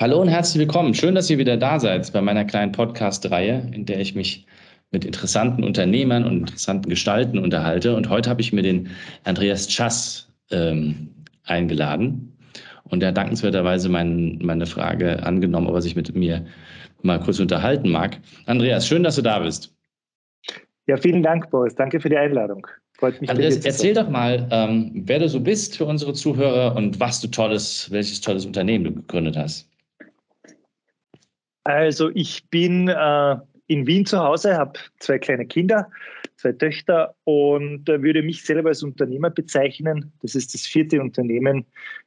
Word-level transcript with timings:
Hallo 0.00 0.20
und 0.20 0.28
herzlich 0.28 0.60
willkommen. 0.60 0.94
Schön, 0.94 1.16
dass 1.16 1.28
ihr 1.28 1.38
wieder 1.38 1.56
da 1.56 1.80
seid 1.80 2.12
bei 2.12 2.20
meiner 2.20 2.44
kleinen 2.44 2.70
Podcast-Reihe, 2.70 3.68
in 3.72 3.84
der 3.84 3.98
ich 3.98 4.14
mich 4.14 4.46
mit 4.92 5.04
interessanten 5.04 5.64
Unternehmern 5.64 6.22
und 6.22 6.38
interessanten 6.38 6.88
Gestalten 6.88 7.36
unterhalte. 7.36 7.96
Und 7.96 8.08
heute 8.08 8.30
habe 8.30 8.40
ich 8.40 8.52
mir 8.52 8.62
den 8.62 8.90
Andreas 9.24 9.66
Chass 9.66 10.32
ähm, 10.52 11.08
eingeladen. 11.46 12.32
Und 12.84 13.02
er 13.02 13.08
hat 13.08 13.16
dankenswerterweise 13.16 13.88
mein, 13.88 14.38
meine 14.40 14.66
Frage 14.66 15.20
angenommen, 15.24 15.66
ob 15.66 15.74
er 15.74 15.82
sich 15.82 15.96
mit 15.96 16.14
mir 16.14 16.46
mal 17.02 17.18
kurz 17.18 17.40
unterhalten 17.40 17.90
mag. 17.90 18.18
Andreas, 18.46 18.86
schön, 18.86 19.02
dass 19.02 19.16
du 19.16 19.22
da 19.22 19.40
bist. 19.40 19.74
Ja, 20.86 20.96
vielen 20.96 21.24
Dank, 21.24 21.50
Boris. 21.50 21.74
Danke 21.74 21.98
für 21.98 22.08
die 22.08 22.18
Einladung. 22.18 22.64
Freut 22.92 23.20
mich. 23.20 23.28
Andreas, 23.28 23.56
erzähl 23.64 23.94
doch 23.94 24.08
mal, 24.08 24.46
ähm, 24.52 24.92
wer 24.94 25.18
du 25.18 25.28
so 25.28 25.40
bist 25.40 25.76
für 25.76 25.86
unsere 25.86 26.12
Zuhörer 26.12 26.76
und 26.76 27.00
was 27.00 27.20
du 27.20 27.26
tolles, 27.26 27.90
welches 27.90 28.20
tolles 28.20 28.46
Unternehmen 28.46 28.84
du 28.84 28.94
gegründet 28.94 29.36
hast. 29.36 29.67
Also 31.68 32.10
ich 32.14 32.48
bin 32.48 32.88
äh, 32.88 33.36
in 33.66 33.86
Wien 33.86 34.06
zu 34.06 34.18
Hause, 34.18 34.56
habe 34.56 34.78
zwei 35.00 35.18
kleine 35.18 35.44
Kinder, 35.44 35.90
zwei 36.36 36.52
Töchter 36.52 37.14
und 37.24 37.86
äh, 37.90 38.02
würde 38.02 38.22
mich 38.22 38.42
selber 38.42 38.70
als 38.70 38.82
Unternehmer 38.82 39.28
bezeichnen. 39.28 40.10
Das 40.22 40.34
ist 40.34 40.54
das 40.54 40.62
vierte 40.62 40.98
Unternehmen, 40.98 41.66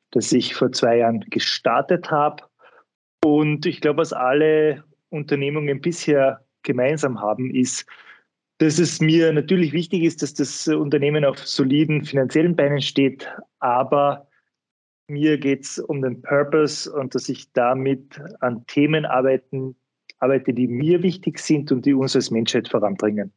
das 0.09 0.31
ich 0.31 0.55
vor 0.55 0.71
zwei 0.71 0.97
Jahren 0.97 1.19
gestartet 1.29 2.09
habe. 2.09 2.41
Und 3.23 3.67
ich 3.67 3.81
glaube, 3.81 3.99
was 3.99 4.13
alle 4.13 4.83
Unternehmungen 5.09 5.79
bisher 5.79 6.43
gemeinsam 6.63 7.21
haben, 7.21 7.53
ist, 7.53 7.85
dass 8.57 8.79
es 8.79 8.99
mir 8.99 9.31
natürlich 9.31 9.73
wichtig 9.73 10.01
ist, 10.01 10.23
dass 10.23 10.33
das 10.33 10.67
Unternehmen 10.69 11.23
auf 11.23 11.37
soliden 11.37 12.03
finanziellen 12.03 12.55
Beinen 12.55 12.81
steht, 12.81 13.31
aber 13.59 14.27
mir 15.11 15.37
geht 15.37 15.63
es 15.63 15.77
um 15.77 16.01
den 16.01 16.21
Purpose 16.21 16.91
und 16.91 17.13
dass 17.13 17.29
ich 17.29 17.51
damit 17.53 18.19
an 18.39 18.65
Themen 18.67 19.05
arbeiten, 19.05 19.75
arbeite, 20.19 20.53
die 20.53 20.67
mir 20.67 21.03
wichtig 21.03 21.39
sind 21.39 21.71
und 21.71 21.85
die 21.85 21.93
uns 21.93 22.15
als 22.15 22.31
Menschheit 22.31 22.67
voranbringen. 22.67 23.31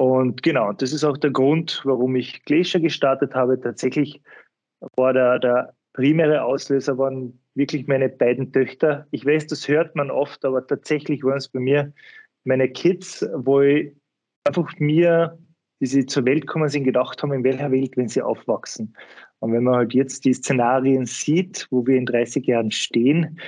Und 0.00 0.42
genau, 0.42 0.72
das 0.72 0.92
ist 0.92 1.04
auch 1.04 1.16
der 1.16 1.30
Grund, 1.30 1.80
warum 1.84 2.16
ich 2.16 2.44
Glacier 2.44 2.80
gestartet 2.80 3.34
habe. 3.34 3.60
Tatsächlich 3.60 4.20
war 4.96 5.12
der, 5.12 5.38
der 5.38 5.74
primäre 5.92 6.42
Auslöser 6.42 6.98
waren 6.98 7.38
wirklich 7.54 7.86
meine 7.86 8.08
beiden 8.08 8.52
Töchter. 8.52 9.06
Ich 9.10 9.24
weiß, 9.24 9.46
das 9.46 9.68
hört 9.68 9.94
man 9.94 10.10
oft, 10.10 10.44
aber 10.44 10.66
tatsächlich 10.66 11.22
waren 11.22 11.36
es 11.36 11.48
bei 11.48 11.60
mir 11.60 11.92
meine 12.44 12.68
Kids, 12.68 13.24
wo 13.34 13.60
ich 13.60 13.94
einfach 14.44 14.72
mir, 14.78 15.38
wie 15.78 15.86
sie 15.86 16.06
zur 16.06 16.24
Welt 16.24 16.46
kommen 16.46 16.68
sind, 16.68 16.84
gedacht 16.84 17.22
haben, 17.22 17.32
in 17.32 17.44
welcher 17.44 17.70
Welt, 17.70 17.96
wenn 17.96 18.08
sie 18.08 18.22
aufwachsen. 18.22 18.96
Und 19.42 19.52
wenn 19.52 19.64
man 19.64 19.74
halt 19.74 19.92
jetzt 19.92 20.24
die 20.24 20.34
Szenarien 20.34 21.04
sieht, 21.04 21.66
wo 21.70 21.84
wir 21.84 21.96
in 21.96 22.06
30 22.06 22.46
Jahren 22.46 22.70
stehen, 22.70 23.40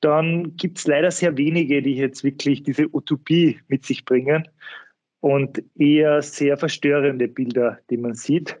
dann 0.00 0.56
gibt 0.56 0.78
es 0.78 0.86
leider 0.88 1.12
sehr 1.12 1.36
wenige, 1.36 1.80
die 1.80 1.94
jetzt 1.94 2.24
wirklich 2.24 2.64
diese 2.64 2.92
Utopie 2.92 3.60
mit 3.68 3.86
sich 3.86 4.04
bringen 4.04 4.48
und 5.20 5.62
eher 5.76 6.22
sehr 6.22 6.56
verstörende 6.56 7.28
Bilder, 7.28 7.78
die 7.88 7.98
man 7.98 8.14
sieht. 8.14 8.58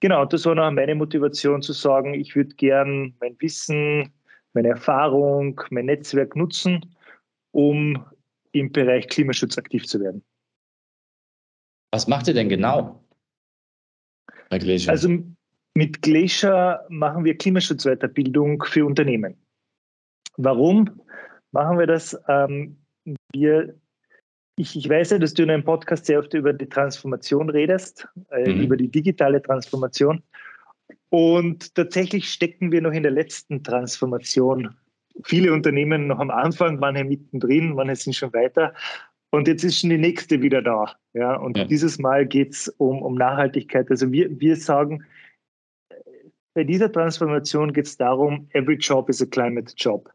Genau, 0.00 0.26
das 0.26 0.44
war 0.44 0.54
noch 0.54 0.70
meine 0.70 0.94
Motivation 0.94 1.62
zu 1.62 1.72
sagen, 1.72 2.12
ich 2.12 2.36
würde 2.36 2.54
gern 2.56 3.14
mein 3.18 3.34
Wissen, 3.40 4.12
meine 4.52 4.68
Erfahrung, 4.68 5.58
mein 5.70 5.86
Netzwerk 5.86 6.36
nutzen, 6.36 6.84
um 7.52 8.04
im 8.52 8.72
Bereich 8.72 9.08
Klimaschutz 9.08 9.56
aktiv 9.56 9.86
zu 9.86 10.00
werden. 10.00 10.22
Was 11.92 12.06
macht 12.08 12.28
ihr 12.28 12.34
denn 12.34 12.50
genau? 12.50 13.02
Also 14.50 15.08
mit 15.76 16.00
Glacier 16.02 16.84
machen 16.88 17.24
wir 17.24 17.36
Klimaschutzweiterbildung 17.36 18.64
für 18.64 18.86
Unternehmen. 18.86 19.36
Warum 20.38 20.90
machen 21.52 21.78
wir 21.78 21.86
das? 21.86 22.18
Ähm, 22.28 22.78
wir, 23.32 23.74
ich, 24.56 24.74
ich, 24.74 24.88
weiß 24.88 25.10
ja, 25.10 25.18
dass 25.18 25.34
du 25.34 25.42
in 25.42 25.50
einem 25.50 25.64
Podcast 25.64 26.06
sehr 26.06 26.18
oft 26.18 26.32
über 26.34 26.52
die 26.52 26.68
Transformation 26.68 27.50
redest, 27.50 28.08
äh, 28.30 28.50
mhm. 28.50 28.62
über 28.62 28.76
die 28.76 28.88
digitale 28.88 29.40
Transformation. 29.42 30.22
Und 31.10 31.74
tatsächlich 31.74 32.30
stecken 32.30 32.72
wir 32.72 32.80
noch 32.80 32.92
in 32.92 33.02
der 33.02 33.12
letzten 33.12 33.62
Transformation. 33.62 34.74
Viele 35.24 35.52
Unternehmen 35.52 36.06
noch 36.06 36.18
am 36.18 36.30
Anfang, 36.30 36.78
manche 36.78 37.04
mittendrin, 37.04 37.74
manche 37.74 37.96
sind 37.96 38.16
schon 38.16 38.32
weiter. 38.32 38.74
Und 39.30 39.48
jetzt 39.48 39.64
ist 39.64 39.80
schon 39.80 39.90
die 39.90 39.98
nächste 39.98 40.40
wieder 40.40 40.62
da. 40.62 40.94
Ja, 41.12 41.36
und 41.36 41.56
ja. 41.58 41.64
dieses 41.64 41.98
Mal 41.98 42.26
geht 42.26 42.52
es 42.52 42.68
um, 42.78 43.02
um 43.02 43.14
Nachhaltigkeit. 43.14 43.90
Also 43.90 44.10
wir, 44.10 44.28
wir 44.40 44.56
sagen, 44.56 45.04
bei 46.56 46.64
dieser 46.64 46.90
Transformation 46.90 47.74
geht 47.74 47.84
es 47.84 47.98
darum, 47.98 48.48
every 48.54 48.76
job 48.76 49.10
is 49.10 49.20
a 49.20 49.26
climate 49.26 49.74
job. 49.76 50.10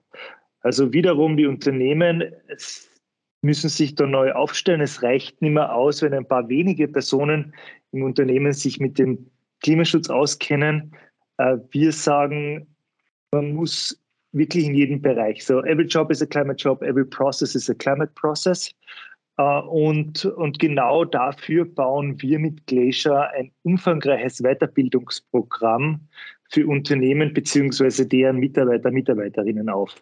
Also 0.61 0.91
wiederum 0.91 1.37
die 1.37 1.45
Unternehmen 1.45 2.23
müssen 3.43 3.69
sich 3.69 3.93
da 3.93 4.07
neu 4.07 4.31
aufstellen. 4.31 4.81
Es 4.81 5.03
reicht 5.03 5.39
nicht 5.43 5.51
mehr 5.51 5.71
aus, 5.71 6.01
wenn 6.01 6.15
ein 6.15 6.27
paar 6.27 6.49
wenige 6.49 6.87
Personen 6.87 7.53
im 7.91 8.01
Unternehmen 8.01 8.53
sich 8.53 8.79
mit 8.79 8.97
dem 8.97 9.29
Klimaschutz 9.61 10.09
auskennen. 10.09 10.95
Äh, 11.37 11.57
wir 11.69 11.91
sagen, 11.91 12.65
man 13.31 13.53
muss 13.53 14.01
wirklich 14.31 14.65
in 14.65 14.73
jedem 14.73 14.99
Bereich. 14.99 15.45
So, 15.45 15.63
every 15.65 15.85
job 15.85 16.09
is 16.09 16.23
a 16.23 16.25
climate 16.25 16.59
job, 16.59 16.81
every 16.81 17.05
process 17.05 17.53
is 17.53 17.69
a 17.69 17.75
climate 17.75 18.11
process. 18.15 18.71
Äh, 19.37 19.61
und, 19.61 20.25
und 20.25 20.59
genau 20.59 21.05
dafür 21.05 21.65
bauen 21.65 22.21
wir 22.21 22.39
mit 22.39 22.65
Glacier 22.67 23.29
ein 23.31 23.51
umfangreiches 23.63 24.41
Weiterbildungsprogramm 24.41 26.01
für 26.51 26.67
Unternehmen 26.67 27.33
bzw. 27.33 28.05
deren 28.05 28.37
Mitarbeiter, 28.37 28.91
Mitarbeiterinnen 28.91 29.69
auf. 29.69 29.95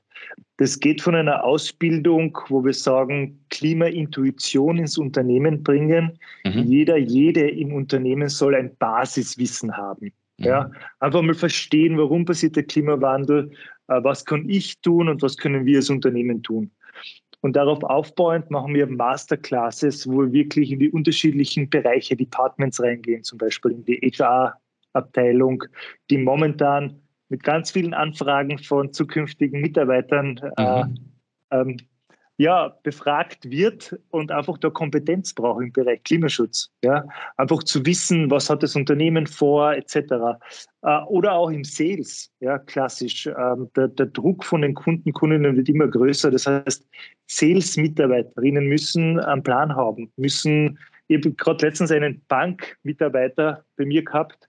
Das 0.58 0.80
geht 0.80 1.02
von 1.02 1.14
einer 1.14 1.44
Ausbildung, 1.44 2.38
wo 2.48 2.66
wir 2.66 2.74
sagen, 2.74 3.40
Klimaintuition 3.50 4.78
ins 4.78 4.98
Unternehmen 4.98 5.62
bringen. 5.64 6.18
Mhm. 6.44 6.64
Jeder, 6.64 6.98
jede 6.98 7.48
im 7.50 7.74
Unternehmen 7.74 8.30
soll 8.30 8.56
ein 8.56 8.76
Basiswissen 8.78 9.78
haben. 9.78 10.12
Mhm. 10.38 10.46
Ja, 10.46 10.72
einfach 11.00 11.22
mal 11.22 11.36
verstehen, 11.36 11.98
warum 12.00 12.26
passiert 12.26 12.56
der 12.56 12.64
Klimawandel, 12.64 13.52
äh, 13.88 14.04
was 14.04 14.26
kann 14.26 14.50
ich 14.50 14.82
tun 14.82 15.08
und 15.08 15.22
was 15.22 15.38
können 15.38 15.66
wir 15.66 15.78
als 15.78 15.92
Unternehmen 15.92 16.42
tun. 16.42 16.72
Und 17.42 17.56
darauf 17.56 17.84
aufbauend 17.84 18.52
machen 18.52 18.74
wir 18.74 18.86
Masterclasses, 18.88 20.08
wo 20.08 20.24
wir 20.24 20.34
wirklich 20.34 20.72
in 20.72 20.80
die 20.80 20.92
unterschiedlichen 20.92 21.70
Bereiche, 21.70 22.16
Departments 22.16 22.82
reingehen, 22.82 23.24
zum 23.24 23.38
Beispiel 23.38 23.72
in 23.72 23.86
die 23.86 23.98
HR-Abteilung, 23.98 25.64
die 26.10 26.18
momentan 26.18 27.02
mit 27.30 27.44
ganz 27.44 27.72
vielen 27.72 27.94
Anfragen 27.94 28.58
von 28.58 28.92
zukünftigen 28.92 29.62
Mitarbeitern 29.62 30.38
äh, 30.58 30.84
mhm. 30.84 30.98
ähm, 31.52 31.78
ja, 32.40 32.74
befragt 32.84 33.50
wird 33.50 34.00
und 34.12 34.32
einfach 34.32 34.58
da 34.58 34.70
Kompetenz 34.70 35.34
braucht 35.34 35.62
im 35.62 35.74
Bereich 35.74 36.02
Klimaschutz. 36.04 36.72
Ja? 36.82 37.06
Einfach 37.36 37.64
zu 37.64 37.86
wissen, 37.86 38.32
was 38.32 38.50
hat 38.50 38.64
das 38.64 38.78
Unternehmen 38.78 39.28
vor, 39.28 39.74
etc. 39.74 39.96
Äh, 40.82 41.02
oder 41.08 41.34
auch 41.34 41.50
im 41.50 41.66
Sales, 41.66 42.32
ja, 42.40 42.58
klassisch. 42.58 43.28
Ähm, 43.28 43.70
der, 43.76 43.90
der 43.90 44.06
Druck 44.06 44.46
von 44.46 44.62
den 44.62 44.74
Kunden, 44.74 45.12
Kundinnen 45.12 45.58
wird 45.58 45.68
immer 45.68 45.90
größer. 45.90 46.32
Das 46.32 46.48
heißt, 46.48 46.88
Sales-Mitarbeiterinnen 47.28 48.68
müssen 48.68 49.20
einen 49.20 49.44
Plan 49.44 49.76
haben, 49.76 50.10
müssen, 50.16 50.80
ich 51.10 51.18
habe 51.18 51.34
gerade 51.34 51.66
letztens 51.66 51.92
einen 51.92 52.22
Bankmitarbeiter 52.30 53.66
bei 53.76 53.86
mir 53.86 54.06
gehabt, 54.06 54.49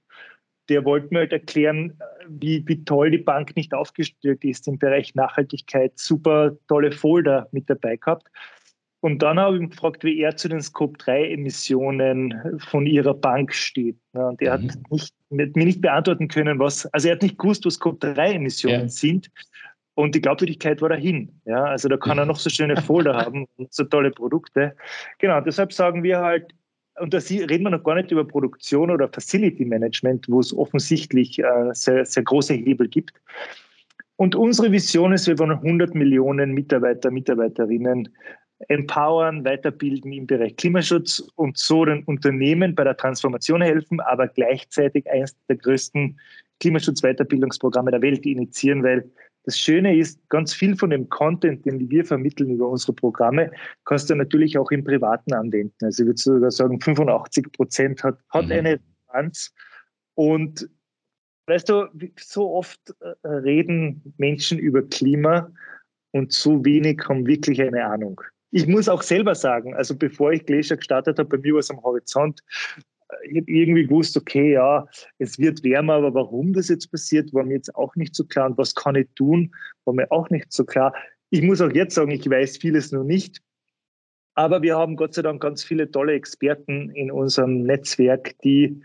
der 0.70 0.84
wollte 0.84 1.08
mir 1.10 1.20
halt 1.20 1.32
erklären, 1.32 1.98
wie, 2.28 2.62
wie 2.66 2.84
toll 2.84 3.10
die 3.10 3.18
Bank 3.18 3.56
nicht 3.56 3.74
aufgestellt 3.74 4.44
ist 4.44 4.68
im 4.68 4.78
Bereich 4.78 5.14
Nachhaltigkeit. 5.14 5.92
Super 5.96 6.52
tolle 6.68 6.92
Folder 6.92 7.48
mit 7.52 7.68
dabei 7.68 7.96
gehabt. 7.96 8.28
Und 9.00 9.22
dann 9.22 9.40
habe 9.40 9.56
ich 9.56 9.62
ihn 9.62 9.70
gefragt, 9.70 10.04
wie 10.04 10.20
er 10.20 10.36
zu 10.36 10.48
den 10.48 10.60
Scope-3-Emissionen 10.60 12.58
von 12.58 12.86
ihrer 12.86 13.14
Bank 13.14 13.54
steht. 13.54 13.96
Und 14.12 14.40
er 14.42 14.58
mhm. 14.58 14.68
hat 14.68 14.78
nicht, 14.90 15.14
mir 15.30 15.50
nicht 15.54 15.80
beantworten 15.80 16.28
können, 16.28 16.58
was, 16.58 16.86
also 16.86 17.08
er 17.08 17.14
hat 17.14 17.22
nicht 17.22 17.38
gewusst, 17.38 17.64
was 17.64 17.74
Scope-3-Emissionen 17.74 18.82
ja. 18.82 18.88
sind. 18.88 19.30
Und 19.94 20.14
die 20.14 20.20
Glaubwürdigkeit 20.20 20.80
war 20.82 20.90
dahin. 20.90 21.40
Ja, 21.46 21.64
also 21.64 21.88
da 21.88 21.96
kann 21.96 22.18
er 22.18 22.26
noch 22.26 22.38
so 22.38 22.48
schöne 22.48 22.76
Folder 22.82 23.16
haben 23.16 23.46
und 23.56 23.72
so 23.72 23.84
tolle 23.84 24.10
Produkte. 24.10 24.76
Genau, 25.18 25.40
deshalb 25.40 25.72
sagen 25.72 26.02
wir 26.02 26.20
halt, 26.20 26.52
und 26.98 27.14
da 27.14 27.18
reden 27.18 27.64
wir 27.64 27.70
noch 27.70 27.84
gar 27.84 27.94
nicht 27.94 28.10
über 28.10 28.26
Produktion 28.26 28.90
oder 28.90 29.08
Facility 29.08 29.64
Management, 29.64 30.26
wo 30.28 30.40
es 30.40 30.56
offensichtlich 30.56 31.38
äh, 31.38 31.70
sehr, 31.72 32.04
sehr 32.04 32.22
große 32.22 32.54
Hebel 32.54 32.88
gibt. 32.88 33.12
Und 34.16 34.34
unsere 34.34 34.70
Vision 34.70 35.12
ist, 35.12 35.26
wir 35.26 35.38
wollen 35.38 35.52
100 35.52 35.94
Millionen 35.94 36.52
Mitarbeiter, 36.52 37.10
Mitarbeiterinnen 37.10 38.08
empowern, 38.68 39.44
weiterbilden 39.44 40.12
im 40.12 40.26
Bereich 40.26 40.56
Klimaschutz 40.56 41.20
und 41.36 41.56
so 41.56 41.84
den 41.84 42.04
Unternehmen 42.04 42.74
bei 42.74 42.84
der 42.84 42.96
Transformation 42.96 43.62
helfen, 43.62 44.00
aber 44.00 44.28
gleichzeitig 44.28 45.10
eines 45.10 45.34
der 45.48 45.56
größten 45.56 46.18
Klimaschutz-Weiterbildungsprogramme 46.60 47.90
der 47.90 48.02
Welt 48.02 48.26
initiieren, 48.26 48.82
weil 48.82 49.10
das 49.44 49.58
Schöne 49.58 49.96
ist, 49.96 50.20
ganz 50.28 50.52
viel 50.52 50.76
von 50.76 50.90
dem 50.90 51.08
Content, 51.08 51.64
den 51.64 51.88
wir 51.90 52.04
vermitteln 52.04 52.50
über 52.50 52.68
unsere 52.68 52.92
Programme, 52.92 53.50
kannst 53.84 54.10
du 54.10 54.14
natürlich 54.14 54.58
auch 54.58 54.70
im 54.70 54.84
Privaten 54.84 55.32
anwenden. 55.32 55.74
Also 55.82 56.02
ich 56.02 56.08
würde 56.08 56.20
sogar 56.20 56.50
sagen, 56.50 56.80
85 56.80 57.52
Prozent 57.52 58.04
hat, 58.04 58.18
hat 58.28 58.46
mhm. 58.46 58.52
eine 58.52 58.80
Relevanz. 59.08 59.54
Und 60.14 60.68
weißt 61.46 61.68
du, 61.68 61.86
so 62.18 62.50
oft 62.50 62.94
äh, 63.00 63.28
reden 63.28 64.14
Menschen 64.18 64.58
über 64.58 64.82
Klima 64.82 65.50
und 66.12 66.32
so 66.32 66.64
wenig 66.64 67.02
haben 67.08 67.26
wirklich 67.26 67.62
eine 67.62 67.84
Ahnung 67.84 68.20
ich 68.52 68.66
muss 68.66 68.88
auch 68.88 69.02
selber 69.02 69.34
sagen, 69.34 69.74
also 69.74 69.94
bevor 69.94 70.32
ich 70.32 70.44
Glacier 70.44 70.76
gestartet 70.76 71.18
habe, 71.18 71.28
bei 71.28 71.38
mir 71.38 71.54
war 71.54 71.60
es 71.60 71.70
am 71.70 71.82
Horizont, 71.82 72.40
ich 73.28 73.38
habe 73.38 73.50
irgendwie 73.50 73.84
gewusst, 73.84 74.16
okay, 74.16 74.52
ja, 74.52 74.86
es 75.18 75.38
wird 75.38 75.62
wärmer, 75.62 75.94
aber 75.94 76.14
warum 76.14 76.52
das 76.52 76.68
jetzt 76.68 76.90
passiert, 76.90 77.32
war 77.32 77.44
mir 77.44 77.54
jetzt 77.54 77.74
auch 77.74 77.94
nicht 77.96 78.14
so 78.14 78.24
klar. 78.24 78.50
Und 78.50 78.58
was 78.58 78.74
kann 78.74 78.96
ich 78.96 79.08
tun, 79.14 79.54
war 79.84 79.94
mir 79.94 80.10
auch 80.10 80.30
nicht 80.30 80.52
so 80.52 80.64
klar. 80.64 80.94
Ich 81.30 81.42
muss 81.42 81.60
auch 81.60 81.72
jetzt 81.72 81.94
sagen, 81.94 82.10
ich 82.10 82.28
weiß 82.28 82.58
vieles 82.58 82.92
noch 82.92 83.04
nicht. 83.04 83.40
Aber 84.34 84.62
wir 84.62 84.76
haben 84.76 84.96
Gott 84.96 85.14
sei 85.14 85.22
Dank 85.22 85.42
ganz 85.42 85.62
viele 85.62 85.90
tolle 85.90 86.14
Experten 86.14 86.90
in 86.90 87.10
unserem 87.10 87.62
Netzwerk, 87.62 88.38
die 88.40 88.82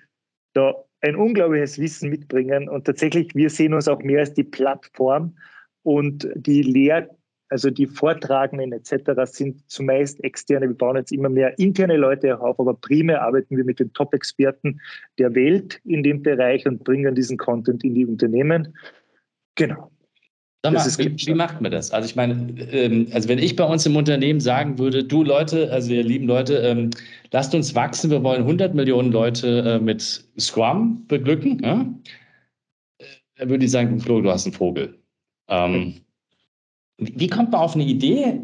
da 0.53 0.73
ein 1.01 1.15
unglaubliches 1.15 1.79
Wissen 1.79 2.09
mitbringen. 2.09 2.67
Und 2.67 2.85
tatsächlich, 2.85 3.33
wir 3.35 3.49
sehen 3.49 3.73
uns 3.73 3.87
auch 3.87 4.01
mehr 4.01 4.21
als 4.21 4.33
die 4.33 4.43
Plattform 4.43 5.37
und 5.83 6.27
die 6.35 6.63
Lehr 6.63 7.09
also 7.55 7.69
die 7.69 7.87
Vortragenden 7.87 8.73
etc. 8.73 9.11
sind 9.31 9.71
zumeist 9.71 10.21
externe. 10.25 10.67
Wir 10.67 10.75
bauen 10.75 10.97
jetzt 10.97 11.13
immer 11.13 11.29
mehr 11.29 11.57
interne 11.57 11.95
Leute 11.95 12.37
auf, 12.37 12.59
aber 12.59 12.73
primär 12.73 13.21
arbeiten 13.21 13.55
wir 13.55 13.63
mit 13.63 13.79
den 13.79 13.93
Top-Experten 13.93 14.81
der 15.19 15.33
Welt 15.35 15.79
in 15.85 16.03
dem 16.03 16.21
Bereich 16.21 16.65
und 16.67 16.83
bringen 16.83 17.15
diesen 17.15 17.37
Content 17.37 17.81
in 17.85 17.95
die 17.95 18.05
Unternehmen. 18.05 18.75
Genau. 19.55 19.89
Mal, 20.65 20.73
wie, 20.73 21.27
wie, 21.27 21.33
macht 21.33 21.61
man 21.61 21.71
das? 21.71 21.91
Also 21.91 22.09
ich 22.09 22.17
meine, 22.17 22.33
ähm, 22.73 23.07
also 23.13 23.29
wenn 23.29 23.39
ich 23.39 23.55
bei 23.55 23.63
uns 23.63 23.85
im 23.85 23.95
Unternehmen 23.95 24.41
sagen 24.41 24.77
würde, 24.77 25.05
du 25.05 25.23
Leute, 25.23 25.71
also 25.71 25.93
ihr 25.93 26.03
lieben 26.03 26.27
Leute, 26.27 26.55
ähm, 26.55 26.89
lasst 27.31 27.55
uns 27.55 27.73
wachsen, 27.73 28.11
wir 28.11 28.21
wollen 28.21 28.41
100 28.41 28.75
Millionen 28.75 29.13
Leute 29.13 29.59
äh, 29.61 29.79
mit 29.79 30.25
Scrum 30.37 31.05
beglücken, 31.07 31.61
ja? 31.63 31.85
Äh, 32.97 33.05
dann 33.37 33.49
würde 33.49 33.63
ich 33.63 33.71
sagen, 33.71 33.97
Flo, 34.01 34.19
du 34.19 34.29
hast 34.29 34.45
einen 34.45 34.55
Vogel. 34.55 34.99
Ähm, 35.47 36.01
wie 36.97 37.27
kommt 37.27 37.51
man 37.51 37.61
auf 37.61 37.75
eine 37.75 37.83
Idee? 37.83 38.41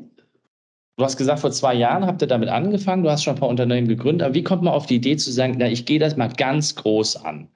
Du 0.98 1.06
hast 1.06 1.18
gesagt, 1.18 1.40
vor 1.40 1.52
zwei 1.52 1.74
Jahren 1.74 2.06
habt 2.06 2.22
ihr 2.22 2.28
damit 2.28 2.50
angefangen, 2.50 3.04
du 3.04 3.10
hast 3.10 3.24
schon 3.24 3.36
ein 3.36 3.40
paar 3.40 3.50
Unternehmen 3.50 3.88
gegründet, 3.88 4.26
aber 4.26 4.36
wie 4.36 4.44
kommt 4.44 4.64
man 4.64 4.74
auf 4.74 4.86
die 4.86 4.98
Idee 4.98 5.18
zu 5.18 5.32
sagen, 5.32 5.56
na, 5.58 5.68
ich 5.68 5.86
gehe 5.86 6.00
das 6.00 6.18
mal 6.18 6.28
ganz 6.28 6.76
groß 6.76 7.18
an? 7.18 7.48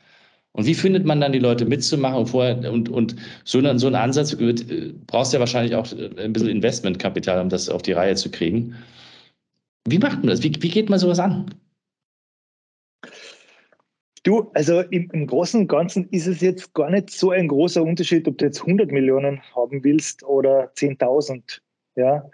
Und 0.53 0.65
wie 0.65 0.74
findet 0.74 1.06
man 1.06 1.19
dann 1.19 1.33
die 1.33 1.39
Leute 1.39 1.65
mitzumachen 1.65 2.18
und 2.18 2.27
vorher 2.27 2.71
und, 2.71 2.88
und 2.88 3.15
so, 3.44 3.59
ein, 3.59 3.77
so 3.77 3.88
ein 3.88 3.95
Ansatz 3.95 4.38
wird, 4.39 4.71
äh, 4.71 4.94
brauchst 5.06 5.33
ja 5.33 5.39
wahrscheinlich 5.39 5.75
auch 5.75 5.92
äh, 5.92 6.09
ein 6.18 6.31
bisschen 6.31 6.47
Investmentkapital, 6.47 7.42
um 7.42 7.50
das 7.50 7.68
auf 7.68 7.81
die 7.81 7.92
Reihe 7.92 8.15
zu 8.15 8.31
kriegen. 8.31 8.74
Wie 9.86 10.00
macht 10.00 10.19
man 10.19 10.27
das? 10.27 10.44
Wie, 10.44 10.53
wie 10.62 10.69
geht 10.69 10.89
man 10.89 10.97
sowas 10.97 11.19
an? 11.19 11.53
Du, 14.25 14.50
also 14.56 14.81
im, 14.81 15.07
im, 15.13 15.27
Großen 15.27 15.62
und 15.62 15.68
Ganzen 15.68 16.10
ist 16.10 16.25
es 16.25 16.42
jetzt 16.42 16.74
gar 16.74 16.89
nicht 16.89 17.12
so 17.12 17.30
ein 17.30 17.48
großer 17.48 17.83
Unterschied, 17.83 18.27
ob 18.27 18.39
du 18.39 18.45
jetzt 18.45 18.62
100 18.62 18.92
Millionen 18.92 19.39
haben 19.56 19.83
willst 19.83 20.24
oder 20.24 20.72
10.000. 20.74 21.62
Ja, 21.95 22.27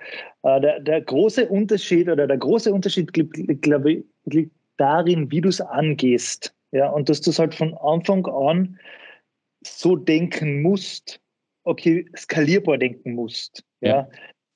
äh, 0.44 0.62
der, 0.62 0.80
der, 0.80 1.02
große 1.02 1.50
Unterschied 1.50 2.08
oder 2.08 2.28
der 2.28 2.38
große 2.38 2.74
Unterschied 2.74 3.16
liegt, 3.16 3.38
ich, 3.38 4.04
liegt 4.26 4.52
darin, 4.78 5.30
wie 5.32 5.42
du 5.42 5.50
es 5.50 5.60
angehst. 5.60 6.56
Ja, 6.72 6.90
und 6.90 7.10
dass 7.10 7.20
du 7.20 7.30
es 7.30 7.40
halt 7.40 7.54
von 7.54 7.78
Anfang 7.78 8.26
an 8.26 8.80
so 9.62 9.98
denken 9.98 10.62
musst, 10.62 11.20
okay, 11.66 12.10
skalierbar 12.16 12.78
denken 12.78 13.16
musst. 13.16 13.66
Ja. 13.82 13.90
ja 13.90 14.10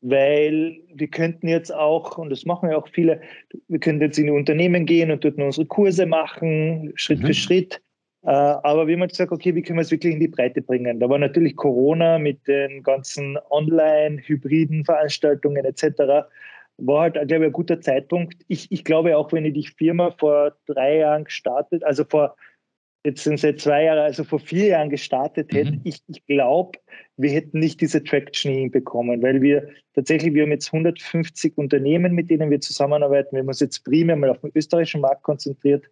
weil 0.07 0.77
wir 0.93 1.07
könnten 1.07 1.47
jetzt 1.47 1.73
auch, 1.73 2.19
und 2.19 2.29
das 2.29 2.45
machen 2.45 2.69
ja 2.69 2.77
auch 2.77 2.87
viele, 2.87 3.21
wir 3.67 3.79
könnten 3.79 4.03
jetzt 4.03 4.19
in 4.19 4.25
die 4.25 4.31
Unternehmen 4.31 4.85
gehen 4.85 5.09
und 5.09 5.23
dort 5.25 5.37
unsere 5.37 5.65
Kurse 5.65 6.05
machen, 6.05 6.91
Schritt 6.93 7.21
mhm. 7.21 7.27
für 7.27 7.33
Schritt. 7.33 7.81
Äh, 8.21 8.29
aber 8.29 8.85
wir 8.85 8.97
haben 8.97 9.07
gesagt, 9.07 9.31
okay, 9.31 9.55
wie 9.55 9.63
können 9.63 9.79
wir 9.79 9.81
es 9.81 9.89
wirklich 9.89 10.13
in 10.13 10.19
die 10.19 10.27
Breite 10.27 10.61
bringen? 10.61 10.99
Da 10.99 11.09
war 11.09 11.17
natürlich 11.17 11.55
Corona 11.55 12.19
mit 12.19 12.47
den 12.47 12.83
ganzen 12.83 13.39
Online, 13.49 14.21
hybriden 14.23 14.85
Veranstaltungen 14.85 15.65
etc. 15.65 16.27
War 16.77 17.01
halt, 17.01 17.13
glaube 17.13 17.45
ich, 17.45 17.49
ein 17.49 17.51
guter 17.51 17.81
Zeitpunkt. 17.81 18.35
Ich, 18.47 18.71
ich 18.71 18.83
glaube 18.83 19.17
auch, 19.17 19.33
wenn 19.33 19.45
ich 19.45 19.53
die 19.53 19.67
Firma 19.67 20.11
vor 20.11 20.53
drei 20.67 20.97
Jahren 20.97 21.23
gestartet, 21.23 21.83
also 21.83 22.03
vor 22.03 22.35
jetzt 23.05 23.23
sind 23.23 23.39
seit 23.39 23.59
zwei 23.59 23.83
Jahren, 23.83 23.99
also 23.99 24.23
vor 24.23 24.39
vier 24.39 24.67
Jahren 24.67 24.89
gestartet 24.89 25.53
hätte, 25.53 25.73
mhm. 25.73 25.81
ich, 25.83 25.99
ich 26.07 26.25
glaube, 26.25 26.79
wir 27.17 27.29
hätten 27.31 27.59
nicht 27.59 27.79
diese 27.81 28.03
Traction 28.03 28.51
hinbekommen, 28.51 29.21
weil 29.21 29.41
wir 29.41 29.69
tatsächlich, 29.93 30.33
wir 30.33 30.43
haben 30.43 30.51
jetzt 30.51 30.73
150 30.73 31.57
Unternehmen, 31.57 32.13
mit 32.13 32.29
denen 32.29 32.49
wir 32.49 32.59
zusammenarbeiten. 32.59 33.33
Wir 33.33 33.39
haben 33.39 33.47
uns 33.47 33.59
jetzt 33.59 33.83
primär 33.83 34.15
mal 34.15 34.29
auf 34.29 34.41
den 34.41 34.51
österreichischen 34.55 35.01
Markt 35.01 35.23
konzentriert, 35.23 35.85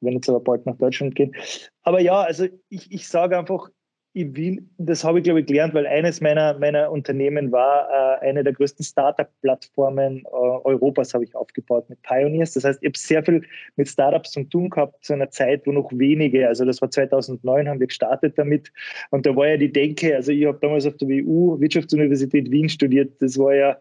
werden 0.00 0.14
jetzt 0.14 0.28
aber 0.28 0.40
bald 0.40 0.64
nach 0.66 0.76
Deutschland 0.76 1.14
gehen. 1.14 1.34
Aber 1.82 2.00
ja, 2.00 2.22
also 2.22 2.46
ich, 2.68 2.90
ich 2.90 3.08
sage 3.08 3.38
einfach, 3.38 3.68
ich 4.14 4.36
will, 4.36 4.66
das 4.76 5.04
habe 5.04 5.18
ich 5.18 5.24
glaube 5.24 5.40
ich 5.40 5.46
gelernt, 5.46 5.72
weil 5.72 5.86
eines 5.86 6.20
meiner, 6.20 6.58
meiner 6.58 6.90
Unternehmen 6.90 7.50
war 7.50 7.88
äh, 8.20 8.28
eine 8.28 8.44
der 8.44 8.52
größten 8.52 8.84
Startup-Plattformen 8.84 10.24
äh, 10.26 10.28
Europas 10.28 11.14
habe 11.14 11.24
ich 11.24 11.34
aufgebaut 11.34 11.88
mit 11.88 12.02
Pioneers. 12.02 12.52
Das 12.52 12.64
heißt, 12.64 12.82
ich 12.82 12.88
habe 12.88 12.98
sehr 12.98 13.24
viel 13.24 13.42
mit 13.76 13.88
Startups 13.88 14.32
zu 14.32 14.44
tun 14.44 14.68
gehabt 14.68 15.02
zu 15.02 15.14
einer 15.14 15.30
Zeit, 15.30 15.66
wo 15.66 15.72
noch 15.72 15.90
wenige, 15.92 16.46
also 16.46 16.66
das 16.66 16.82
war 16.82 16.90
2009, 16.90 17.68
haben 17.68 17.80
wir 17.80 17.86
gestartet 17.86 18.36
damit. 18.36 18.70
Und 19.10 19.24
da 19.24 19.34
war 19.34 19.48
ja 19.48 19.56
die 19.56 19.72
Denke, 19.72 20.14
also 20.14 20.30
ich 20.30 20.44
habe 20.44 20.58
damals 20.60 20.86
auf 20.86 20.96
der 20.98 21.08
WU, 21.08 21.58
Wirtschaftsuniversität 21.58 22.50
Wien 22.50 22.68
studiert, 22.68 23.14
das 23.20 23.38
war 23.38 23.54
ja, 23.54 23.78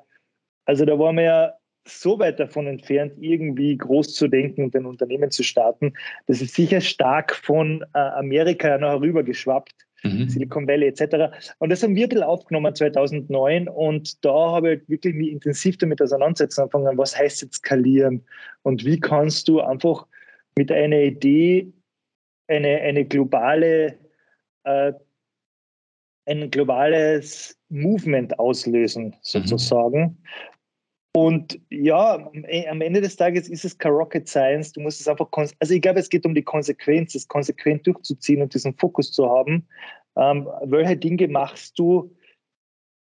also 0.65 0.85
da 0.85 0.97
waren 0.97 1.17
wir 1.17 1.23
ja 1.23 1.53
so 1.85 2.17
weit 2.19 2.39
davon 2.39 2.67
entfernt, 2.67 3.13
irgendwie 3.19 3.75
groß 3.75 4.13
zu 4.13 4.27
denken 4.29 4.63
und 4.63 4.75
ein 4.75 4.85
Unternehmen 4.85 5.31
zu 5.31 5.43
starten. 5.43 5.93
Das 6.27 6.41
ist 6.41 6.53
sicher 6.53 6.79
stark 6.79 7.35
von 7.35 7.83
äh, 7.93 7.99
Amerika 7.99 8.77
noch 8.77 8.91
herüber 8.91 9.23
geschwappt 9.23 9.87
mhm. 10.03 10.29
Silicon 10.29 10.67
Valley 10.67 10.87
etc. 10.87 11.33
Und 11.59 11.69
das 11.69 11.83
haben 11.83 11.95
wir 11.95 12.05
ein 12.05 12.09
bisschen 12.09 12.23
aufgenommen 12.23 12.73
2009 12.73 13.67
und 13.67 14.23
da 14.25 14.51
habe 14.51 14.75
ich 14.75 14.89
wirklich 14.89 15.15
mich 15.15 15.31
intensiv 15.31 15.77
damit 15.77 16.01
auseinandersetzen 16.01 16.61
angefangen, 16.61 16.97
was 16.97 17.17
heißt 17.17 17.41
jetzt 17.41 17.55
skalieren 17.55 18.23
und 18.63 18.85
wie 18.85 18.99
kannst 18.99 19.47
du 19.47 19.61
einfach 19.61 20.05
mit 20.57 20.71
einer 20.71 20.99
Idee 20.99 21.71
eine, 22.47 22.81
eine 22.81 23.05
globale 23.05 23.97
äh, 24.63 24.93
ein 26.25 26.51
globales 26.51 27.57
Movement 27.69 28.37
auslösen, 28.39 29.05
mhm. 29.05 29.15
sozusagen. 29.21 30.01
Mhm. 30.01 30.17
Und 31.13 31.59
ja, 31.69 32.31
am 32.69 32.81
Ende 32.81 33.01
des 33.01 33.17
Tages 33.17 33.49
ist 33.49 33.65
es 33.65 33.77
kein 33.77 33.91
Rocket 33.91 34.27
Science. 34.27 34.71
Du 34.71 34.79
musst 34.79 35.01
es 35.01 35.07
einfach, 35.07 35.27
also 35.59 35.73
ich 35.73 35.81
glaube, 35.81 35.99
es 35.99 36.09
geht 36.09 36.25
um 36.25 36.33
die 36.33 36.43
Konsequenz, 36.43 37.15
es 37.15 37.27
konsequent 37.27 37.85
durchzuziehen 37.85 38.41
und 38.41 38.53
diesen 38.53 38.73
Fokus 38.75 39.11
zu 39.11 39.29
haben. 39.29 39.67
Ähm, 40.15 40.47
welche 40.63 40.95
Dinge 40.95 41.27
machst 41.27 41.77
du 41.77 42.15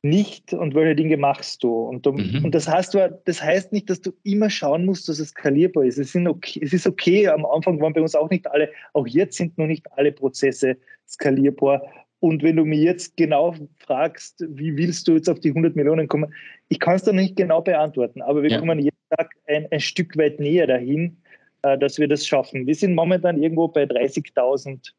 nicht 0.03 0.53
und 0.53 0.75
welche 0.75 0.97
Dinge 0.97 1.17
machst 1.17 1.63
du? 1.63 1.73
Und, 1.73 2.05
du, 2.05 2.13
mhm. 2.13 2.45
und 2.45 2.55
das, 2.55 2.67
heißt, 2.67 2.99
das 3.25 3.43
heißt 3.43 3.73
nicht, 3.73 3.89
dass 3.89 4.01
du 4.01 4.13
immer 4.25 4.51
schauen 4.51 4.85
musst, 4.85 5.09
dass 5.09 5.21
es 5.21 5.29
skalierbar 5.29 5.85
ist. 5.85 5.99
Es, 5.99 6.17
okay, 6.17 6.61
es 6.63 6.73
ist 6.73 6.89
okay, 6.89 7.29
am 7.29 7.47
Anfang 7.47 7.81
waren 7.81 7.93
bei 7.93 8.01
uns 8.01 8.17
auch 8.17 8.31
nicht 8.31 8.49
alle, 8.49 8.69
auch 8.95 9.07
jetzt 9.07 9.37
sind 9.37 9.57
noch 9.59 9.67
nicht 9.67 9.87
alle 9.93 10.11
Prozesse 10.11 10.77
skalierbar. 11.09 11.83
Und 12.23 12.45
wenn 12.45 12.55
du 12.55 12.65
mir 12.65 12.79
jetzt 12.79 13.17
genau 13.17 13.53
fragst, 13.81 14.45
wie 14.49 14.77
willst 14.77 15.09
du 15.09 15.15
jetzt 15.15 15.29
auf 15.29 15.41
die 15.41 15.49
100 15.49 15.75
Millionen 15.75 16.07
kommen, 16.07 16.33
ich 16.69 16.79
kann 16.79 16.95
es 16.95 17.03
da 17.03 17.13
nicht 17.13 17.35
genau 17.35 17.61
beantworten, 17.63 18.23
aber 18.23 18.45
wir 18.45 18.51
ja. 18.51 18.61
kommen 18.61 18.79
jeden 18.79 18.97
Tag 19.11 19.33
ein, 19.49 19.67
ein, 19.73 19.81
Stück 19.81 20.17
weit 20.17 20.39
näher 20.39 20.69
dahin, 20.69 21.21
äh, 21.63 21.77
dass 21.77 21.99
wir 21.99 22.07
das 22.07 22.25
schaffen. 22.25 22.65
Wir 22.65 22.77
sind 22.77 22.95
momentan 22.95 23.43
irgendwo 23.43 23.67
bei 23.67 23.83
30.000, 23.83 24.93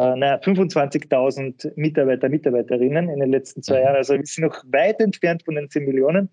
äh, 0.00 0.16
naja, 0.16 0.36
25.000 0.38 1.70
Mitarbeiter, 1.76 2.30
Mitarbeiterinnen 2.30 3.10
in 3.10 3.20
den 3.20 3.30
letzten 3.30 3.62
zwei 3.62 3.80
mhm. 3.80 3.84
Jahren. 3.84 3.96
Also 3.96 4.14
wir 4.14 4.24
sind 4.24 4.44
noch 4.44 4.64
weit 4.68 5.00
entfernt 5.00 5.42
von 5.44 5.56
den 5.56 5.68
10 5.68 5.84
Millionen. 5.84 6.30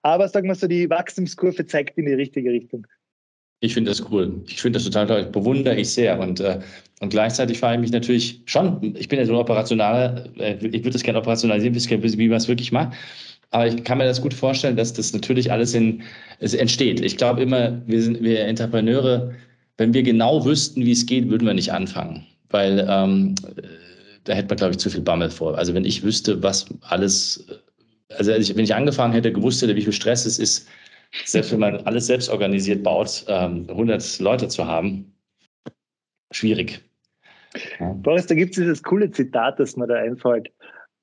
Aber 0.00 0.26
sagen 0.26 0.48
wir 0.48 0.54
so, 0.54 0.68
die 0.68 0.88
Wachstumskurve 0.88 1.66
zeigt 1.66 1.98
in 1.98 2.06
die 2.06 2.14
richtige 2.14 2.50
Richtung. 2.50 2.86
Ich 3.60 3.74
finde 3.74 3.90
das 3.90 4.10
cool. 4.10 4.42
Ich 4.48 4.60
finde 4.60 4.78
das 4.78 4.84
total 4.84 5.06
toll. 5.06 5.24
Bewundere 5.26 5.76
ich 5.76 5.90
sehr. 5.90 6.18
Und, 6.18 6.40
äh, 6.40 6.60
und 7.00 7.08
gleichzeitig 7.08 7.58
frage 7.58 7.76
ich 7.76 7.80
mich 7.80 7.92
natürlich 7.92 8.42
schon, 8.44 8.94
ich 8.96 9.08
bin 9.08 9.18
ja 9.18 9.24
so 9.24 9.32
ein 9.32 9.38
operationaler, 9.38 10.26
äh, 10.38 10.56
ich 10.56 10.80
würde 10.80 10.90
das 10.90 11.02
gerne 11.02 11.18
operationalisieren, 11.18 11.74
wie 11.74 12.28
man 12.28 12.36
es 12.36 12.48
wirklich 12.48 12.70
macht. 12.72 12.94
Aber 13.50 13.66
ich 13.66 13.82
kann 13.84 13.98
mir 13.98 14.04
das 14.04 14.20
gut 14.20 14.34
vorstellen, 14.34 14.76
dass 14.76 14.92
das 14.92 15.12
natürlich 15.12 15.50
alles 15.50 15.72
in, 15.72 16.02
es 16.40 16.52
entsteht. 16.52 17.00
Ich 17.00 17.16
glaube 17.16 17.42
immer, 17.42 17.80
wir 17.86 18.02
sind, 18.02 18.22
wir 18.22 18.40
Entrepreneure, 18.40 19.32
wenn 19.78 19.94
wir 19.94 20.02
genau 20.02 20.44
wüssten, 20.44 20.84
wie 20.84 20.92
es 20.92 21.06
geht, 21.06 21.30
würden 21.30 21.46
wir 21.46 21.54
nicht 21.54 21.72
anfangen. 21.72 22.26
Weil 22.50 22.86
ähm, 22.88 23.34
da 24.24 24.34
hätte 24.34 24.48
man, 24.48 24.56
glaube 24.56 24.72
ich, 24.72 24.78
zu 24.78 24.90
viel 24.90 25.00
Bammel 25.00 25.30
vor. 25.30 25.56
Also 25.56 25.72
wenn 25.74 25.84
ich 25.84 26.02
wüsste, 26.02 26.42
was 26.42 26.66
alles, 26.82 27.46
also 28.10 28.32
wenn 28.32 28.64
ich 28.64 28.74
angefangen 28.74 29.14
hätte, 29.14 29.32
gewusst 29.32 29.62
hätte, 29.62 29.76
wie 29.76 29.82
viel 29.82 29.92
Stress 29.92 30.26
es 30.26 30.38
ist, 30.38 30.68
selbst 31.24 31.52
wenn 31.52 31.60
man 31.60 31.76
alles 31.86 32.06
selbst 32.06 32.28
organisiert 32.28 32.82
baut, 32.82 33.24
100 33.28 33.68
ähm, 33.68 34.24
Leute 34.24 34.48
zu 34.48 34.66
haben, 34.66 35.14
schwierig. 36.30 36.82
Ja. 37.78 37.92
Boris, 37.92 38.26
da 38.26 38.34
gibt 38.34 38.50
es 38.50 38.56
dieses 38.56 38.82
coole 38.82 39.10
Zitat, 39.10 39.58
das 39.58 39.76
mir 39.76 39.86
da 39.86 39.94
einfällt. 39.94 40.52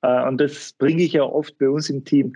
Äh, 0.02 0.28
und 0.28 0.40
das 0.40 0.72
bringe 0.74 1.02
ich 1.02 1.12
ja 1.14 1.22
oft 1.22 1.56
bei 1.58 1.68
uns 1.68 1.90
im 1.90 2.04
Team. 2.04 2.34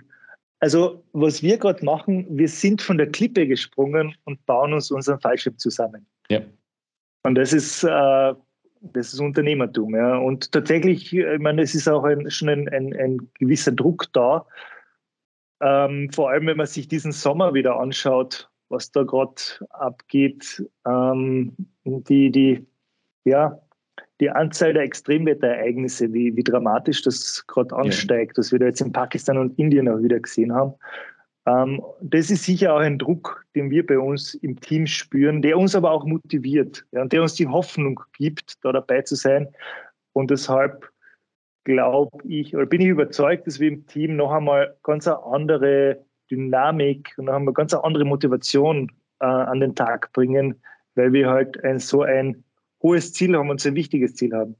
Also, 0.59 1.03
was 1.13 1.41
wir 1.41 1.57
gerade 1.57 1.83
machen, 1.85 2.25
wir 2.29 2.49
sind 2.49 2.81
von 2.81 2.97
der 2.97 3.09
Klippe 3.09 3.47
gesprungen 3.47 4.13
und 4.25 4.45
bauen 4.45 4.73
uns 4.73 4.91
unseren 4.91 5.19
Fallschirm 5.21 5.57
zusammen. 5.57 6.05
Ja. 6.29 6.41
Und 7.23 7.35
das 7.35 7.53
ist, 7.53 7.83
äh, 7.83 8.33
das 8.81 9.13
ist 9.13 9.19
Unternehmertum. 9.19 9.95
Ja. 9.95 10.17
Und 10.17 10.51
tatsächlich, 10.51 11.13
ich 11.13 11.39
meine, 11.39 11.61
es 11.61 11.75
ist 11.75 11.87
auch 11.87 12.03
ein, 12.03 12.29
schon 12.29 12.49
ein, 12.49 12.67
ein, 12.69 12.93
ein 12.93 13.17
gewisser 13.39 13.71
Druck 13.71 14.07
da. 14.13 14.45
Ähm, 15.61 16.09
vor 16.11 16.29
allem, 16.29 16.47
wenn 16.47 16.57
man 16.57 16.67
sich 16.67 16.87
diesen 16.87 17.11
Sommer 17.11 17.53
wieder 17.53 17.79
anschaut, 17.79 18.49
was 18.69 18.91
da 18.91 19.03
gerade 19.03 19.41
abgeht. 19.71 20.63
Ähm, 20.87 21.55
die, 21.83 22.31
die, 22.31 22.65
ja, 23.25 23.59
die 24.19 24.29
Anzahl 24.29 24.73
der 24.73 24.83
Extremwetterereignisse, 24.83 26.13
wie, 26.13 26.35
wie 26.35 26.43
dramatisch 26.43 27.01
das 27.01 27.45
gerade 27.47 27.75
ansteigt, 27.75 28.37
ja. 28.37 28.41
was 28.41 28.51
wir 28.51 28.59
da 28.59 28.65
jetzt 28.67 28.81
in 28.81 28.91
Pakistan 28.91 29.37
und 29.37 29.57
Indien 29.57 29.89
auch 29.89 30.01
wieder 30.01 30.19
gesehen 30.19 30.53
haben. 30.53 30.73
Ähm, 31.45 31.81
das 32.01 32.29
ist 32.29 32.43
sicher 32.43 32.73
auch 32.73 32.79
ein 32.79 32.99
Druck, 32.99 33.45
den 33.55 33.71
wir 33.71 33.85
bei 33.85 33.97
uns 33.97 34.35
im 34.35 34.59
Team 34.59 34.85
spüren, 34.87 35.41
der 35.41 35.57
uns 35.57 35.75
aber 35.75 35.91
auch 35.91 36.05
motiviert 36.05 36.85
ja, 36.91 37.01
und 37.01 37.13
der 37.13 37.21
uns 37.21 37.35
die 37.35 37.47
Hoffnung 37.47 37.99
gibt, 38.17 38.63
da 38.63 38.71
dabei 38.71 39.01
zu 39.01 39.15
sein. 39.15 39.47
Und 40.13 40.31
deshalb 40.31 40.89
glaube 41.63 42.17
ich, 42.27 42.55
oder 42.55 42.65
bin 42.65 42.81
ich 42.81 42.87
überzeugt, 42.87 43.47
dass 43.47 43.59
wir 43.59 43.67
im 43.67 43.85
Team 43.87 44.15
noch 44.15 44.31
einmal 44.31 44.75
ganz 44.83 45.07
eine 45.07 45.23
andere 45.23 46.03
Dynamik 46.31 47.13
und 47.17 47.25
noch 47.25 47.33
einmal 47.33 47.53
ganz 47.53 47.73
eine 47.73 47.83
andere 47.83 48.05
Motivation 48.05 48.91
äh, 49.19 49.25
an 49.25 49.59
den 49.59 49.75
Tag 49.75 50.11
bringen, 50.13 50.55
weil 50.95 51.13
wir 51.13 51.29
halt 51.29 51.63
ein, 51.63 51.79
so 51.79 52.03
ein 52.03 52.43
hohes 52.81 53.13
Ziel 53.13 53.35
haben 53.35 53.49
und 53.49 53.59
so 53.59 53.69
ein 53.69 53.75
wichtiges 53.75 54.15
Ziel 54.15 54.33
haben. 54.33 54.55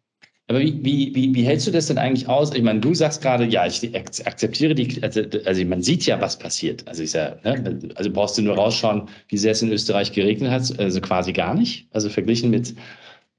Aber 0.49 0.61
wie, 0.61 0.83
wie, 0.83 1.13
wie, 1.13 1.35
wie 1.35 1.43
hältst 1.43 1.67
du 1.67 1.71
das 1.71 1.87
denn 1.87 1.99
eigentlich 1.99 2.27
aus? 2.27 2.55
Ich 2.55 2.63
meine, 2.63 2.79
du 2.79 2.95
sagst 2.95 3.21
gerade, 3.21 3.45
ja, 3.45 3.67
ich 3.67 3.95
akzeptiere 3.95 4.73
die, 4.73 5.01
also, 5.03 5.21
also 5.45 5.65
man 5.65 5.83
sieht 5.83 6.07
ja, 6.07 6.19
was 6.19 6.39
passiert. 6.39 6.87
Also 6.87 7.03
ich 7.03 7.11
sage, 7.11 7.39
ne, 7.43 7.79
also 7.93 8.09
brauchst 8.09 8.35
du 8.35 8.41
nur 8.41 8.55
rausschauen, 8.55 9.09
wie 9.27 9.37
sehr 9.37 9.51
es 9.51 9.61
in 9.61 9.71
Österreich 9.71 10.11
geregnet 10.11 10.49
hat, 10.49 10.79
also 10.79 11.01
quasi 11.01 11.33
gar 11.33 11.53
nicht. 11.53 11.87
Also 11.91 12.09
verglichen 12.09 12.49
mit, 12.49 12.73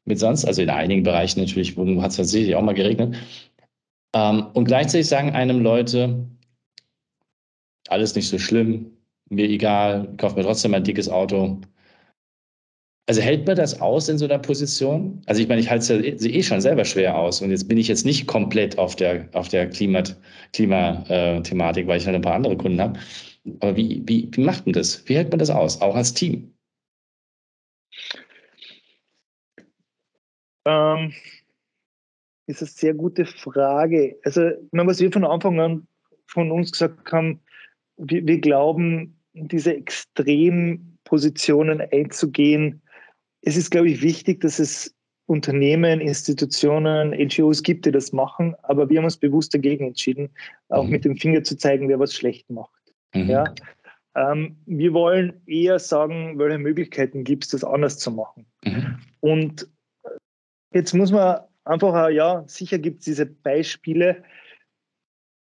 mit 0.05 0.21
sonst, 0.21 0.45
also 0.45 0.63
in 0.63 0.71
einigen 0.71 1.03
Bereichen 1.03 1.41
natürlich, 1.41 1.77
wo 1.77 2.01
hat 2.01 2.13
es 2.13 2.17
tatsächlich 2.17 2.55
auch 2.55 2.63
mal 2.63 2.75
geregnet. 2.75 3.17
Ähm, 4.15 4.47
und 4.55 4.65
gleichzeitig 4.65 5.09
sagen 5.09 5.31
einem 5.31 5.61
Leute, 5.61 6.27
alles 7.89 8.15
nicht 8.15 8.29
so 8.29 8.39
schlimm, 8.39 8.97
mir 9.29 9.49
egal, 9.49 10.15
kauf 10.17 10.37
mir 10.37 10.43
trotzdem 10.43 10.75
ein 10.75 10.85
dickes 10.85 11.09
Auto. 11.09 11.61
Also 13.09 13.23
hält 13.23 13.47
man 13.47 13.57
das 13.57 13.81
aus 13.81 14.09
in 14.09 14.19
so 14.19 14.25
einer 14.25 14.39
Position? 14.39 15.21
Also 15.27 15.43
ich 15.43 15.49
meine, 15.49 15.61
ich 15.61 15.69
halte 15.71 15.97
es 15.99 16.25
ja 16.25 16.31
eh 16.31 16.43
schon 16.43 16.61
selber 16.61 16.85
schwer 16.85 17.19
aus 17.19 17.43
und 17.43 17.51
jetzt 17.51 17.69
bin 17.69 17.79
ich 17.79 17.89
jetzt 17.89 18.05
nicht 18.05 18.27
komplett 18.27 18.79
auf 18.79 18.95
der, 18.97 19.29
auf 19.33 19.49
der 19.49 19.69
Klimathematik, 19.69 20.23
Klima, 20.53 21.05
äh, 21.09 21.87
weil 21.87 21.99
ich 21.99 22.07
halt 22.07 22.15
ein 22.15 22.23
paar 22.23 22.35
andere 22.35 22.57
Kunden 22.57 22.81
habe. 22.81 23.01
Aber 23.61 23.77
wie, 23.77 24.03
wie, 24.07 24.29
wie 24.33 24.41
macht 24.43 24.67
man 24.67 24.75
das? 24.75 25.03
Wie 25.09 25.17
hält 25.17 25.31
man 25.31 25.39
das 25.39 25.51
aus, 25.51 25.81
auch 25.81 25.97
als 25.97 26.15
Team? 26.15 26.55
Ähm, 30.67 31.13
ist 32.51 32.63
eine 32.63 32.71
sehr 32.71 32.95
gute 32.95 33.25
Frage. 33.25 34.17
Also, 34.25 34.51
was 34.73 34.99
wir 35.01 35.13
von 35.13 35.25
Anfang 35.25 35.61
an 35.61 35.87
von 36.27 36.51
uns 36.51 36.73
gesagt 36.73 37.13
haben, 37.13 37.41
wir, 37.97 38.27
wir 38.27 38.41
glauben, 38.41 39.17
diese 39.33 39.73
Extrempositionen 39.75 41.81
einzugehen, 41.81 42.83
es 43.43 43.57
ist, 43.57 43.71
glaube 43.71 43.89
ich, 43.89 44.03
wichtig, 44.03 44.41
dass 44.41 44.59
es 44.59 44.93
Unternehmen, 45.27 46.01
Institutionen, 46.01 47.11
NGOs 47.11 47.63
gibt, 47.63 47.87
die 47.87 47.93
das 47.93 48.13
machen, 48.13 48.57
aber 48.63 48.91
wir 48.91 48.99
haben 48.99 49.05
uns 49.05 49.17
bewusst 49.17 49.55
dagegen 49.55 49.87
entschieden, 49.87 50.31
auch 50.71 50.83
mhm. 50.85 50.91
mit 50.91 51.05
dem 51.05 51.17
Finger 51.17 51.45
zu 51.45 51.57
zeigen, 51.57 51.89
wer 51.89 52.01
was 52.01 52.15
schlecht 52.15 52.51
macht. 52.51 52.83
Mhm. 53.15 53.31
Ja? 53.31 53.45
Ähm, 54.17 54.57
wir 54.67 54.93
wollen 54.93 55.41
eher 55.47 55.79
sagen, 55.79 56.37
welche 56.39 56.59
Möglichkeiten 56.59 57.23
gibt 57.23 57.45
es, 57.45 57.51
das 57.51 57.63
anders 57.63 57.99
zu 57.99 58.11
machen. 58.11 58.45
Mhm. 58.65 58.99
Und 59.21 59.69
jetzt 60.73 60.95
muss 60.95 61.13
man 61.13 61.39
einfach, 61.65 62.09
ja, 62.11 62.45
sicher 62.47 62.79
gibt 62.79 63.01
es 63.01 63.05
diese 63.05 63.27
Beispiele 63.27 64.23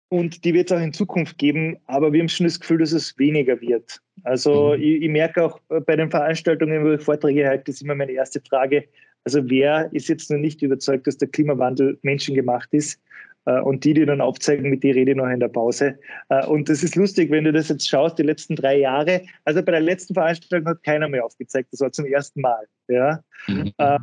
und 0.10 0.44
die 0.44 0.54
wird 0.54 0.70
es 0.70 0.78
auch 0.78 0.82
in 0.82 0.94
Zukunft 0.94 1.38
geben, 1.38 1.78
aber 1.88 2.12
wir 2.12 2.20
haben 2.20 2.30
schon 2.30 2.46
das 2.46 2.60
Gefühl, 2.60 2.80
dass 2.80 2.92
es 2.92 3.18
weniger 3.18 3.60
wird. 3.62 4.02
Also 4.24 4.76
mhm. 4.76 4.84
ich, 4.84 5.02
ich, 5.04 5.10
merke 5.10 5.44
auch 5.44 5.60
bei 5.70 5.96
den 5.96 6.12
Veranstaltungen, 6.12 6.84
wo 6.84 6.92
ich 6.92 7.02
Vorträge 7.02 7.48
halte, 7.48 7.72
ist 7.72 7.82
immer 7.82 7.96
meine 7.96 8.12
erste 8.12 8.42
Frage, 8.42 8.86
also 9.24 9.50
wer 9.50 9.90
ist 9.94 10.10
jetzt 10.10 10.32
noch 10.32 10.38
nicht 10.38 10.62
überzeugt, 10.62 11.08
dass 11.08 11.18
der 11.18 11.30
Klimawandel 11.30 11.98
menschengemacht 12.02 12.74
ist? 12.74 13.00
Äh, 13.46 13.60
und 13.62 13.84
die, 13.84 13.94
die 13.94 14.06
dann 14.06 14.22
aufzeigen, 14.22 14.70
mit 14.70 14.84
die 14.84 14.92
rede 14.92 15.12
ich 15.12 15.18
noch 15.18 15.28
in 15.28 15.40
der 15.40 15.48
Pause. 15.48 15.98
Äh, 16.30 16.46
und 16.46 16.70
das 16.70 16.84
ist 16.84 16.96
lustig, 16.96 17.32
wenn 17.32 17.44
du 17.44 17.52
das 17.52 17.70
jetzt 17.70 17.88
schaust, 17.88 18.18
die 18.20 18.24
letzten 18.24 18.56
drei 18.56 18.80
Jahre. 18.80 19.22
Also 19.46 19.64
bei 19.64 19.72
der 19.72 19.82
letzten 19.82 20.14
Veranstaltung 20.14 20.68
hat 20.68 20.84
keiner 20.84 21.08
mehr 21.08 21.26
aufgezeigt. 21.26 21.70
Das 21.72 21.82
war 21.82 21.92
zum 21.92 22.06
ersten 22.06 22.42
Mal. 22.42 22.68
Ja? 22.88 23.24
Mhm. 23.48 23.72
Äh, 23.78 24.00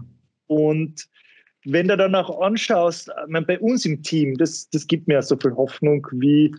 und 0.46 1.08
wenn 1.64 1.88
du 1.88 1.96
dann 1.96 2.14
auch 2.14 2.40
anschaust, 2.40 3.10
meine, 3.28 3.46
bei 3.46 3.58
uns 3.58 3.84
im 3.84 4.02
Team, 4.02 4.36
das, 4.36 4.68
das 4.70 4.86
gibt 4.86 5.08
mir 5.08 5.22
so 5.22 5.36
viel 5.36 5.54
Hoffnung, 5.54 6.06
wie 6.12 6.54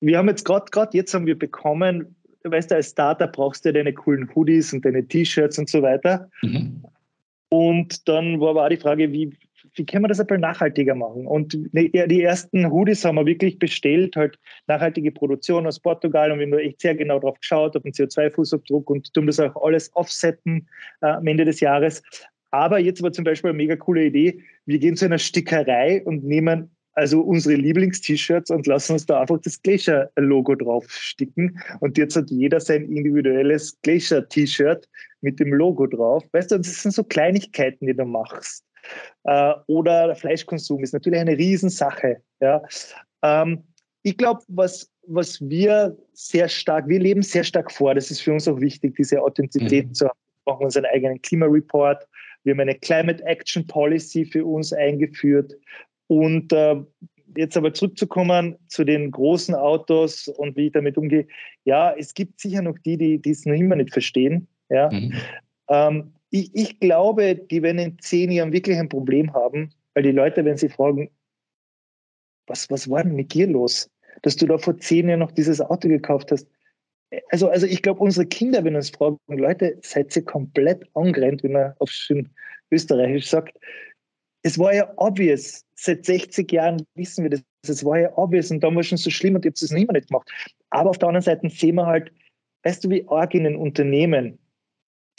wir 0.00 0.18
haben 0.18 0.28
jetzt 0.28 0.44
gerade, 0.44 0.66
gerade 0.70 0.96
jetzt 0.96 1.14
haben 1.14 1.26
wir 1.26 1.38
bekommen, 1.38 2.16
weißt 2.44 2.70
du, 2.70 2.74
als 2.74 2.90
Starter 2.90 3.28
brauchst 3.28 3.64
du 3.64 3.72
deine 3.72 3.92
coolen 3.92 4.28
Hoodies 4.34 4.72
und 4.72 4.84
deine 4.84 5.06
T-Shirts 5.06 5.58
und 5.58 5.68
so 5.68 5.80
weiter. 5.82 6.28
Mhm. 6.42 6.84
Und 7.48 8.08
dann 8.08 8.40
war 8.40 8.50
aber 8.50 8.64
auch 8.64 8.68
die 8.68 8.78
Frage, 8.78 9.12
wie, 9.12 9.30
wie 9.74 9.86
können 9.86 10.04
wir 10.04 10.08
das 10.08 10.18
ein 10.18 10.26
bisschen 10.26 10.40
nachhaltiger 10.40 10.94
machen? 10.94 11.26
Und 11.26 11.52
die 11.72 12.22
ersten 12.22 12.70
Hoodies 12.70 13.04
haben 13.04 13.16
wir 13.16 13.26
wirklich 13.26 13.58
bestellt, 13.58 14.16
halt 14.16 14.38
nachhaltige 14.66 15.12
Produktion 15.12 15.66
aus 15.66 15.78
Portugal 15.78 16.32
und 16.32 16.38
wir 16.38 16.46
haben 16.46 16.52
da 16.52 16.58
echt 16.58 16.80
sehr 16.80 16.94
genau 16.94 17.18
drauf 17.18 17.38
geschaut, 17.38 17.76
auf 17.76 17.82
den 17.82 17.92
CO2-Fußabdruck 17.92 18.86
und 18.86 19.12
tun 19.12 19.26
das 19.26 19.38
auch 19.38 19.62
alles 19.62 19.94
offsetten 19.94 20.66
äh, 21.02 21.06
am 21.06 21.26
Ende 21.26 21.44
des 21.44 21.60
Jahres. 21.60 22.02
Aber 22.52 22.78
jetzt 22.78 23.02
war 23.02 23.12
zum 23.12 23.24
Beispiel 23.24 23.50
eine 23.50 23.56
mega 23.56 23.76
coole 23.76 24.04
Idee. 24.04 24.40
Wir 24.66 24.78
gehen 24.78 24.96
zu 24.96 25.06
einer 25.06 25.18
Stickerei 25.18 26.02
und 26.04 26.24
nehmen 26.24 26.70
also 26.94 27.20
unsere 27.22 27.54
Lieblings-T-Shirts 27.56 28.50
und 28.50 28.66
lassen 28.66 28.92
uns 28.92 29.06
da 29.06 29.20
einfach 29.20 29.40
das 29.40 29.60
Glacier-Logo 29.62 30.54
drauf 30.56 30.84
sticken. 30.90 31.58
Und 31.80 31.96
jetzt 31.96 32.16
hat 32.16 32.30
jeder 32.30 32.60
sein 32.60 32.84
individuelles 32.84 33.80
Glacier-T-Shirt 33.82 34.86
mit 35.22 35.40
dem 35.40 35.54
Logo 35.54 35.86
drauf. 35.86 36.24
Weißt 36.32 36.50
du, 36.50 36.58
das 36.58 36.82
sind 36.82 36.92
so 36.92 37.02
Kleinigkeiten, 37.02 37.86
die 37.86 37.94
du 37.94 38.04
machst. 38.04 38.64
Äh, 39.24 39.54
oder 39.68 40.14
Fleischkonsum 40.14 40.82
ist 40.82 40.92
natürlich 40.92 41.20
eine 41.20 41.36
Riesensache. 41.36 42.20
Ja. 42.40 42.62
Ähm, 43.22 43.64
ich 44.02 44.16
glaube, 44.18 44.42
was, 44.48 44.90
was 45.06 45.40
wir 45.40 45.96
sehr 46.12 46.48
stark, 46.48 46.88
wir 46.88 47.00
leben 47.00 47.22
sehr 47.22 47.44
stark 47.44 47.70
vor, 47.70 47.94
das 47.94 48.10
ist 48.10 48.20
für 48.20 48.32
uns 48.32 48.48
auch 48.48 48.60
wichtig, 48.60 48.96
diese 48.96 49.22
Authentizität 49.22 49.88
mhm. 49.88 49.94
zu 49.94 50.08
haben. 50.08 50.18
Wir 50.44 50.52
machen 50.52 50.64
unseren 50.64 50.86
eigenen 50.86 51.22
Klimareport. 51.22 52.06
Wir 52.44 52.52
haben 52.52 52.60
eine 52.60 52.74
Climate 52.74 53.24
Action 53.24 53.66
Policy 53.66 54.24
für 54.24 54.44
uns 54.44 54.72
eingeführt. 54.72 55.54
Und 56.08 56.52
äh, 56.52 56.76
jetzt 57.36 57.56
aber 57.56 57.72
zurückzukommen 57.72 58.56
zu 58.68 58.84
den 58.84 59.10
großen 59.10 59.54
Autos 59.54 60.28
und 60.28 60.56
wie 60.56 60.66
ich 60.66 60.72
damit 60.72 60.98
umgehe. 60.98 61.26
Ja, 61.64 61.94
es 61.96 62.14
gibt 62.14 62.40
sicher 62.40 62.62
noch 62.62 62.78
die, 62.84 62.96
die 63.18 63.30
es 63.30 63.46
noch 63.46 63.54
immer 63.54 63.76
nicht 63.76 63.92
verstehen. 63.92 64.46
Ja. 64.68 64.90
Mhm. 64.90 65.14
Ähm, 65.68 66.12
ich, 66.30 66.50
ich 66.54 66.80
glaube, 66.80 67.36
die 67.36 67.62
werden 67.62 67.78
in 67.78 67.98
zehn 67.98 68.30
Jahren 68.30 68.52
wirklich 68.52 68.78
ein 68.78 68.88
Problem 68.88 69.32
haben, 69.32 69.70
weil 69.94 70.02
die 70.02 70.12
Leute, 70.12 70.44
wenn 70.44 70.56
sie 70.56 70.68
fragen, 70.68 71.10
was, 72.46 72.70
was 72.70 72.88
war 72.90 73.04
denn 73.04 73.14
mit 73.14 73.34
dir 73.34 73.46
los, 73.46 73.90
dass 74.22 74.36
du 74.36 74.46
da 74.46 74.58
vor 74.58 74.78
zehn 74.78 75.08
Jahren 75.08 75.20
noch 75.20 75.32
dieses 75.32 75.60
Auto 75.60 75.88
gekauft 75.88 76.32
hast? 76.32 76.48
Also, 77.30 77.48
also 77.48 77.66
ich 77.66 77.82
glaube, 77.82 78.00
unsere 78.00 78.26
Kinder, 78.26 78.64
wenn 78.64 78.76
uns 78.76 78.90
fragen, 78.90 79.18
Leute, 79.28 79.78
seid 79.82 80.14
ihr 80.16 80.24
komplett 80.24 80.88
angerannt, 80.94 81.42
wie 81.42 81.48
man 81.48 81.74
auf 81.78 81.90
schön 81.90 82.30
Österreichisch 82.70 83.28
sagt, 83.28 83.58
es 84.42 84.58
war 84.58 84.74
ja 84.74 84.92
obvious, 84.96 85.64
seit 85.74 86.04
60 86.04 86.50
Jahren 86.50 86.84
wissen 86.94 87.22
wir 87.22 87.30
das, 87.30 87.42
es 87.66 87.84
war 87.84 88.00
ja 88.00 88.16
obvious 88.16 88.50
und 88.50 88.64
es 88.64 88.86
schon 88.86 88.98
so 88.98 89.10
schlimm 89.10 89.34
und 89.34 89.44
ich 89.44 89.50
habe 89.50 89.54
es 89.54 89.70
nicht 89.70 89.86
mehr 89.86 89.94
nicht 89.94 90.08
gemacht. 90.08 90.30
Aber 90.70 90.90
auf 90.90 90.98
der 90.98 91.08
anderen 91.08 91.22
Seite 91.22 91.48
sehen 91.48 91.76
wir 91.76 91.86
halt, 91.86 92.10
weißt 92.64 92.84
du, 92.84 92.90
wie 92.90 93.06
arg 93.08 93.34
in 93.34 93.44
den 93.44 93.56
Unternehmen, 93.56 94.38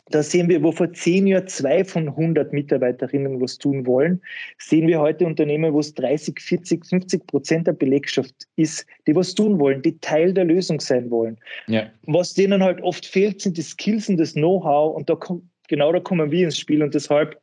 da 0.07 0.22
sehen 0.22 0.50
wir, 0.50 0.62
wo 0.62 0.72
vor 0.72 0.91
zehn 0.91 1.27
Jahren 1.27 1.48
zwei 1.48 1.83
von 1.83 2.10
100 2.10 2.51
Mitarbeiterinnen 2.51 3.39
was 3.39 3.57
tun 3.57 3.86
wollen, 3.86 4.22
sehen 4.57 4.88
wir 4.88 5.00
heute 5.00 5.25
Unternehmen, 5.25 5.74
wo 5.74 5.79
es 5.79 5.93
30, 5.93 6.39
40, 6.39 6.86
50 6.86 7.27
Prozent 7.27 7.67
der 7.67 7.74
Belegschaft 7.74 8.36
ist, 8.57 8.86
die 9.07 9.15
was 9.15 9.33
tun 9.33 9.60
wollen, 9.60 9.81
die 9.81 9.98
Teil 10.00 10.33
der 10.33 10.45
Lösung 10.45 10.79
sein 10.79 11.10
wollen. 11.10 11.38
Ja. 11.67 11.89
Was 12.03 12.33
denen 12.33 12.62
halt 12.62 12.81
oft 12.81 13.05
fehlt, 13.05 13.41
sind 13.41 13.57
die 13.57 13.62
Skills 13.62 14.10
und 14.10 14.17
das 14.17 14.33
Know-how 14.33 14.95
und 14.95 15.10
da 15.10 15.15
kommt, 15.15 15.43
genau 15.69 15.91
da 15.93 16.00
kommen 16.00 16.31
wir 16.31 16.45
ins 16.45 16.57
Spiel 16.57 16.83
und 16.83 16.93
deshalb 16.93 17.39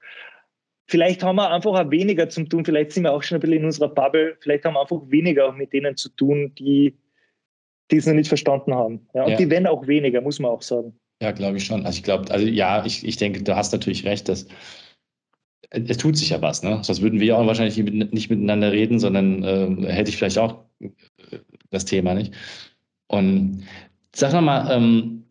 vielleicht 0.87 1.23
haben 1.23 1.37
wir 1.37 1.51
einfach 1.51 1.73
auch 1.73 1.91
weniger 1.91 2.29
zu 2.29 2.45
tun, 2.45 2.65
vielleicht 2.65 2.93
sind 2.93 3.05
wir 3.05 3.13
auch 3.13 3.23
schon 3.23 3.39
ein 3.39 3.41
bisschen 3.41 3.59
in 3.59 3.65
unserer 3.65 3.89
Bubble, 3.89 4.37
vielleicht 4.41 4.65
haben 4.65 4.75
wir 4.75 4.83
einfach 4.83 5.01
weniger 5.07 5.53
mit 5.53 5.73
denen 5.73 5.97
zu 5.97 6.11
tun, 6.11 6.53
die, 6.59 6.99
die 7.91 7.97
es 7.97 8.07
noch 8.07 8.15
nicht 8.15 8.29
verstanden 8.29 8.75
haben. 8.75 9.09
Ja, 9.15 9.25
und 9.25 9.31
ja. 9.31 9.37
die 9.37 9.49
werden 9.49 9.67
auch 9.67 9.87
weniger, 9.87 10.21
muss 10.21 10.41
man 10.41 10.51
auch 10.51 10.63
sagen. 10.63 10.99
Ja, 11.23 11.33
glaube 11.33 11.59
ich 11.59 11.65
schon. 11.65 11.85
Also 11.85 11.99
ich 11.99 12.03
glaube, 12.03 12.31
also 12.31 12.47
ja, 12.47 12.85
ich, 12.85 13.07
ich 13.07 13.17
denke, 13.17 13.43
du 13.43 13.55
hast 13.55 13.73
natürlich 13.73 14.05
recht, 14.05 14.29
dass 14.29 14.47
es 15.71 15.99
tut 15.99 16.17
sich 16.17 16.31
ja 16.31 16.43
was, 16.43 16.63
ne? 16.63 16.81
Sonst 16.83 17.01
würden 17.01 17.21
wir 17.21 17.39
auch 17.39 17.47
wahrscheinlich 17.47 17.77
nicht 17.77 18.31
miteinander 18.31 18.73
reden, 18.73 18.99
sondern 18.99 19.45
äh, 19.45 19.93
hätte 19.93 20.11
ich 20.11 20.17
vielleicht 20.17 20.39
auch 20.39 20.65
äh, 20.81 20.89
das 21.71 21.85
Thema 21.85 22.15
nicht. 22.15 22.35
Und 23.07 23.65
sag 24.15 24.33
mal, 24.41 24.69
ähm, 24.75 25.27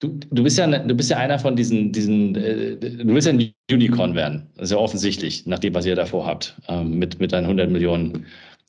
du, 0.00 0.20
du 0.30 0.42
bist 0.42 0.58
ja 0.58 0.66
du 0.66 0.94
bist 0.94 1.10
ja 1.10 1.16
einer 1.16 1.38
von 1.38 1.56
diesen, 1.56 1.92
diesen 1.92 2.36
äh, 2.36 2.76
du 2.76 3.08
willst 3.08 3.26
ja 3.26 3.32
ein 3.32 3.52
Unicorn 3.70 4.14
werden. 4.14 4.46
Das 4.56 4.66
ist 4.66 4.70
ja 4.72 4.78
offensichtlich, 4.78 5.46
nach 5.46 5.58
dem, 5.58 5.74
was 5.74 5.86
ihr 5.86 5.96
davor 5.96 6.26
habt, 6.26 6.56
ähm, 6.68 6.98
mit, 6.98 7.18
mit 7.18 7.32
deinen 7.32 7.44
100 7.44 7.70
Millionen 7.70 8.26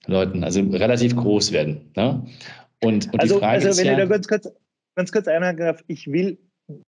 Leuten. 0.08 0.44
Also 0.44 0.62
relativ 0.62 1.16
groß 1.16 1.52
werden. 1.52 1.92
Ne? 1.96 2.26
Und, 2.82 3.12
und 3.14 3.20
also, 3.20 3.36
die 3.36 3.40
Frage 3.40 3.56
also 3.56 3.70
ist 3.70 3.78
wenn 3.78 3.86
ja, 3.86 3.92
ich 3.94 3.98
da 4.00 4.06
ganz 4.06 4.28
kurz, 4.28 4.50
ganz 4.98 5.12
kurz 5.12 5.28
einhaken 5.28 5.60
darf, 5.60 5.84
ich 5.88 6.12
will 6.12 6.38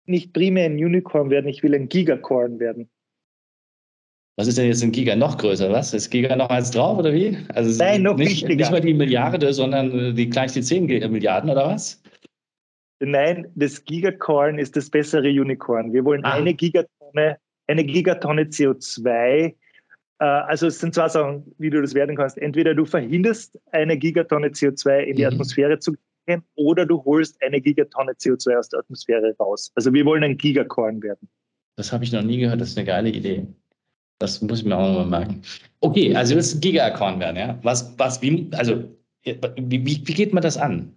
nicht 0.06 0.34
primär 0.34 0.66
ein 0.66 0.74
Unicorn 0.74 1.30
werden, 1.30 1.48
ich 1.48 1.62
will 1.62 1.74
ein 1.74 1.88
Gigacorn 1.88 2.58
werden. 2.58 2.90
Was 4.36 4.48
ist 4.48 4.58
denn 4.58 4.66
jetzt 4.66 4.82
ein 4.82 4.92
Giga 4.92 5.14
noch 5.14 5.38
größer? 5.38 5.70
Was? 5.70 5.94
Ist 5.94 6.10
Giga 6.10 6.34
noch 6.34 6.48
eins 6.48 6.70
drauf 6.70 6.98
oder 6.98 7.12
wie? 7.12 7.36
Also 7.50 7.82
Nein, 7.82 8.02
noch 8.02 8.16
nicht, 8.16 8.30
wichtiger. 8.30 8.56
Nicht 8.56 8.70
mal 8.70 8.80
die 8.80 8.94
Milliarde, 8.94 9.52
sondern 9.52 10.16
die 10.16 10.28
gleich 10.28 10.52
die 10.52 10.62
10 10.62 10.86
Milliarden 10.86 11.50
oder 11.50 11.66
was? 11.66 12.02
Nein, 12.98 13.46
das 13.54 13.84
Gigacorn 13.84 14.58
ist 14.58 14.76
das 14.76 14.90
bessere 14.90 15.28
Unicorn. 15.28 15.92
Wir 15.92 16.04
wollen 16.04 16.24
ah. 16.24 16.32
eine 16.32 16.54
Gigatonne, 16.54 17.36
eine 17.66 17.84
Gigatonne 17.84 18.44
CO2. 18.44 19.10
Äh, 19.10 19.54
also 20.18 20.66
es 20.66 20.80
sind 20.80 20.94
zwei 20.94 21.08
Sachen, 21.08 21.54
wie 21.58 21.70
du 21.70 21.80
das 21.80 21.94
werden 21.94 22.16
kannst. 22.16 22.38
Entweder 22.38 22.74
du 22.74 22.84
verhinderst 22.84 23.58
eine 23.70 23.98
Gigatonne 23.98 24.48
CO2 24.48 25.00
in 25.00 25.16
die 25.16 25.22
mhm. 25.22 25.28
Atmosphäre 25.28 25.78
zu 25.78 25.92
gehen 25.92 26.11
oder 26.54 26.86
du 26.86 27.04
holst 27.04 27.42
eine 27.42 27.60
Gigatonne 27.60 28.12
CO2 28.12 28.58
aus 28.58 28.68
der 28.68 28.80
Atmosphäre 28.80 29.34
raus. 29.38 29.72
Also 29.74 29.92
wir 29.92 30.04
wollen 30.04 30.24
ein 30.24 30.36
Gigacorn 30.36 31.02
werden. 31.02 31.28
Das 31.76 31.92
habe 31.92 32.04
ich 32.04 32.12
noch 32.12 32.22
nie 32.22 32.38
gehört. 32.38 32.60
Das 32.60 32.70
ist 32.70 32.78
eine 32.78 32.86
geile 32.86 33.10
Idee. 33.10 33.46
Das 34.18 34.40
muss 34.40 34.60
ich 34.60 34.64
mir 34.64 34.76
auch 34.76 34.86
nochmal 34.86 35.20
merken. 35.20 35.42
Okay, 35.80 36.14
also 36.14 36.32
du 36.32 36.36
willst 36.36 36.54
ein 36.54 36.60
Giga-Account 36.60 37.18
werden, 37.18 37.36
ja? 37.36 37.58
Was, 37.62 37.98
was, 37.98 38.22
wie, 38.22 38.48
also, 38.52 38.84
wie, 39.24 39.84
wie, 39.84 40.06
wie 40.06 40.14
geht 40.14 40.32
man 40.32 40.42
das 40.42 40.56
an? 40.56 40.96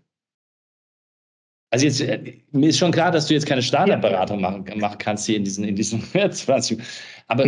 Also 1.72 1.88
jetzt, 1.88 2.02
äh, 2.02 2.38
mir 2.52 2.70
ist 2.70 2.78
schon 2.78 2.92
klar, 2.92 3.12
dass 3.12 3.28
du 3.28 3.34
jetzt 3.34 3.48
keine 3.48 3.64
Startup-Beratung 3.64 4.42
machen, 4.42 4.66
machen 4.80 4.98
kannst 5.00 5.26
hier 5.26 5.38
in 5.38 5.44
diesen, 5.44 5.64
in 5.66 5.76
diesen 5.76 6.02
20. 6.32 6.80
Aber 7.28 7.46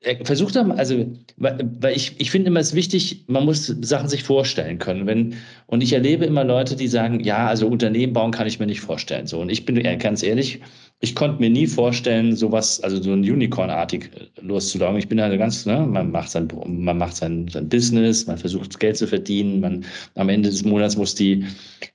Äh, 0.00 0.24
versuch 0.24 0.52
doch 0.52 0.64
mal, 0.64 0.76
also, 0.76 1.06
weil 1.36 1.96
ich, 1.96 2.20
ich 2.20 2.30
finde 2.30 2.48
immer 2.48 2.60
es 2.60 2.74
wichtig, 2.74 3.24
man 3.28 3.44
muss 3.44 3.66
Sachen 3.66 4.08
sich 4.08 4.22
vorstellen 4.22 4.78
können. 4.78 5.06
Wenn, 5.06 5.34
und 5.66 5.82
ich 5.82 5.92
erlebe 5.92 6.26
immer 6.26 6.44
Leute, 6.44 6.76
die 6.76 6.88
sagen, 6.88 7.20
ja, 7.20 7.46
also 7.46 7.66
Unternehmen 7.66 8.12
bauen 8.12 8.30
kann 8.30 8.46
ich 8.46 8.58
mir 8.58 8.66
nicht 8.66 8.80
vorstellen. 8.80 9.26
So, 9.26 9.40
und 9.40 9.50
ich 9.50 9.64
bin 9.64 9.82
ganz 9.98 10.22
ehrlich, 10.22 10.60
ich 11.00 11.14
konnte 11.14 11.40
mir 11.40 11.50
nie 11.50 11.66
vorstellen, 11.66 12.36
sowas, 12.36 12.80
also 12.82 13.02
so 13.02 13.12
ein 13.12 13.20
Unicorn-artig 13.20 14.10
äh, 14.14 14.40
loszulaufen. 14.40 14.98
Ich 14.98 15.08
bin 15.08 15.20
halt 15.20 15.36
ganz, 15.38 15.66
ne, 15.66 15.86
man 15.86 16.10
macht 16.10 16.30
sein, 16.30 16.48
man 16.66 16.98
macht 16.98 17.16
sein, 17.16 17.48
sein 17.48 17.68
Business, 17.68 18.26
man 18.26 18.38
versucht 18.38 18.78
Geld 18.78 18.96
zu 18.96 19.06
verdienen, 19.06 19.60
man, 19.60 19.84
am 20.14 20.28
Ende 20.28 20.50
des 20.50 20.64
Monats 20.64 20.96
muss 20.96 21.14
die, 21.14 21.44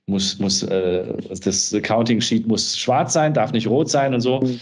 muss, 0.06 0.38
muss, 0.38 0.62
äh, 0.64 1.04
das 1.44 1.72
Accounting-Sheet 1.72 2.46
muss 2.46 2.76
schwarz 2.76 3.12
sein, 3.12 3.34
darf 3.34 3.52
nicht 3.52 3.68
rot 3.68 3.90
sein 3.90 4.12
und 4.12 4.20
so. 4.20 4.40
Mhm. 4.40 4.60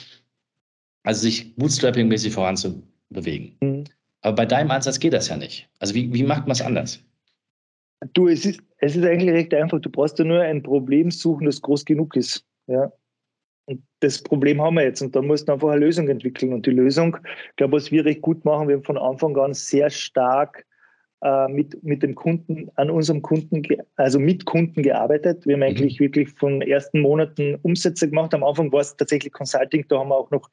Also 1.04 1.22
sich 1.22 1.54
bootstrapping-mäßig 1.56 2.32
voranzubewegen. 3.10 3.56
Mhm. 3.60 3.84
Aber 4.22 4.36
bei 4.36 4.46
deinem 4.46 4.70
Ansatz 4.70 4.98
geht 4.98 5.12
das 5.12 5.28
ja 5.28 5.36
nicht. 5.36 5.68
Also 5.78 5.94
wie, 5.94 6.12
wie 6.12 6.22
macht 6.22 6.42
man 6.42 6.52
es 6.52 6.62
anders? 6.62 7.02
Du, 8.14 8.28
es 8.28 8.44
ist, 8.44 8.60
es 8.78 8.96
ist 8.96 9.04
eigentlich 9.04 9.30
recht 9.30 9.54
einfach. 9.54 9.80
Du 9.80 9.90
brauchst 9.90 10.18
ja 10.18 10.24
nur 10.24 10.40
ein 10.40 10.62
Problem 10.62 11.10
suchen, 11.10 11.46
das 11.46 11.60
groß 11.60 11.84
genug 11.84 12.16
ist. 12.16 12.44
Ja. 12.66 12.92
Und 13.66 13.82
das 14.00 14.22
Problem 14.22 14.60
haben 14.60 14.74
wir 14.74 14.84
jetzt. 14.84 15.02
Und 15.02 15.14
da 15.14 15.22
musst 15.22 15.48
du 15.48 15.52
einfach 15.52 15.68
eine 15.68 15.80
Lösung 15.80 16.08
entwickeln. 16.08 16.52
Und 16.52 16.66
die 16.66 16.70
Lösung, 16.70 17.16
ich 17.50 17.56
glaube, 17.56 17.76
was 17.76 17.90
wir 17.90 18.04
recht 18.04 18.22
gut 18.22 18.44
machen, 18.44 18.68
wir 18.68 18.76
haben 18.76 18.84
von 18.84 18.98
Anfang 18.98 19.36
an 19.36 19.54
sehr 19.54 19.90
stark 19.90 20.66
äh, 21.22 21.48
mit, 21.48 21.82
mit 21.82 22.02
dem 22.02 22.14
Kunden, 22.14 22.70
an 22.76 22.90
unserem 22.90 23.20
Kunden, 23.20 23.62
also 23.96 24.18
mit 24.18 24.46
Kunden 24.46 24.82
gearbeitet. 24.82 25.46
Wir 25.46 25.54
haben 25.54 25.60
mhm. 25.60 25.66
eigentlich 25.66 26.00
wirklich 26.00 26.30
von 26.30 26.62
ersten 26.62 27.00
Monaten 27.00 27.58
Umsätze 27.62 28.08
gemacht. 28.08 28.32
Am 28.32 28.44
Anfang 28.44 28.72
war 28.72 28.80
es 28.80 28.96
tatsächlich 28.96 29.32
Consulting, 29.32 29.84
da 29.88 29.98
haben 29.98 30.08
wir 30.08 30.16
auch 30.16 30.30
noch 30.30 30.48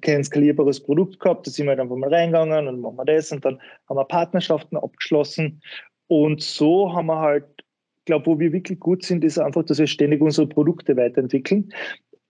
kein 0.00 0.24
skalierbares 0.24 0.80
Produkt 0.80 1.20
gehabt. 1.20 1.46
Da 1.46 1.50
sind 1.50 1.66
wir 1.66 1.70
halt 1.70 1.80
einfach 1.80 1.96
mal 1.96 2.12
reingegangen 2.12 2.68
und 2.68 2.80
machen 2.80 2.96
wir 2.96 3.04
das. 3.04 3.32
Und 3.32 3.44
dann 3.44 3.60
haben 3.88 3.96
wir 3.96 4.04
Partnerschaften 4.04 4.76
abgeschlossen. 4.76 5.60
Und 6.06 6.42
so 6.42 6.92
haben 6.92 7.06
wir 7.06 7.18
halt, 7.18 7.44
ich 7.58 8.04
glaube, 8.06 8.26
wo 8.26 8.38
wir 8.38 8.52
wirklich 8.52 8.78
gut 8.80 9.04
sind, 9.04 9.24
ist 9.24 9.38
einfach, 9.38 9.64
dass 9.64 9.78
wir 9.78 9.86
ständig 9.86 10.20
unsere 10.20 10.46
Produkte 10.46 10.96
weiterentwickeln. 10.96 11.72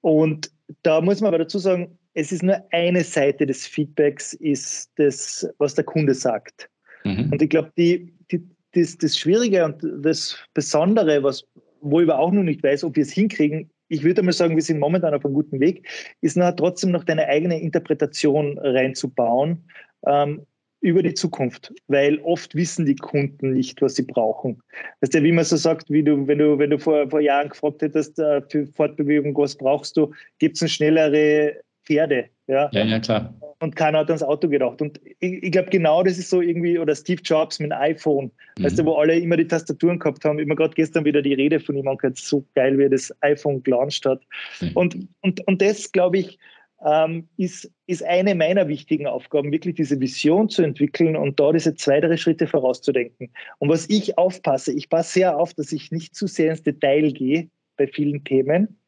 Und 0.01 0.51
da 0.83 1.01
muss 1.01 1.21
man 1.21 1.29
aber 1.29 1.39
dazu 1.39 1.59
sagen, 1.59 1.99
es 2.15 2.33
ist 2.33 2.43
nur 2.43 2.63
eine 2.73 3.03
Seite 3.03 3.47
des 3.47 3.67
Feedbacks, 3.67 4.35
ist 4.35 4.91
das, 4.97 5.49
was 5.59 5.75
der 5.75 5.85
Kunde 5.85 6.15
sagt. 6.15 6.69
Mhm. 7.05 7.31
Und 7.33 7.43
ich 7.43 7.51
glaube, 7.51 7.73
die, 7.77 8.13
die, 8.31 8.47
das, 8.73 8.99
das 8.99 9.19
Schwierige 9.19 9.65
und 9.65 9.83
das 10.05 10.37
Besondere, 10.55 11.23
was, 11.23 11.45
wo 11.81 12.01
ich 12.01 12.09
aber 12.09 12.19
auch 12.19 12.33
noch 12.33 12.43
nicht 12.43 12.63
weiß, 12.63 12.85
ob 12.85 12.97
wir 12.97 13.03
es 13.03 13.13
hinkriegen, 13.13 13.71
ich 13.93 14.03
würde 14.03 14.23
mal 14.23 14.33
sagen, 14.33 14.57
wir 14.57 14.63
sind 14.63 14.79
momentan 14.79 15.15
auf 15.15 15.25
einem 15.25 15.35
guten 15.35 15.61
Weg, 15.61 15.87
ist 16.23 16.37
nachher 16.37 16.57
trotzdem 16.57 16.91
noch 16.91 17.05
deine 17.05 17.27
eigene 17.27 17.61
Interpretation 17.61 18.59
reinzubauen. 18.59 19.65
Ähm, 20.07 20.47
über 20.81 21.01
die 21.01 21.15
Zukunft, 21.15 21.73
weil 21.87 22.19
oft 22.25 22.57
wissen 22.57 22.87
die 22.87 22.97
Kunden 22.97 23.53
nicht, 23.53 23.81
was 23.81 23.95
sie 23.95 24.03
brauchen. 24.03 24.61
Weißt 25.01 25.15
du, 25.15 25.23
wie 25.23 25.31
man 25.31 25.45
so 25.45 25.57
sagt, 25.57 25.89
wie 25.91 26.03
du, 26.03 26.27
wenn 26.27 26.39
du, 26.39 26.59
wenn 26.59 26.71
du 26.71 26.79
vor, 26.79 27.09
vor 27.09 27.21
Jahren 27.21 27.51
gefragt 27.51 27.83
hättest, 27.83 28.19
äh, 28.19 28.43
für 28.49 28.67
Fortbewegung, 28.67 29.37
was 29.37 29.55
brauchst 29.55 29.97
du, 29.97 30.13
gibt 30.41 30.61
es 30.61 30.73
schnellere 30.73 31.55
Pferde. 31.85 32.27
Ja? 32.49 32.69
ja, 32.73 32.85
ja, 32.85 32.99
klar. 32.99 33.33
Und 33.63 33.77
keiner 33.77 33.99
hat 33.99 34.09
ans 34.09 34.25
Auto 34.25 34.49
gedacht. 34.49 34.83
Und 34.83 35.01
ich, 35.21 35.41
ich 35.45 35.53
glaube, 35.53 35.71
genau 35.71 36.03
das 36.03 36.19
ist 36.19 36.31
so 36.31 36.41
irgendwie, 36.41 36.81
oder 36.81 36.97
Steve 36.97 37.23
Jobs 37.23 37.61
mit 37.61 37.71
dem 37.71 37.79
iPhone, 37.79 38.33
mhm. 38.59 38.65
weißt 38.65 38.81
du, 38.81 38.85
wo 38.85 38.95
alle 38.95 39.17
immer 39.17 39.37
die 39.37 39.47
Tastaturen 39.47 40.01
gehabt 40.01 40.25
haben. 40.25 40.41
Immer 40.41 40.57
gerade 40.57 40.75
gestern 40.75 41.05
wieder 41.05 41.23
die 41.23 41.35
Rede 41.35 41.61
von 41.61 41.77
ihm 41.77 41.87
angehört, 41.87 42.19
so 42.19 42.45
geil, 42.57 42.77
wie 42.77 42.83
er 42.83 42.91
das 42.91 43.15
iPhone 43.21 43.63
gelauncht 43.63 44.05
hat. 44.05 44.21
Mhm. 44.61 44.71
Und, 44.75 45.09
und, 45.21 45.47
und 45.47 45.63
das, 45.63 45.93
glaube 45.93 46.19
ich, 46.19 46.41
ähm, 46.85 47.29
ist, 47.37 47.71
ist 47.87 48.03
eine 48.03 48.35
meiner 48.35 48.67
wichtigen 48.67 49.07
Aufgaben, 49.07 49.53
wirklich 49.53 49.77
diese 49.77 50.01
Vision 50.01 50.49
zu 50.49 50.63
entwickeln 50.63 51.15
und 51.15 51.39
da 51.39 51.53
diese 51.53 51.77
zwei, 51.77 52.01
drei 52.01 52.17
Schritte 52.17 52.49
vorauszudenken. 52.49 53.31
Und 53.61 53.69
was 53.69 53.89
ich 53.89 54.19
aufpasse, 54.19 54.73
ich 54.73 54.89
passe 54.89 55.13
sehr 55.13 55.39
auf, 55.39 55.55
dass 55.55 55.71
ich 55.71 55.93
nicht 55.93 56.17
zu 56.17 56.27
sehr 56.27 56.51
ins 56.51 56.65
Detail 56.65 57.13
gehe 57.13 57.49
bei 57.77 57.87
vielen 57.87 58.25
Themen, 58.25 58.81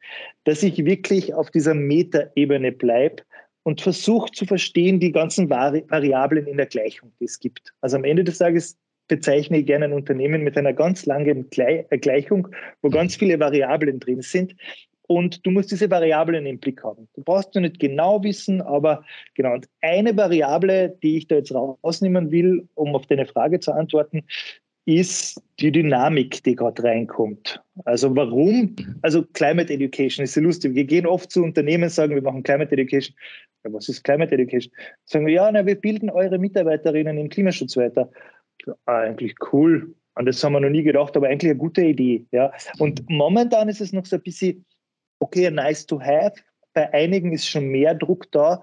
dass 0.43 0.63
ich 0.63 0.83
wirklich 0.83 1.33
auf 1.33 1.49
dieser 1.49 1.73
Metaebene 1.73 2.73
bleibe 2.73 3.23
und 3.65 3.81
versuche 3.81 4.31
zu 4.31 4.45
verstehen 4.45 4.99
die 4.99 5.11
ganzen 5.11 5.49
Vari 5.49 5.83
Variablen 5.89 6.45
in 6.45 6.57
der 6.57 6.67
Gleichung, 6.67 7.11
die 7.19 7.25
es 7.25 7.39
gibt. 7.39 7.73
Also 7.81 7.97
am 7.97 8.03
Ende 8.03 8.23
des 8.23 8.37
Tages 8.37 8.77
bezeichne 9.07 9.57
ich 9.57 9.65
gerne 9.65 9.85
ein 9.85 9.93
Unternehmen 9.93 10.43
mit 10.43 10.57
einer 10.57 10.73
ganz 10.73 11.05
langen 11.05 11.49
Gleichung, 11.49 12.47
wo 12.81 12.89
ganz 12.89 13.15
viele 13.15 13.39
Variablen 13.39 13.99
drin 13.99 14.21
sind, 14.21 14.55
und 15.07 15.45
du 15.45 15.51
musst 15.51 15.71
diese 15.71 15.89
Variablen 15.89 16.45
im 16.45 16.59
Blick 16.59 16.83
haben. 16.83 17.07
Du 17.13 17.21
brauchst 17.21 17.53
nur 17.53 17.61
nicht 17.61 17.79
genau 17.79 18.23
wissen, 18.23 18.61
aber 18.61 19.03
genau. 19.35 19.53
Und 19.53 19.67
eine 19.81 20.17
Variable, 20.17 20.97
die 21.03 21.17
ich 21.17 21.27
da 21.27 21.35
jetzt 21.35 21.53
rausnehmen 21.53 22.31
will, 22.31 22.67
um 22.73 22.95
auf 22.95 23.05
deine 23.05 23.27
Frage 23.27 23.59
zu 23.59 23.71
antworten, 23.71 24.23
ist 24.85 25.41
die 25.59 25.71
Dynamik, 25.71 26.43
die 26.43 26.55
gerade 26.55 26.83
reinkommt. 26.83 27.61
Also 27.85 28.15
warum? 28.15 28.75
Also 29.01 29.23
Climate 29.33 29.73
Education 29.73 30.23
ist 30.23 30.35
ja 30.35 30.41
lustig. 30.41 30.75
Wir 30.75 30.85
gehen 30.85 31.07
oft 31.07 31.31
zu 31.31 31.43
Unternehmen, 31.43 31.89
sagen, 31.89 32.13
wir 32.13 32.21
machen 32.21 32.43
Climate 32.43 32.71
Education. 32.71 33.15
Ja, 33.63 33.73
was 33.73 33.89
ist 33.89 34.03
Climate 34.03 34.33
Education? 34.33 34.71
Sagen 35.05 35.25
wir, 35.25 35.33
ja, 35.33 35.51
na, 35.51 35.65
wir 35.65 35.75
bilden 35.75 36.09
eure 36.09 36.37
Mitarbeiterinnen 36.37 37.17
im 37.17 37.29
Klimaschutz 37.29 37.75
weiter. 37.77 38.09
Ja, 38.65 38.75
eigentlich 38.85 39.35
cool. 39.51 39.95
An 40.13 40.25
das 40.25 40.43
haben 40.43 40.53
wir 40.53 40.59
noch 40.59 40.69
nie 40.69 40.83
gedacht, 40.83 41.17
aber 41.17 41.27
eigentlich 41.27 41.51
eine 41.51 41.59
gute 41.59 41.83
Idee. 41.83 42.25
Ja. 42.31 42.53
Und 42.77 43.03
momentan 43.09 43.67
ist 43.69 43.81
es 43.81 43.91
noch 43.91 44.05
so 44.05 44.15
ein 44.17 44.21
bisschen, 44.21 44.65
okay, 45.19 45.49
nice 45.49 45.85
to 45.85 45.99
have. 45.99 46.33
Bei 46.73 46.93
einigen 46.93 47.33
ist 47.33 47.47
schon 47.47 47.67
mehr 47.67 47.95
Druck 47.95 48.31
da, 48.31 48.61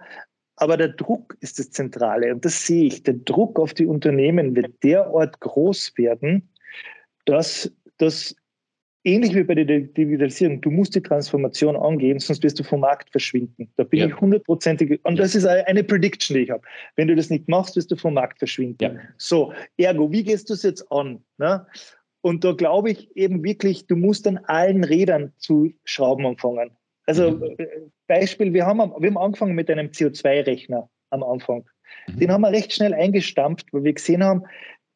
aber 0.63 0.77
der 0.77 0.91
Druck 0.91 1.37
ist 1.41 1.59
das 1.59 1.73
Zentrale. 1.73 2.33
Und 2.33 2.45
das 2.45 2.65
sehe 2.65 2.85
ich. 2.85 3.03
Der 3.03 3.15
Druck 3.15 3.59
auf 3.59 3.75
die 3.75 3.85
Unternehmen 3.85 4.55
wird 4.55 4.73
derart 4.85 5.41
groß 5.41 5.99
werden, 5.99 6.49
dass 7.25 7.73
das 7.99 8.37
ähnlich 9.03 9.35
wie 9.35 9.43
bei 9.43 9.57
der 9.57 9.65
Digitalisierung, 9.65 10.61
du 10.61 10.71
musst 10.71 10.95
die 10.95 11.03
Transformation 11.03 11.75
angehen, 11.75 12.21
sonst 12.21 12.45
wirst 12.45 12.61
du 12.61 12.63
vom 12.63 12.79
Markt 12.79 13.11
verschwinden. 13.11 13.73
Da 13.77 13.83
bin 13.83 13.99
ja. 13.99 14.07
ich 14.07 14.21
hundertprozentig, 14.21 15.01
und 15.03 15.17
ja. 15.17 15.23
das 15.23 15.35
ist 15.35 15.47
eine 15.47 15.83
Prediction, 15.83 16.37
die 16.37 16.45
ich 16.45 16.51
habe. 16.51 16.63
Wenn 16.95 17.09
du 17.09 17.17
das 17.17 17.29
nicht 17.29 17.49
machst, 17.49 17.75
wirst 17.75 17.91
du 17.91 17.97
vom 17.97 18.15
Markt 18.15 18.39
verschwinden. 18.39 18.85
Ja. 18.85 19.01
So, 19.19 19.53
ergo, 19.79 20.13
wie 20.13 20.23
gehst 20.23 20.49
du 20.49 20.55
es 20.55 20.63
jetzt 20.63 20.93
an? 20.93 21.25
Ne? 21.39 21.67
Und 22.21 22.45
da 22.45 22.53
glaube 22.53 22.93
ich 22.93 23.17
eben 23.17 23.43
wirklich, 23.43 23.89
du 23.89 23.97
musst 23.97 24.29
an 24.29 24.39
allen 24.45 24.85
Rädern 24.85 25.33
zu 25.39 25.73
schrauben 25.83 26.25
anfangen. 26.25 26.71
Also 27.07 27.33
mhm. 27.33 27.55
Äh, 27.59 27.67
Beispiel, 28.07 28.53
wir 28.53 28.67
haben, 28.67 28.79
wir 28.79 29.09
haben 29.09 29.19
angefangen 29.19 29.55
mit 29.55 29.71
einem 29.71 29.89
CO2-Rechner 29.89 30.89
am 31.11 31.23
Anfang. 31.23 31.65
Mhm. 32.09 32.19
Den 32.19 32.33
haben 32.33 32.43
wir 32.43 32.53
recht 32.53 32.73
schnell 32.73 32.95
eingestampft, 32.95 33.73
weil 33.73 33.85
wir 33.85 33.93
gesehen 33.93 34.23
haben, 34.25 34.43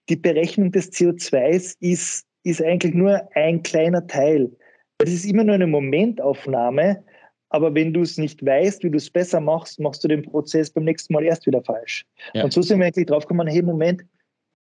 die 0.08 0.16
Berechnung 0.16 0.70
des 0.70 0.92
CO2s 0.92 1.76
ist, 1.80 2.26
ist 2.44 2.62
eigentlich 2.62 2.94
nur 2.94 3.28
ein 3.34 3.62
kleiner 3.62 4.06
Teil. 4.06 4.50
Es 4.98 5.12
ist 5.12 5.24
immer 5.24 5.44
nur 5.44 5.56
eine 5.56 5.66
Momentaufnahme, 5.66 7.02
aber 7.48 7.74
wenn 7.74 7.92
du 7.92 8.02
es 8.02 8.18
nicht 8.18 8.44
weißt, 8.44 8.82
wie 8.84 8.90
du 8.90 8.96
es 8.96 9.10
besser 9.10 9.40
machst, 9.40 9.80
machst 9.80 10.02
du 10.04 10.08
den 10.08 10.22
Prozess 10.22 10.70
beim 10.70 10.84
nächsten 10.84 11.12
Mal 11.12 11.24
erst 11.24 11.46
wieder 11.46 11.62
falsch. 11.62 12.04
Ja. 12.34 12.44
Und 12.44 12.52
so 12.52 12.62
sind 12.62 12.78
wir 12.78 12.86
eigentlich 12.86 13.06
drauf 13.06 13.24
gekommen, 13.24 13.48
hey, 13.48 13.62
Moment, 13.62 14.04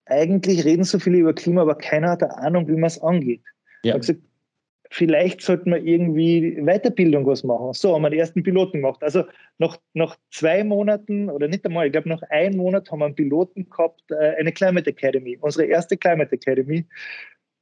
eigentlich 0.05 0.65
reden 0.65 0.83
so 0.83 0.99
viele 0.99 1.17
über 1.17 1.33
Klima, 1.33 1.61
aber 1.61 1.75
keiner 1.75 2.11
hat 2.11 2.23
eine 2.23 2.37
Ahnung, 2.37 2.67
wie 2.67 2.73
man 2.73 2.85
es 2.85 3.01
angeht. 3.01 3.41
Ja. 3.83 3.95
Ich 3.95 4.01
gesagt, 4.01 4.21
vielleicht 4.93 5.41
sollten 5.41 5.71
wir 5.71 5.83
irgendwie 5.83 6.61
Weiterbildung 6.61 7.25
was 7.25 7.43
machen. 7.43 7.73
So 7.73 7.95
haben 7.95 8.03
wir 8.03 8.11
den 8.11 8.19
ersten 8.19 8.43
Piloten 8.43 8.77
gemacht. 8.77 9.01
Also 9.01 9.23
nach, 9.57 9.77
nach 9.93 10.17
zwei 10.29 10.63
Monaten 10.63 11.31
oder 11.31 11.47
nicht 11.47 11.65
einmal, 11.65 11.87
ich 11.87 11.91
glaube 11.91 12.09
nach 12.09 12.21
einem 12.29 12.57
Monat 12.57 12.91
haben 12.91 12.99
wir 12.99 13.05
einen 13.05 13.15
Piloten 13.15 13.67
gehabt, 13.69 14.03
äh, 14.11 14.35
eine 14.39 14.51
Climate 14.51 14.87
Academy, 14.91 15.35
unsere 15.41 15.65
erste 15.65 15.97
Climate 15.97 16.31
Academy. 16.31 16.85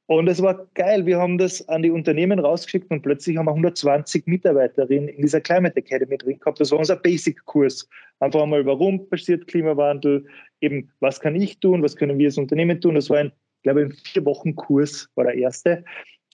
Und 0.08 0.28
es 0.28 0.42
war 0.42 0.68
geil. 0.74 1.06
Wir 1.06 1.20
haben 1.20 1.38
das 1.38 1.66
an 1.70 1.84
die 1.84 1.92
Unternehmen 1.92 2.38
rausgeschickt 2.38 2.92
und 2.92 3.02
plötzlich 3.02 3.38
haben 3.38 3.46
wir 3.46 3.52
120 3.52 4.28
Mitarbeiterinnen 4.28 5.08
in 5.08 5.22
dieser 5.22 5.40
Climate 5.40 5.78
Academy 5.78 6.18
drin 6.18 6.38
gehabt. 6.38 6.60
Das 6.60 6.72
war 6.72 6.80
unser 6.80 6.98
Basic-Kurs. 6.98 7.88
Einfach 8.20 8.42
einmal, 8.42 8.66
warum 8.66 9.08
passiert 9.08 9.48
Klimawandel? 9.48 10.26
Eben, 10.60 10.92
was 11.00 11.22
kann 11.22 11.38
ich 11.38 11.62
tun? 11.62 11.82
Was 11.82 11.96
können 11.96 12.20
wir 12.20 12.28
als 12.28 12.38
Unternehmen 12.38 12.82
tun? 12.82 12.96
Das 12.96 13.10
war 13.10 13.20
ein, 13.20 13.32
glaube 13.64 13.84
ich, 13.84 13.86
ein 13.88 13.94
vier 14.04 14.26
Wochen 14.26 14.54
Kurs, 14.54 15.10
war 15.16 15.24
der 15.24 15.36
erste. 15.36 15.86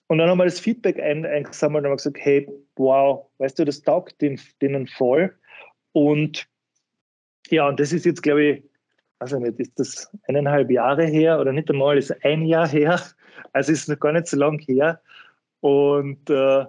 Und 0.08 0.20
dann 0.20 0.30
haben 0.30 0.38
wir 0.38 0.46
das 0.46 0.60
Feedback 0.60 1.00
ein, 1.00 1.26
eingesammelt 1.26 1.84
und 1.84 1.92
haben 1.92 1.98
gesagt, 1.98 2.18
hey, 2.20 2.48
wow, 2.78 3.28
weißt 3.40 3.60
du, 3.60 3.66
das 3.66 3.82
taugt 3.82 4.22
denen 4.22 4.88
voll. 4.88 5.34
Und 5.92 6.48
ja, 7.50 7.68
und 7.68 7.80
das 7.80 7.92
ist 7.92 8.06
jetzt, 8.06 8.24
glaube 8.24 8.44
ich, 8.44 8.64
also 9.20 9.40
nicht, 9.40 9.60
ist 9.60 9.78
das 9.78 10.10
eineinhalb 10.28 10.70
Jahre 10.70 11.06
her 11.06 11.40
oder 11.40 11.52
nicht 11.52 11.70
einmal, 11.70 11.98
ist 11.98 12.14
ein 12.24 12.46
Jahr 12.46 12.68
her. 12.68 13.02
Also 13.54 13.72
ist 13.72 13.88
noch 13.88 14.00
gar 14.00 14.12
nicht 14.12 14.28
so 14.28 14.36
lang 14.36 14.60
her. 14.60 15.00
Und 15.62 16.30
äh, 16.30 16.66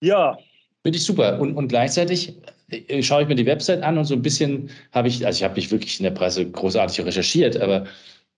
ja. 0.00 0.38
Finde 0.82 0.96
ich 0.96 1.04
super. 1.04 1.40
Und, 1.40 1.56
und 1.56 1.68
gleichzeitig 1.68 2.36
äh, 2.70 3.02
schaue 3.02 3.22
ich 3.22 3.28
mir 3.28 3.34
die 3.34 3.46
Website 3.46 3.82
an 3.82 3.98
und 3.98 4.04
so 4.04 4.14
ein 4.14 4.22
bisschen 4.22 4.70
habe 4.92 5.08
ich, 5.08 5.26
also 5.26 5.36
ich 5.36 5.44
habe 5.44 5.54
nicht 5.54 5.70
wirklich 5.70 5.98
in 5.98 6.04
der 6.04 6.12
Presse 6.12 6.48
großartig 6.48 7.04
recherchiert, 7.04 7.56
aber 7.60 7.86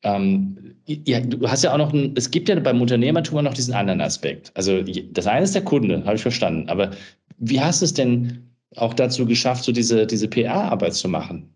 ähm, 0.02 0.76
ja, 0.86 1.20
du 1.20 1.48
hast 1.48 1.64
ja 1.64 1.72
auch 1.72 1.78
noch, 1.78 1.92
ein, 1.92 2.14
es 2.16 2.30
gibt 2.30 2.48
ja 2.48 2.58
beim 2.60 2.80
Unternehmertum 2.80 3.42
noch 3.44 3.54
diesen 3.54 3.74
anderen 3.74 4.00
Aspekt. 4.00 4.52
Also 4.54 4.82
das 4.82 5.26
eine 5.26 5.44
ist 5.44 5.54
der 5.54 5.64
Kunde, 5.64 6.04
habe 6.04 6.16
ich 6.16 6.22
verstanden. 6.22 6.68
Aber 6.68 6.90
wie 7.38 7.60
hast 7.60 7.80
du 7.80 7.84
es 7.84 7.94
denn 7.94 8.48
auch 8.76 8.94
dazu 8.94 9.26
geschafft, 9.26 9.64
so 9.64 9.72
diese, 9.72 10.06
diese 10.06 10.28
PR-Arbeit 10.28 10.94
zu 10.94 11.08
machen? 11.08 11.54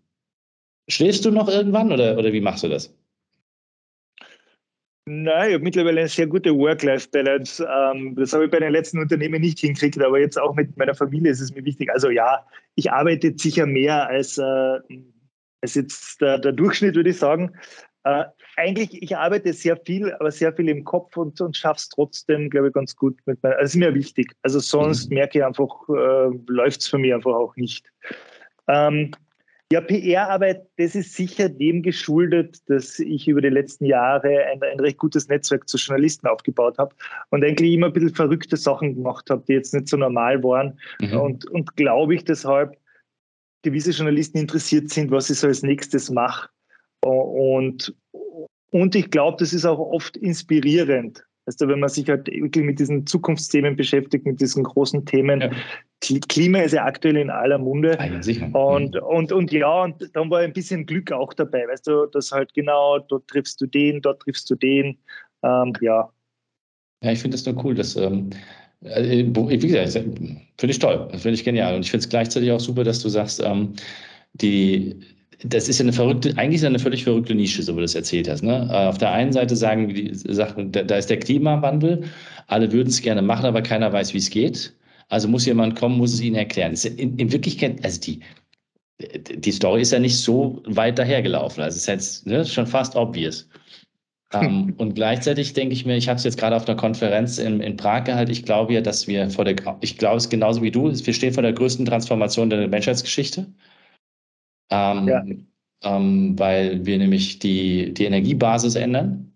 Schläfst 0.89 1.23
du 1.25 1.31
noch 1.31 1.47
irgendwann 1.47 1.91
oder, 1.91 2.17
oder 2.17 2.33
wie 2.33 2.41
machst 2.41 2.63
du 2.63 2.67
das? 2.67 2.93
Nein, 5.05 5.49
ich 5.49 5.53
habe 5.55 5.63
mittlerweile 5.63 5.99
eine 6.01 6.09
sehr 6.09 6.27
gute 6.27 6.55
Work-Life-Balance. 6.55 7.65
Ähm, 7.65 8.15
das 8.15 8.31
habe 8.31 8.45
ich 8.45 8.51
bei 8.51 8.59
den 8.59 8.71
letzten 8.71 8.99
Unternehmen 8.99 9.41
nicht 9.41 9.59
hingekriegt, 9.59 10.01
aber 10.01 10.19
jetzt 10.19 10.39
auch 10.39 10.55
mit 10.55 10.77
meiner 10.77 10.95
Familie 10.95 11.31
ist 11.31 11.41
es 11.41 11.53
mir 11.53 11.65
wichtig. 11.65 11.89
Also 11.91 12.09
ja, 12.09 12.45
ich 12.75 12.89
arbeite 12.89 13.33
sicher 13.35 13.65
mehr 13.65 14.07
als, 14.07 14.37
äh, 14.37 14.79
als 15.61 15.75
jetzt 15.75 16.21
der, 16.21 16.39
der 16.39 16.53
Durchschnitt, 16.53 16.95
würde 16.95 17.09
ich 17.09 17.17
sagen. 17.17 17.51
Äh, 18.05 18.25
eigentlich, 18.57 19.01
ich 19.01 19.15
arbeite 19.15 19.53
sehr 19.53 19.77
viel, 19.77 20.13
aber 20.13 20.31
sehr 20.31 20.53
viel 20.53 20.69
im 20.69 20.83
Kopf 20.83 21.15
und, 21.15 21.39
und 21.39 21.55
schaffe 21.55 21.77
es 21.77 21.89
trotzdem, 21.89 22.49
glaube 22.49 22.67
ich, 22.67 22.73
ganz 22.73 22.95
gut. 22.95 23.17
Mit 23.25 23.41
meiner, 23.43 23.55
also 23.55 23.65
ist 23.65 23.75
mir 23.75 23.93
wichtig. 23.93 24.33
Also 24.41 24.59
sonst 24.59 25.09
mhm. 25.09 25.15
merke 25.15 25.39
ich 25.39 25.45
einfach, 25.45 25.69
äh, 25.89 26.29
läuft 26.47 26.81
es 26.81 26.87
für 26.87 26.97
mich 26.97 27.13
einfach 27.13 27.33
auch 27.33 27.55
nicht. 27.55 27.85
Ähm, 28.67 29.11
ja, 29.71 29.81
PR-Arbeit, 29.81 30.67
das 30.77 30.93
ist 30.93 31.15
sicher 31.15 31.49
dem 31.49 31.81
geschuldet, 31.81 32.57
dass 32.67 32.99
ich 32.99 33.27
über 33.27 33.41
die 33.41 33.49
letzten 33.49 33.85
Jahre 33.85 34.45
ein, 34.45 34.61
ein 34.61 34.79
recht 34.79 34.99
gutes 34.99 35.29
Netzwerk 35.29 35.67
zu 35.67 35.77
Journalisten 35.77 36.27
aufgebaut 36.27 36.77
habe 36.77 36.93
und 37.31 37.43
eigentlich 37.43 37.73
immer 37.73 37.87
ein 37.87 37.93
bisschen 37.93 38.13
verrückte 38.13 38.57
Sachen 38.57 38.93
gemacht 38.93 39.29
habe, 39.31 39.43
die 39.47 39.53
jetzt 39.53 39.73
nicht 39.73 39.87
so 39.87 39.97
normal 39.97 40.43
waren. 40.43 40.77
Mhm. 41.01 41.17
Und, 41.17 41.45
und 41.49 41.75
glaube 41.75 42.13
ich 42.13 42.23
deshalb, 42.23 42.77
gewisse 43.63 43.91
Journalisten 43.91 44.37
interessiert 44.37 44.89
sind, 44.89 45.09
was 45.09 45.29
ich 45.29 45.39
so 45.39 45.47
als 45.47 45.63
nächstes 45.63 46.11
mache. 46.11 46.49
Und, 47.03 47.93
und 48.71 48.95
ich 48.95 49.11
glaube, 49.11 49.37
das 49.39 49.53
ist 49.53 49.65
auch 49.65 49.79
oft 49.79 50.17
inspirierend. 50.17 51.23
Also 51.45 51.67
wenn 51.67 51.79
man 51.79 51.89
sich 51.89 52.07
halt 52.09 52.27
wirklich 52.27 52.63
mit 52.63 52.79
diesen 52.79 53.05
Zukunftsthemen 53.05 53.75
beschäftigt, 53.75 54.25
mit 54.25 54.39
diesen 54.39 54.63
großen 54.63 55.05
Themen. 55.05 55.41
Ja. 55.41 55.51
Klima 56.29 56.59
ist 56.59 56.73
ja 56.73 56.85
aktuell 56.85 57.17
in 57.17 57.29
aller 57.29 57.57
Munde. 57.57 57.99
Ah, 57.99 58.05
ja, 58.05 58.23
sicher. 58.23 58.49
Und, 58.53 58.95
mhm. 58.95 59.01
und, 59.01 59.31
und 59.31 59.51
ja, 59.51 59.83
und 59.83 60.09
dann 60.13 60.29
war 60.29 60.39
ein 60.39 60.53
bisschen 60.53 60.85
Glück 60.85 61.11
auch 61.11 61.33
dabei, 61.33 61.67
weißt 61.67 61.87
du, 61.87 62.05
dass 62.07 62.31
halt 62.31 62.53
genau, 62.53 62.99
dort 62.99 63.27
triffst 63.27 63.59
du 63.59 63.65
den, 63.65 64.01
dort 64.01 64.21
triffst 64.21 64.49
du 64.49 64.55
den. 64.55 64.97
Ähm, 65.43 65.73
ja. 65.81 66.09
Ja, 67.03 67.11
ich 67.11 67.19
finde 67.19 67.35
das 67.35 67.45
nur 67.45 67.63
cool, 67.63 67.75
dass, 67.75 67.97
ähm, 67.97 68.29
äh, 68.81 69.25
wie 69.25 69.57
gesagt, 69.57 69.91
finde 69.93 70.71
ich 70.71 70.79
toll, 70.79 71.09
finde 71.11 71.31
ich 71.31 71.43
genial. 71.43 71.75
Und 71.75 71.81
ich 71.81 71.91
finde 71.91 72.03
es 72.03 72.09
gleichzeitig 72.09 72.51
auch 72.51 72.59
super, 72.61 72.85
dass 72.85 73.01
du 73.01 73.09
sagst, 73.09 73.41
ähm, 73.43 73.73
die, 74.33 74.99
das 75.45 75.67
ist 75.67 75.79
ja 75.79 75.83
eine 75.83 75.93
verrückte, 75.93 76.29
eigentlich 76.37 76.55
ist 76.55 76.61
ja 76.63 76.69
eine 76.69 76.79
völlig 76.79 77.03
verrückte 77.03 77.35
Nische, 77.35 77.63
so 77.63 77.73
wie 77.73 77.77
du 77.77 77.81
das 77.81 77.95
erzählt 77.95 78.29
hast. 78.29 78.43
Ne? 78.43 78.67
Äh, 78.71 78.87
auf 78.87 78.97
der 78.97 79.11
einen 79.11 79.33
Seite 79.33 79.55
sagen 79.55 79.89
die 79.89 80.11
Sachen, 80.13 80.71
da 80.71 80.95
ist 80.95 81.09
der 81.09 81.19
Klimawandel, 81.19 82.03
alle 82.47 82.71
würden 82.71 82.89
es 82.89 83.01
gerne 83.01 83.21
machen, 83.21 83.45
aber 83.45 83.61
keiner 83.61 83.91
weiß, 83.91 84.13
wie 84.13 84.19
es 84.19 84.29
geht. 84.29 84.73
Also 85.09 85.27
muss 85.27 85.45
jemand 85.45 85.75
kommen, 85.75 85.97
muss 85.97 86.13
es 86.13 86.21
ihnen 86.21 86.35
erklären. 86.35 86.73
In, 86.97 87.17
in, 87.17 87.31
Wirklichkeit, 87.31 87.83
also 87.83 87.99
die, 87.99 88.21
die 89.35 89.51
Story 89.51 89.81
ist 89.81 89.91
ja 89.91 89.99
nicht 89.99 90.17
so 90.17 90.63
weit 90.65 90.97
dahergelaufen. 90.97 91.61
Also 91.61 91.75
es 91.75 91.81
ist 91.81 91.87
jetzt 91.87 92.25
ne, 92.25 92.45
schon 92.45 92.65
fast 92.65 92.95
obvious. 92.95 93.47
ähm, 94.33 94.73
und 94.77 94.95
gleichzeitig 94.95 95.53
denke 95.53 95.73
ich 95.73 95.85
mir, 95.85 95.97
ich 95.97 96.07
habe 96.07 96.17
es 96.17 96.23
jetzt 96.23 96.37
gerade 96.37 96.55
auf 96.55 96.67
einer 96.67 96.77
Konferenz 96.77 97.37
in, 97.37 97.59
in 97.59 97.77
Prag 97.77 98.05
gehalten, 98.05 98.31
ich 98.31 98.45
glaube 98.45 98.73
ja, 98.73 98.81
dass 98.81 99.07
wir 99.07 99.29
vor 99.29 99.45
der, 99.45 99.55
ich 99.81 99.97
glaube 99.97 100.17
es 100.17 100.29
genauso 100.29 100.63
wie 100.63 100.71
du, 100.71 100.91
wir 100.91 101.13
stehen 101.13 101.33
vor 101.33 101.43
der 101.43 101.53
größten 101.53 101.85
Transformation 101.85 102.49
der 102.49 102.67
Menschheitsgeschichte. 102.67 103.45
Ähm, 104.73 105.07
ja. 105.07 105.23
ähm, 105.83 106.33
weil 106.39 106.83
wir 106.83 106.97
nämlich 106.97 107.37
die, 107.37 107.93
die 107.93 108.05
Energiebasis 108.05 108.73
ändern. 108.75 109.31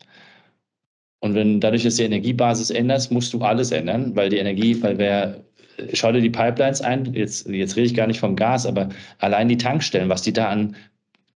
Und 1.20 1.36
wenn 1.36 1.60
dadurch, 1.60 1.84
dass 1.84 1.96
die 1.96 2.04
Energiebasis 2.04 2.72
änderst, 2.72 3.12
musst 3.12 3.34
du 3.34 3.42
alles 3.42 3.72
ändern, 3.72 4.16
weil 4.16 4.30
die 4.30 4.38
Energie, 4.38 4.82
weil 4.82 4.98
wer, 4.98 5.44
schau 5.94 6.12
dir 6.12 6.22
die 6.22 6.32
Pipelines 6.32 6.82
ein, 6.82 7.14
jetzt, 7.14 7.48
jetzt 7.50 7.76
rede 7.76 7.88
ich 7.88 7.94
gar 7.94 8.08
nicht 8.08 8.20
vom 8.20 8.36
Gas, 8.36 8.66
aber 8.66 8.90
allein 9.20 9.48
die 9.48 9.58
Tankstellen, 9.58 10.10
was 10.10 10.24
die 10.24 10.34
da 10.34 10.50
an, 10.50 10.76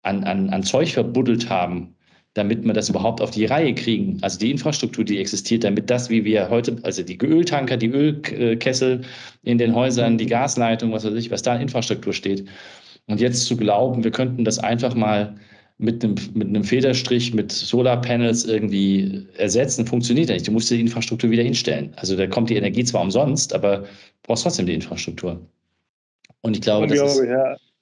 an, 0.01 0.23
an, 0.23 0.49
an 0.49 0.63
Zeug 0.63 0.93
verbuddelt 0.93 1.49
haben, 1.49 1.95
damit 2.33 2.63
wir 2.63 2.73
das 2.73 2.89
überhaupt 2.89 3.21
auf 3.21 3.31
die 3.31 3.45
Reihe 3.45 3.75
kriegen. 3.75 4.17
Also 4.21 4.39
die 4.39 4.51
Infrastruktur, 4.51 5.03
die 5.03 5.19
existiert, 5.19 5.63
damit 5.63 5.89
das, 5.89 6.09
wie 6.09 6.23
wir 6.25 6.49
heute, 6.49 6.77
also 6.83 7.03
die 7.03 7.19
Öltanker, 7.21 7.77
die 7.77 7.89
Ölkessel 7.89 9.01
in 9.43 9.57
den 9.57 9.75
Häusern, 9.75 10.17
die 10.17 10.27
Gasleitung, 10.27 10.91
was 10.91 11.05
weiß 11.05 11.13
ich, 11.15 11.29
was 11.29 11.43
da 11.43 11.53
an 11.53 11.61
Infrastruktur 11.61 12.13
steht, 12.13 12.47
und 13.07 13.19
jetzt 13.19 13.45
zu 13.45 13.57
glauben, 13.57 14.03
wir 14.03 14.11
könnten 14.11 14.45
das 14.45 14.59
einfach 14.59 14.95
mal 14.95 15.35
mit 15.81 16.03
einem, 16.03 16.15
mit 16.35 16.47
einem 16.47 16.63
Federstrich, 16.63 17.33
mit 17.33 17.51
Solarpanels 17.51 18.45
irgendwie 18.45 19.25
ersetzen, 19.37 19.87
funktioniert 19.87 20.29
ja 20.29 20.35
nicht. 20.35 20.47
Du 20.47 20.51
musst 20.51 20.69
die 20.69 20.79
Infrastruktur 20.79 21.31
wieder 21.31 21.43
hinstellen. 21.43 21.91
Also 21.95 22.15
da 22.15 22.27
kommt 22.27 22.51
die 22.51 22.55
Energie 22.55 22.83
zwar 22.83 23.01
umsonst, 23.01 23.53
aber 23.53 23.79
du 23.79 23.87
brauchst 24.21 24.43
trotzdem 24.43 24.67
die 24.67 24.75
Infrastruktur. 24.75 25.41
Und 26.41 26.55
ich 26.55 26.61
glaube, 26.61 26.85
das, 26.85 27.17
ist, 27.17 27.25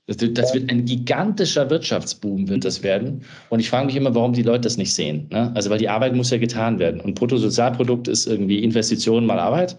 das, 0.07 0.33
das 0.33 0.53
wird 0.53 0.71
ein 0.71 0.85
gigantischer 0.85 1.69
Wirtschaftsboom, 1.69 2.47
wird 2.47 2.63
das 2.63 2.83
werden. 2.83 3.23
Und 3.49 3.59
ich 3.59 3.69
frage 3.69 3.87
mich 3.87 3.97
immer, 3.97 4.15
warum 4.15 4.31
die 4.31 4.43
Leute 4.43 4.61
das 4.61 4.77
nicht 4.77 4.93
sehen. 4.93 5.27
Ne? 5.29 5.51
Also 5.53 5.69
weil 5.69 5.79
die 5.79 5.89
Arbeit 5.89 6.15
muss 6.15 6.31
ja 6.31 6.37
getan 6.37 6.79
werden. 6.79 7.01
Und 7.01 7.15
Bruttosozialprodukt 7.15 8.07
ist 8.07 8.27
irgendwie 8.27 8.63
Investitionen 8.63 9.27
mal 9.27 9.39
Arbeit. 9.39 9.75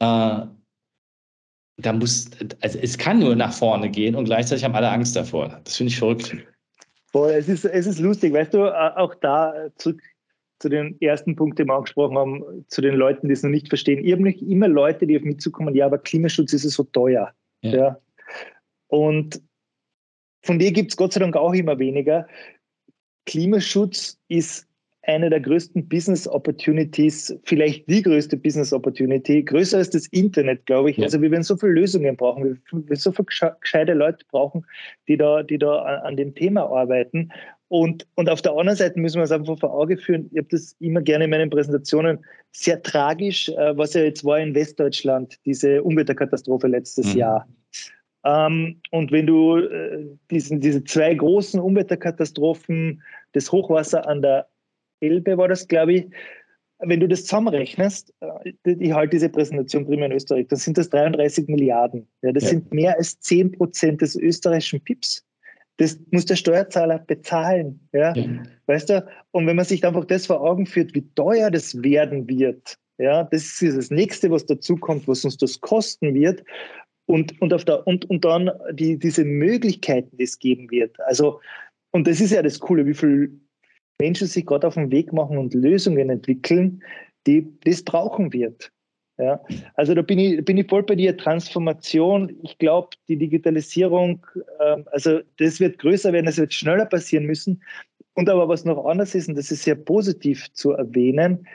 Äh, 0.00 0.46
da 1.78 1.92
muss, 1.92 2.30
also 2.60 2.78
es 2.78 2.98
kann 2.98 3.20
nur 3.20 3.36
nach 3.36 3.52
vorne 3.52 3.88
gehen 3.88 4.14
und 4.14 4.24
gleichzeitig 4.24 4.64
haben 4.64 4.74
alle 4.74 4.90
Angst 4.90 5.16
davor. 5.16 5.60
Das 5.64 5.76
finde 5.76 5.92
ich 5.92 5.98
verrückt. 5.98 6.36
Boah, 7.12 7.32
es 7.32 7.48
ist, 7.48 7.64
es 7.64 7.86
ist 7.86 8.00
lustig, 8.00 8.32
weißt 8.32 8.52
du, 8.52 8.66
auch 8.98 9.14
da 9.14 9.54
zurück 9.76 10.02
zu 10.58 10.68
den 10.68 11.00
ersten 11.00 11.36
Punkten, 11.36 11.62
die 11.62 11.68
wir 11.68 11.74
angesprochen 11.74 12.18
haben, 12.18 12.64
zu 12.68 12.80
den 12.80 12.94
Leuten, 12.94 13.28
die 13.28 13.32
es 13.32 13.42
noch 13.42 13.50
nicht 13.50 13.68
verstehen. 13.68 14.04
Ich 14.04 14.12
habe 14.12 14.24
nicht 14.24 14.42
immer 14.42 14.68
Leute, 14.68 15.06
die 15.06 15.16
auf 15.16 15.22
mich 15.22 15.38
zukommen, 15.38 15.74
ja, 15.74 15.86
aber 15.86 15.98
Klimaschutz 15.98 16.52
ist 16.52 16.68
so 16.68 16.82
teuer. 16.82 17.32
Ja. 17.62 17.74
ja. 17.74 18.00
Und 18.88 19.40
von 20.42 20.58
dir 20.58 20.72
gibt 20.72 20.90
es 20.90 20.96
Gott 20.96 21.12
sei 21.12 21.20
Dank 21.20 21.36
auch 21.36 21.54
immer 21.54 21.78
weniger. 21.78 22.26
Klimaschutz 23.26 24.18
ist 24.28 24.67
eine 25.08 25.30
der 25.30 25.40
größten 25.40 25.88
Business 25.88 26.28
Opportunities, 26.28 27.34
vielleicht 27.44 27.88
die 27.88 28.02
größte 28.02 28.36
Business 28.36 28.74
Opportunity, 28.74 29.42
größer 29.42 29.78
als 29.78 29.88
das 29.88 30.06
Internet, 30.08 30.66
glaube 30.66 30.90
ich. 30.90 30.98
Ja. 30.98 31.04
Also 31.04 31.22
wir 31.22 31.30
werden 31.30 31.42
so 31.42 31.56
viele 31.56 31.72
Lösungen 31.72 32.14
brauchen, 32.14 32.44
wir 32.44 32.56
werden 32.72 32.96
so 32.96 33.10
viele 33.10 33.54
gescheite 33.60 33.94
Leute 33.94 34.24
brauchen, 34.30 34.66
die 35.08 35.16
da, 35.16 35.42
die 35.42 35.56
da 35.58 35.78
an 35.78 36.16
dem 36.16 36.34
Thema 36.34 36.66
arbeiten. 36.66 37.30
Und, 37.68 38.06
und 38.16 38.28
auf 38.28 38.42
der 38.42 38.52
anderen 38.52 38.76
Seite 38.76 39.00
müssen 39.00 39.16
wir 39.16 39.24
es 39.24 39.32
einfach 39.32 39.58
vor 39.58 39.72
Augen 39.72 39.96
führen. 39.96 40.28
Ich 40.30 40.38
habe 40.38 40.48
das 40.50 40.76
immer 40.78 41.00
gerne 41.00 41.24
in 41.24 41.30
meinen 41.30 41.50
Präsentationen 41.50 42.18
sehr 42.52 42.82
tragisch, 42.82 43.48
äh, 43.48 43.76
was 43.76 43.94
ja 43.94 44.02
jetzt 44.02 44.24
war 44.26 44.38
in 44.38 44.54
Westdeutschland, 44.54 45.38
diese 45.46 45.82
Umweltkatastrophe 45.82 46.66
letztes 46.66 47.14
mhm. 47.14 47.18
Jahr. 47.18 47.48
Ähm, 48.24 48.80
und 48.90 49.10
wenn 49.10 49.26
du 49.26 49.56
äh, 49.56 50.04
diesen, 50.30 50.60
diese 50.60 50.84
zwei 50.84 51.14
großen 51.14 51.60
Umweltkatastrophen, 51.60 53.02
das 53.32 53.50
Hochwasser 53.52 54.06
an 54.06 54.20
der 54.20 54.46
Elbe 55.00 55.36
war 55.36 55.48
das, 55.48 55.68
glaube 55.68 55.92
ich, 55.94 56.06
wenn 56.80 57.00
du 57.00 57.08
das 57.08 57.24
zusammenrechnest, 57.24 58.14
äh, 58.20 58.52
ich 58.64 58.92
halte 58.92 59.16
diese 59.16 59.28
Präsentation 59.28 59.86
primär 59.86 60.06
in 60.06 60.12
Österreich, 60.12 60.46
dann 60.48 60.58
sind 60.58 60.78
das 60.78 60.90
33 60.90 61.48
Milliarden. 61.48 62.06
Ja, 62.22 62.32
das 62.32 62.44
ja. 62.44 62.50
sind 62.50 62.72
mehr 62.72 62.96
als 62.96 63.18
10 63.20 63.52
Prozent 63.52 64.00
des 64.00 64.16
österreichischen 64.16 64.80
PIPs. 64.80 65.24
Das 65.78 65.98
muss 66.10 66.24
der 66.24 66.36
Steuerzahler 66.36 66.98
bezahlen. 66.98 67.80
Ja? 67.92 68.14
ja? 68.14 68.42
Weißt 68.66 68.90
du? 68.90 69.06
Und 69.30 69.46
wenn 69.46 69.56
man 69.56 69.64
sich 69.64 69.84
einfach 69.84 70.04
das 70.04 70.26
vor 70.26 70.40
Augen 70.40 70.66
führt, 70.66 70.94
wie 70.94 71.08
teuer 71.14 71.50
das 71.50 71.82
werden 71.82 72.28
wird, 72.28 72.76
ja, 72.98 73.22
das 73.22 73.62
ist 73.62 73.76
das 73.76 73.90
Nächste, 73.90 74.30
was 74.30 74.44
dazu 74.44 74.76
kommt, 74.76 75.06
was 75.06 75.24
uns 75.24 75.36
das 75.36 75.60
kosten 75.60 76.14
wird. 76.14 76.42
Und, 77.06 77.40
und, 77.40 77.54
auf 77.54 77.64
der, 77.64 77.86
und, 77.86 78.10
und 78.10 78.24
dann 78.24 78.50
die, 78.72 78.98
diese 78.98 79.24
Möglichkeiten, 79.24 80.16
die 80.16 80.24
es 80.24 80.38
geben 80.38 80.70
wird. 80.70 80.98
Also, 81.00 81.40
und 81.90 82.06
das 82.06 82.20
ist 82.20 82.32
ja 82.32 82.42
das 82.42 82.58
Coole, 82.58 82.84
wie 82.86 82.94
viele 82.94 83.30
Menschen 84.00 84.26
sich 84.26 84.46
gerade 84.46 84.66
auf 84.66 84.74
den 84.74 84.90
Weg 84.90 85.12
machen 85.12 85.38
und 85.38 85.54
Lösungen 85.54 86.10
entwickeln, 86.10 86.82
die 87.26 87.46
das 87.64 87.82
brauchen 87.82 88.32
wird. 88.32 88.70
Ja, 89.18 89.40
also 89.74 89.94
da 89.94 90.02
bin 90.02 90.20
ich, 90.20 90.44
bin 90.44 90.58
ich 90.58 90.68
voll 90.68 90.84
bei 90.84 90.94
dir. 90.94 91.16
Transformation, 91.16 92.36
ich 92.44 92.56
glaube, 92.58 92.90
die 93.08 93.16
Digitalisierung, 93.16 94.24
ähm, 94.60 94.84
also 94.92 95.20
das 95.38 95.58
wird 95.58 95.78
größer 95.80 96.12
werden, 96.12 96.26
das 96.26 96.38
wird 96.38 96.54
schneller 96.54 96.86
passieren 96.86 97.24
müssen. 97.24 97.60
Und 98.14 98.30
aber 98.30 98.48
was 98.48 98.64
noch 98.64 98.84
anders 98.84 99.16
ist, 99.16 99.28
und 99.28 99.36
das 99.36 99.50
ist 99.50 99.64
sehr 99.64 99.74
positiv 99.74 100.52
zu 100.52 100.70
erwähnen, 100.72 101.46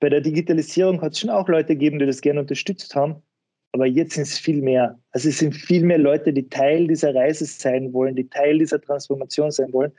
bei 0.00 0.08
der 0.08 0.20
Digitalisierung 0.20 1.00
hat 1.00 1.12
es 1.12 1.20
schon 1.20 1.30
auch 1.30 1.48
Leute 1.48 1.74
gegeben, 1.74 2.00
die 2.00 2.06
das 2.06 2.20
gerne 2.20 2.40
unterstützt 2.40 2.96
haben. 2.96 3.22
Aber 3.70 3.86
jetzt 3.86 4.14
sind 4.14 4.24
es 4.24 4.36
viel 4.36 4.60
mehr. 4.60 4.98
Also 5.12 5.28
es 5.28 5.38
sind 5.38 5.54
viel 5.54 5.84
mehr 5.84 5.98
Leute, 5.98 6.32
die 6.32 6.48
Teil 6.48 6.88
dieser 6.88 7.14
Reise 7.14 7.44
sein 7.44 7.92
wollen, 7.92 8.16
die 8.16 8.28
Teil 8.28 8.58
dieser 8.58 8.80
Transformation 8.80 9.52
sein 9.52 9.72
wollen. 9.72 9.92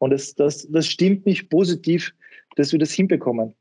Und 0.00 0.10
das, 0.10 0.34
das, 0.34 0.66
das 0.70 0.86
stimmt 0.86 1.26
mich 1.26 1.48
positiv, 1.48 2.12
dass 2.56 2.72
wir 2.72 2.78
das 2.78 2.92
hinbekommen. 2.92 3.54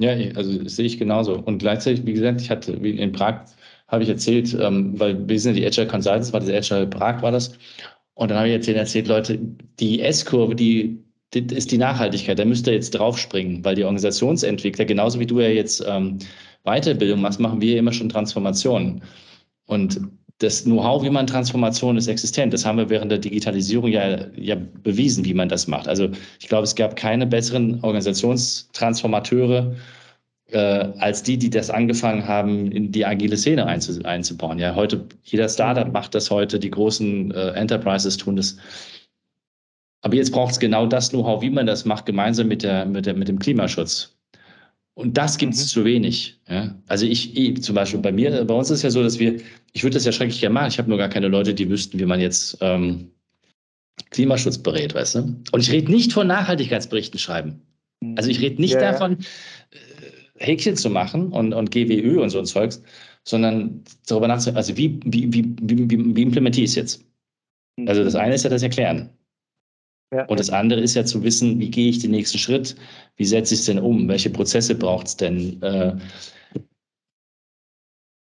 Ja, 0.00 0.12
also 0.34 0.66
sehe 0.66 0.86
ich 0.86 0.98
genauso. 0.98 1.36
Und 1.38 1.58
gleichzeitig, 1.58 2.06
wie 2.06 2.14
gesagt, 2.14 2.40
ich 2.40 2.48
hatte 2.48 2.72
in 2.72 3.12
Prag, 3.12 3.44
habe 3.88 4.02
ich 4.02 4.08
erzählt, 4.08 4.56
ähm, 4.58 4.98
weil 4.98 5.28
wir 5.28 5.38
sind 5.38 5.56
ja 5.56 5.60
die 5.60 5.66
Agile 5.66 5.88
Consultants, 5.88 6.32
war 6.32 6.40
das 6.40 6.48
Agile 6.48 6.86
Prag 6.86 7.20
war 7.22 7.32
das. 7.32 7.58
Und 8.14 8.30
dann 8.30 8.38
habe 8.38 8.48
ich 8.48 8.54
erzählt, 8.54 8.76
erzählt, 8.76 9.08
Leute, 9.08 9.38
die 9.80 10.00
S-Kurve, 10.00 10.54
die, 10.54 11.02
die, 11.34 11.54
ist 11.54 11.72
die 11.72 11.78
Nachhaltigkeit, 11.78 12.38
da 12.38 12.44
müsst 12.44 12.66
ihr 12.66 12.74
jetzt 12.74 12.90
draufspringen, 12.90 13.64
weil 13.64 13.74
die 13.74 13.84
Organisationsentwickler, 13.84 14.84
genauso 14.84 15.18
wie 15.18 15.26
du 15.26 15.40
ja 15.40 15.48
jetzt 15.48 15.84
ähm, 15.86 16.18
Weiterbildung 16.64 17.20
machst, 17.20 17.40
machen 17.40 17.60
wir 17.60 17.78
immer 17.78 17.92
schon 17.92 18.08
Transformationen. 18.08 19.02
Und 19.66 20.00
das 20.40 20.64
Know-how, 20.64 21.02
wie 21.02 21.10
man 21.10 21.26
Transformation 21.26 21.96
ist 21.98 22.08
existent. 22.08 22.52
Das 22.54 22.64
haben 22.64 22.78
wir 22.78 22.88
während 22.88 23.12
der 23.12 23.18
Digitalisierung 23.18 23.90
ja, 23.90 24.26
ja 24.36 24.56
bewiesen, 24.82 25.24
wie 25.24 25.34
man 25.34 25.50
das 25.50 25.66
macht. 25.68 25.86
Also 25.86 26.08
ich 26.40 26.48
glaube, 26.48 26.64
es 26.64 26.74
gab 26.74 26.96
keine 26.96 27.26
besseren 27.26 27.78
Organisationstransformateure 27.82 29.76
äh, 30.50 30.58
als 30.98 31.22
die, 31.22 31.36
die 31.36 31.50
das 31.50 31.68
angefangen 31.68 32.26
haben, 32.26 32.72
in 32.72 32.90
die 32.90 33.04
agile 33.04 33.36
Szene 33.36 33.66
einzu, 33.66 34.02
einzubauen. 34.02 34.58
Ja, 34.58 34.74
heute 34.74 35.04
jeder 35.24 35.48
Startup 35.48 35.92
macht 35.92 36.14
das 36.14 36.30
heute, 36.30 36.58
die 36.58 36.70
großen 36.70 37.32
äh, 37.32 37.50
Enterprises 37.50 38.16
tun 38.16 38.36
das. 38.36 38.56
Aber 40.02 40.14
jetzt 40.14 40.32
braucht 40.32 40.52
es 40.52 40.58
genau 40.58 40.86
das 40.86 41.10
Know-how, 41.10 41.42
wie 41.42 41.50
man 41.50 41.66
das 41.66 41.84
macht, 41.84 42.06
gemeinsam 42.06 42.48
mit, 42.48 42.62
der, 42.62 42.86
mit, 42.86 43.04
der, 43.04 43.12
mit 43.14 43.28
dem 43.28 43.38
Klimaschutz. 43.38 44.16
Und 45.00 45.16
das 45.16 45.38
gibt 45.38 45.54
es 45.54 45.62
mhm. 45.62 45.68
zu 45.68 45.84
wenig. 45.86 46.38
Ja? 46.46 46.76
Also 46.86 47.06
ich, 47.06 47.34
ich, 47.34 47.62
zum 47.62 47.74
Beispiel 47.74 48.00
bei 48.00 48.12
mir, 48.12 48.44
bei 48.44 48.52
uns 48.52 48.70
ist 48.70 48.82
ja 48.82 48.90
so, 48.90 49.02
dass 49.02 49.18
wir, 49.18 49.40
ich 49.72 49.82
würde 49.82 49.94
das 49.94 50.04
ja 50.04 50.12
schrecklich 50.12 50.40
gerne 50.40 50.52
machen. 50.52 50.68
Ich 50.68 50.78
habe 50.78 50.90
nur 50.90 50.98
gar 50.98 51.08
keine 51.08 51.28
Leute, 51.28 51.54
die 51.54 51.70
wüssten, 51.70 51.98
wie 51.98 52.04
man 52.04 52.20
jetzt 52.20 52.58
ähm, 52.60 53.10
Klimaschutz 54.10 54.58
berät, 54.58 54.94
weißt 54.94 55.14
du? 55.14 55.18
Und 55.52 55.60
ich 55.60 55.72
rede 55.72 55.90
nicht 55.90 56.12
von 56.12 56.26
Nachhaltigkeitsberichten 56.26 57.18
schreiben. 57.18 57.62
Also 58.16 58.28
ich 58.28 58.42
rede 58.42 58.60
nicht 58.60 58.74
ja, 58.74 58.92
davon, 58.92 59.18
äh, 59.70 59.76
Häkchen 60.36 60.76
zu 60.76 60.90
machen 60.90 61.32
und, 61.32 61.54
und 61.54 61.70
GWÖ 61.70 62.20
und 62.20 62.28
so 62.28 62.38
ein 62.38 62.46
Zeugs, 62.46 62.82
sondern 63.24 63.82
darüber 64.06 64.28
nachzudenken, 64.28 64.58
also 64.58 64.76
wie, 64.76 65.00
wie, 65.04 65.32
wie, 65.32 65.56
wie, 65.62 66.16
wie 66.16 66.22
implementiere 66.22 66.64
ich 66.64 66.70
es 66.70 66.76
jetzt? 66.76 67.04
Also 67.86 68.04
das 68.04 68.14
eine 68.14 68.34
ist 68.34 68.44
ja 68.44 68.50
das 68.50 68.62
Erklären. 68.62 69.08
Ja. 70.12 70.24
Und 70.26 70.40
das 70.40 70.50
andere 70.50 70.80
ist 70.80 70.94
ja 70.94 71.04
zu 71.04 71.22
wissen, 71.22 71.60
wie 71.60 71.70
gehe 71.70 71.88
ich 71.88 72.00
den 72.00 72.10
nächsten 72.10 72.38
Schritt, 72.38 72.74
wie 73.16 73.24
setze 73.24 73.54
ich 73.54 73.60
es 73.60 73.66
denn 73.66 73.78
um, 73.78 74.08
welche 74.08 74.30
Prozesse 74.30 74.74
braucht 74.74 75.06
es 75.06 75.16
denn, 75.16 75.62
äh, 75.62 75.96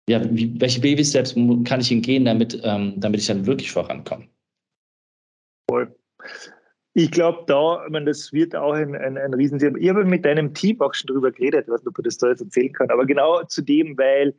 ja, 0.10 0.24
wie, 0.32 0.60
welche 0.60 0.82
Baby-Steps 0.82 1.36
kann 1.66 1.82
ich 1.82 1.90
hingehen, 1.90 2.26
damit, 2.26 2.60
ähm, 2.64 2.94
damit 2.98 3.22
ich 3.22 3.28
dann 3.28 3.46
wirklich 3.46 3.72
vorankomme? 3.72 4.28
Voll. 5.70 5.94
Ich 6.94 7.12
glaube, 7.12 7.44
da, 7.48 7.86
ich 7.86 7.92
meine, 7.92 8.06
das 8.06 8.34
wird 8.34 8.56
auch 8.56 8.74
ein, 8.74 8.96
ein, 8.96 9.18
ein 9.18 9.34
Riesenthema. 9.34 9.78
Ich 9.78 9.90
habe 9.90 10.04
mit 10.04 10.26
deinem 10.26 10.54
Team 10.54 10.82
auch 10.82 10.94
schon 10.94 11.08
drüber 11.08 11.32
geredet, 11.32 11.70
ob 11.70 12.00
ich 12.00 12.04
das 12.04 12.18
da 12.18 12.30
jetzt 12.30 12.42
erzählen 12.42 12.74
kann, 12.74 12.90
aber 12.90 13.06
genau 13.06 13.44
zu 13.44 13.62
dem, 13.62 13.98
weil 13.98 14.34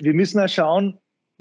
wir 0.00 0.14
müssen 0.14 0.40
auch 0.40 0.48
schauen, 0.48 0.98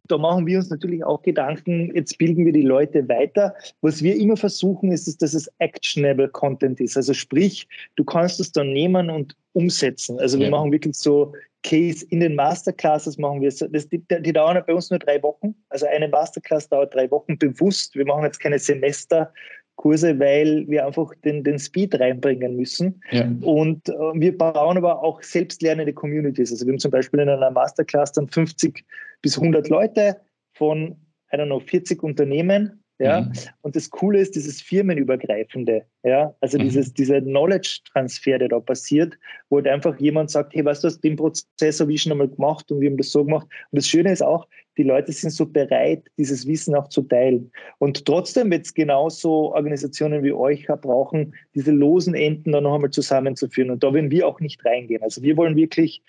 da 0.08 0.17
machen 0.17 0.46
wir 0.46 0.58
uns 0.58 0.70
natürlich 0.70 1.04
auch 1.04 1.22
Gedanken, 1.22 1.93
jetzt 1.96 2.17
bilden 2.17 2.46
wir 2.46 2.54
die 2.54 2.63
Leute 2.63 3.08
weiter. 3.08 3.56
Was 3.82 4.02
wir 4.02 4.15
immer 4.15 4.38
versuchen, 4.38 4.91
ist, 4.91 5.22
dass 5.22 5.34
es 5.34 5.52
actionable 5.60 6.30
Content 6.30 6.80
ist. 6.80 6.98
Also 6.98 7.13
sprich, 7.13 7.67
du 7.96 8.04
kannst 8.04 8.39
es 8.39 8.52
dann 8.52 8.74
nehmen 8.74 9.10
und 9.10 9.36
umsetzen. 9.54 10.20
Also 10.20 10.38
wir 10.38 10.46
ja. 10.46 10.52
machen 10.52 10.72
wirklich 10.72 10.96
so 10.96 11.34
Case 11.63 12.06
in 12.10 12.22
den 12.22 12.36
Masterclasses 12.36 13.17
machen 13.17 13.41
wir 13.41 13.50
das, 13.50 13.89
die, 13.89 14.02
die 14.22 14.34
dauern 14.34 14.63
bei 14.65 14.74
uns 14.74 14.89
nur 14.89 15.00
drei 15.00 15.22
Wochen. 15.24 15.56
Also 15.70 15.86
eine 15.88 16.08
Masterclass 16.08 16.70
dauert 16.70 16.93
drei 16.93 17.10
Wochen 17.12 17.38
bewusst. 17.38 17.96
Wir 17.96 18.06
machen 18.06 18.24
jetzt 18.24 18.39
keine 18.39 18.60
Semester, 18.60 19.34
Kurse, 19.78 20.20
weil 20.20 20.67
wir 20.67 20.86
einfach 20.86 21.13
den, 21.24 21.43
den 21.43 21.60
Speed 21.60 22.00
reinbringen 22.00 22.56
müssen. 22.56 23.02
Ja. 23.12 23.30
Und 23.41 23.88
äh, 23.89 23.93
wir 24.15 24.38
bauen 24.38 24.78
aber 24.78 25.02
auch 25.04 25.22
selbstlernende 25.22 25.93
Communities. 25.93 26.52
Also 26.52 26.65
wir 26.65 26.74
haben 26.74 26.80
zum 26.80 26.91
Beispiel 26.91 27.20
in 27.20 27.30
einer 27.30 27.52
Masterclass 27.52 28.12
dann 28.12 28.28
50 28.28 28.84
bis 29.21 29.38
100 29.38 29.69
Leute 29.69 30.21
von, 30.53 30.97
I 31.32 31.38
don't 31.38 31.45
know, 31.45 31.60
40 31.60 32.03
Unternehmen 32.03 32.84
ja? 32.99 33.21
Mhm. 33.21 33.32
Und 33.62 33.75
das 33.75 33.89
Coole 33.89 34.19
ist 34.19 34.36
dieses 34.36 34.62
Firmenübergreifende. 34.62 35.86
Ja? 36.03 36.34
Also 36.41 36.58
mhm. 36.58 36.63
dieses, 36.63 36.93
dieser 36.93 37.21
Knowledge-Transfer, 37.21 38.39
der 38.39 38.49
da 38.49 38.60
passiert, 38.60 39.17
wo 39.49 39.58
halt 39.58 39.67
einfach 39.67 39.99
jemand 39.99 40.32
sagt, 40.32 40.56
hey, 40.56 40.65
weißt 40.65 40.84
du, 40.84 40.89
den 40.89 41.15
Prozess 41.15 41.80
habe 41.80 41.93
ich 41.93 42.01
schon 42.01 42.12
einmal 42.12 42.30
gemacht 42.30 42.71
und 42.71 42.82
wir 42.82 42.89
haben 42.89 42.97
das 42.97 43.12
so 43.12 43.23
gemacht. 43.23 43.47
Und 43.71 43.77
das 43.77 43.88
Schöne 43.88 44.12
ist 44.12 44.23
auch, 44.23 44.47
die 44.77 44.84
Leute 44.84 45.12
sind 45.12 45.32
so 45.32 45.45
bereit, 45.45 46.03
dieses 46.17 46.47
Wissen 46.47 46.75
auch 46.75 46.88
zu 46.88 47.03
teilen. 47.03 47.51
Und 47.80 48.06
trotzdem 48.06 48.51
wird 48.51 48.65
es 48.65 48.73
genauso 48.73 49.53
Organisationen 49.53 50.23
wie 50.23 50.32
euch 50.32 50.67
brauchen, 50.67 51.36
diese 51.56 51.71
losen 51.71 52.13
Enden 52.13 52.51
dann 52.51 52.63
noch 52.63 52.75
einmal 52.75 52.91
zusammenzuführen. 52.91 53.71
Und 53.71 53.84
da 53.84 53.93
werden 53.93 54.12
wir 54.12 54.27
auch 54.27 54.39
nicht 54.39 54.63
reingehen. 54.65 55.01
Also 55.01 55.21
wir 55.21 55.38
wollen 55.38 55.56
wirklich 55.56 56.03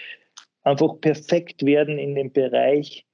einfach 0.63 1.01
perfekt 1.01 1.65
werden 1.65 1.99
in 1.99 2.15
dem 2.15 2.33
Bereich 2.33 3.05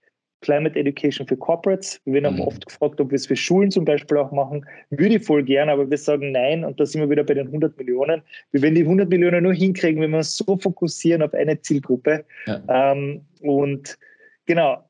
Climate 0.45 0.79
Education 0.79 1.27
für 1.27 1.37
Corporates. 1.37 2.01
Wir 2.05 2.15
werden 2.15 2.27
auch 2.27 2.43
mhm. 2.45 2.49
oft 2.49 2.67
gefragt, 2.67 3.01
ob 3.01 3.11
wir 3.11 3.17
es 3.17 3.27
für 3.27 3.35
Schulen 3.35 3.71
zum 3.71 3.87
Beispiel 3.87 4.19
auch 4.19 4.31
machen. 4.31 4.65
Würde 4.91 5.17
ich 5.17 5.25
voll 5.25 5.43
gerne, 5.43 5.73
aber 5.73 5.89
wir 5.89 5.97
sagen 5.97 6.33
nein 6.33 6.65
und 6.65 6.79
da 6.79 6.85
sind 6.85 7.01
wir 7.01 7.09
wieder 7.09 7.25
bei 7.25 7.35
den 7.35 7.47
100 7.47 7.77
Millionen. 7.79 8.23
Wir 8.53 8.61
werden 8.61 8.75
die 8.75 8.83
100 8.83 9.09
Millionen 9.09 9.43
nur 9.43 9.55
hinkriegen, 9.55 10.03
wenn 10.03 10.11
wir 10.11 10.19
uns 10.19 10.37
so 10.37 10.57
fokussieren 10.59 11.23
auf 11.23 11.33
eine 11.33 11.61
Zielgruppe. 11.63 12.25
Ja. 12.47 12.93
Ähm, 12.93 13.23
und 13.41 13.97
genau. 14.45 14.85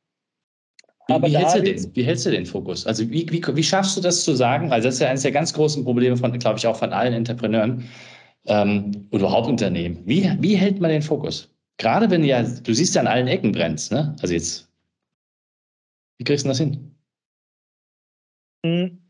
Wie, 1.06 1.22
wie, 1.22 1.36
hältst 1.36 1.56
du 1.56 1.62
den, 1.62 1.90
wie 1.94 2.02
hältst 2.02 2.26
du 2.26 2.30
den 2.30 2.46
Fokus? 2.46 2.86
Also 2.86 3.08
wie, 3.08 3.30
wie, 3.30 3.42
wie 3.46 3.62
schaffst 3.62 3.96
du 3.96 4.00
das 4.00 4.24
zu 4.24 4.34
sagen? 4.34 4.72
Also 4.72 4.88
das 4.88 4.94
ist 4.94 5.00
ja 5.00 5.08
eines 5.08 5.22
der 5.22 5.32
ganz 5.32 5.52
großen 5.52 5.84
Probleme 5.84 6.16
von, 6.16 6.36
glaube 6.38 6.58
ich, 6.58 6.66
auch 6.66 6.76
von 6.76 6.92
allen 6.92 7.12
Entrepreneuren 7.12 7.84
ähm, 8.46 9.06
oder 9.12 9.30
Hauptunternehmen. 9.30 9.98
Wie, 10.04 10.28
wie 10.40 10.56
hält 10.56 10.80
man 10.80 10.90
den 10.90 11.02
Fokus? 11.02 11.53
Gerade 11.78 12.10
wenn 12.10 12.24
ja, 12.24 12.42
du 12.42 12.72
siehst 12.72 12.94
ja 12.94 13.00
an 13.00 13.06
allen 13.06 13.26
Ecken 13.26 13.52
brennt, 13.52 13.90
ne? 13.90 14.14
Also 14.20 14.32
jetzt 14.32 14.70
wie 16.18 16.24
kriegst 16.24 16.44
du 16.44 16.48
das 16.48 16.58
hin? 16.58 16.94
Hm, 18.64 19.02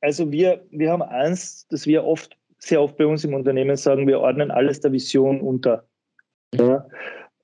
also 0.00 0.30
wir, 0.30 0.64
wir 0.70 0.90
haben 0.90 1.02
eins, 1.02 1.66
dass 1.68 1.86
wir 1.86 2.04
oft, 2.04 2.36
sehr 2.58 2.80
oft 2.80 2.96
bei 2.96 3.06
uns 3.06 3.24
im 3.24 3.34
Unternehmen 3.34 3.76
sagen, 3.76 4.06
wir 4.06 4.20
ordnen 4.20 4.50
alles 4.50 4.80
der 4.80 4.92
Vision 4.92 5.40
unter. 5.40 5.86
Ja. 6.54 6.86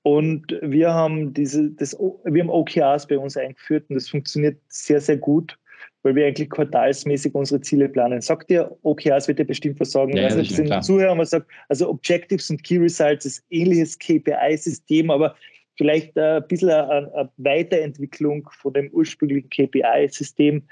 Und 0.02 0.56
wir 0.62 0.94
haben 0.94 1.34
diese, 1.34 1.70
das, 1.72 1.92
wir 1.98 2.42
haben 2.42 2.48
OKRs 2.48 3.06
bei 3.06 3.18
uns 3.18 3.36
eingeführt 3.36 3.90
und 3.90 3.96
das 3.96 4.08
funktioniert 4.08 4.58
sehr, 4.68 5.00
sehr 5.00 5.18
gut, 5.18 5.58
weil 6.02 6.14
wir 6.14 6.26
eigentlich 6.26 6.50
quartalsmäßig 6.50 7.34
unsere 7.34 7.60
Ziele 7.60 7.88
planen. 7.88 8.20
Sagt 8.20 8.50
dir 8.50 8.76
OKRs, 8.82 9.28
wird 9.28 9.38
dir 9.38 9.44
bestimmt 9.44 9.84
sagen. 9.86 10.16
Ja, 10.16 10.24
also, 10.24 10.42
sind 10.42 10.82
Zuhörer, 10.82 11.14
man 11.14 11.26
sagt, 11.26 11.46
also 11.68 11.88
Objectives 11.90 12.50
und 12.50 12.62
Key 12.62 12.78
Results 12.78 13.26
ist 13.26 13.44
ähnliches 13.50 13.98
KPI-System, 13.98 15.10
aber 15.10 15.34
vielleicht 15.76 16.16
ein 16.18 16.46
bisschen 16.48 16.70
eine, 16.70 17.12
eine 17.14 17.30
Weiterentwicklung 17.36 18.48
von 18.52 18.72
dem 18.72 18.90
ursprünglichen 18.90 19.48
KPI-System. 19.50 20.62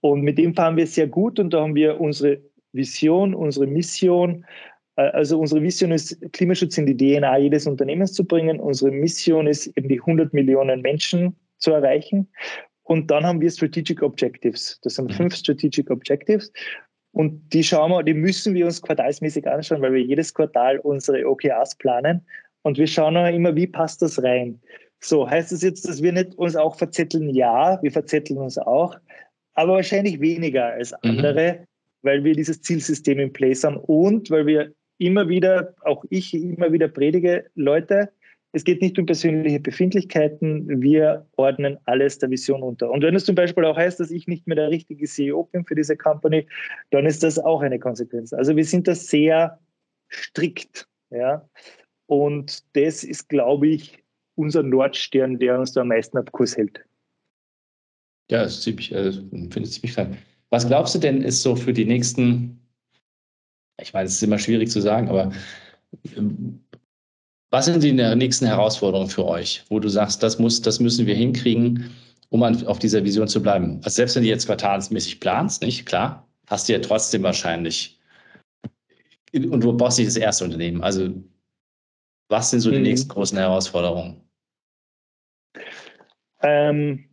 Und 0.00 0.20
mit 0.22 0.36
dem 0.38 0.54
fahren 0.54 0.76
wir 0.76 0.86
sehr 0.86 1.06
gut 1.06 1.38
und 1.38 1.54
da 1.54 1.62
haben 1.62 1.74
wir 1.74 2.00
unsere 2.00 2.40
Vision, 2.72 3.34
unsere 3.34 3.66
Mission. 3.66 4.44
Äh, 4.96 5.02
also 5.02 5.38
unsere 5.38 5.62
Vision 5.62 5.92
ist, 5.92 6.20
Klimaschutz 6.32 6.76
in 6.76 6.86
die 6.86 6.96
DNA 6.96 7.38
jedes 7.38 7.66
Unternehmens 7.66 8.12
zu 8.12 8.24
bringen. 8.24 8.60
Unsere 8.60 8.90
Mission 8.90 9.46
ist 9.46 9.66
eben 9.78 9.88
die 9.88 10.00
100 10.00 10.34
Millionen 10.34 10.82
Menschen 10.82 11.36
zu 11.58 11.72
erreichen. 11.72 12.28
Und 12.84 13.10
dann 13.10 13.24
haben 13.24 13.40
wir 13.40 13.50
Strategic 13.50 14.02
Objectives. 14.02 14.78
Das 14.82 14.94
sind 14.94 15.10
mhm. 15.10 15.14
fünf 15.14 15.34
Strategic 15.34 15.90
Objectives. 15.90 16.52
Und 17.12 17.52
die 17.52 17.62
schauen 17.62 17.90
wir, 17.90 18.02
die 18.02 18.14
müssen 18.14 18.54
wir 18.54 18.66
uns 18.66 18.82
quartalsmäßig 18.82 19.46
anschauen, 19.46 19.82
weil 19.82 19.92
wir 19.92 20.02
jedes 20.02 20.34
Quartal 20.34 20.78
unsere 20.80 21.26
OKRs 21.26 21.76
planen. 21.76 22.20
Und 22.62 22.76
wir 22.76 22.86
schauen 22.86 23.16
auch 23.16 23.28
immer, 23.28 23.54
wie 23.54 23.66
passt 23.66 24.02
das 24.02 24.22
rein. 24.22 24.60
So, 25.00 25.28
heißt 25.28 25.52
das 25.52 25.62
jetzt, 25.62 25.86
dass 25.86 26.02
wir 26.02 26.12
nicht 26.12 26.34
uns 26.36 26.56
auch 26.56 26.76
verzetteln? 26.76 27.28
Ja, 27.30 27.78
wir 27.82 27.92
verzetteln 27.92 28.38
uns 28.38 28.58
auch, 28.58 28.96
aber 29.54 29.74
wahrscheinlich 29.74 30.20
weniger 30.20 30.66
als 30.66 30.92
mhm. 30.92 31.10
andere, 31.10 31.52
mhm. 31.52 31.64
weil 32.02 32.24
wir 32.24 32.34
dieses 32.34 32.62
Zielsystem 32.62 33.18
in 33.18 33.32
place 33.32 33.64
haben 33.64 33.76
und 33.76 34.30
weil 34.30 34.46
wir 34.46 34.72
immer 34.98 35.28
wieder, 35.28 35.74
auch 35.82 36.04
ich 36.10 36.34
immer 36.34 36.72
wieder 36.72 36.88
predige, 36.88 37.46
Leute, 37.54 38.10
es 38.54 38.62
geht 38.62 38.80
nicht 38.80 38.98
um 39.00 39.06
persönliche 39.06 39.58
Befindlichkeiten, 39.58 40.80
wir 40.80 41.26
ordnen 41.36 41.76
alles 41.86 42.18
der 42.18 42.30
Vision 42.30 42.62
unter. 42.62 42.88
Und 42.88 43.02
wenn 43.02 43.16
es 43.16 43.24
zum 43.24 43.34
Beispiel 43.34 43.64
auch 43.64 43.76
heißt, 43.76 43.98
dass 43.98 44.12
ich 44.12 44.28
nicht 44.28 44.46
mehr 44.46 44.54
der 44.54 44.70
richtige 44.70 45.06
CEO 45.06 45.44
bin 45.44 45.64
für 45.64 45.74
diese 45.74 45.96
Company, 45.96 46.46
dann 46.90 47.04
ist 47.04 47.24
das 47.24 47.38
auch 47.40 47.62
eine 47.62 47.80
Konsequenz. 47.80 48.32
Also 48.32 48.54
wir 48.54 48.64
sind 48.64 48.86
da 48.86 48.94
sehr 48.94 49.58
strikt. 50.08 50.88
Ja? 51.10 51.48
Und 52.06 52.64
das 52.76 53.02
ist, 53.02 53.28
glaube 53.28 53.66
ich, 53.66 54.04
unser 54.36 54.62
Nordstern, 54.62 55.38
der 55.40 55.58
uns 55.58 55.72
da 55.72 55.80
am 55.80 55.88
meisten 55.88 56.16
ab 56.16 56.30
Kurs 56.30 56.56
hält. 56.56 56.84
Ja, 58.30 58.44
das 58.44 58.54
ist 58.54 58.62
ziemlich, 58.62 58.94
also, 58.94 59.20
finde 59.30 59.60
ich 59.62 59.72
ziemlich 59.72 59.94
klar. 59.94 60.10
Was 60.50 60.66
glaubst 60.66 60.94
du 60.94 61.00
denn, 61.00 61.22
ist 61.22 61.42
so 61.42 61.56
für 61.56 61.72
die 61.72 61.84
nächsten, 61.84 62.60
ich 63.80 63.92
meine, 63.92 64.06
es 64.06 64.14
ist 64.14 64.22
immer 64.22 64.38
schwierig 64.38 64.70
zu 64.70 64.80
sagen, 64.80 65.08
aber 65.08 65.32
ähm, 66.16 66.63
was 67.54 67.66
sind 67.66 67.84
die 67.84 67.92
nächsten 67.92 68.46
Herausforderungen 68.46 69.08
für 69.08 69.24
euch, 69.26 69.64
wo 69.68 69.78
du 69.78 69.88
sagst, 69.88 70.24
das, 70.24 70.40
muss, 70.40 70.60
das 70.60 70.80
müssen 70.80 71.06
wir 71.06 71.14
hinkriegen, 71.14 71.88
um 72.30 72.42
auf 72.42 72.80
dieser 72.80 73.04
Vision 73.04 73.28
zu 73.28 73.40
bleiben? 73.40 73.76
Also 73.84 73.90
selbst 73.90 74.16
wenn 74.16 74.24
du 74.24 74.28
jetzt 74.28 74.46
quartalsmäßig 74.46 75.20
planst, 75.20 75.62
nicht 75.62 75.86
klar, 75.86 76.26
hast 76.48 76.68
du 76.68 76.72
ja 76.72 76.80
trotzdem 76.80 77.22
wahrscheinlich 77.22 78.00
und 79.32 79.62
du 79.62 79.72
baust 79.72 79.98
nicht 79.98 80.08
das 80.08 80.16
erste 80.16 80.44
Unternehmen. 80.44 80.82
Also 80.82 81.10
was 82.28 82.50
sind 82.50 82.58
so 82.58 82.72
die 82.72 82.78
mhm. 82.78 82.82
nächsten 82.82 83.08
großen 83.08 83.38
Herausforderungen? 83.38 84.20
Ähm, 86.42 87.04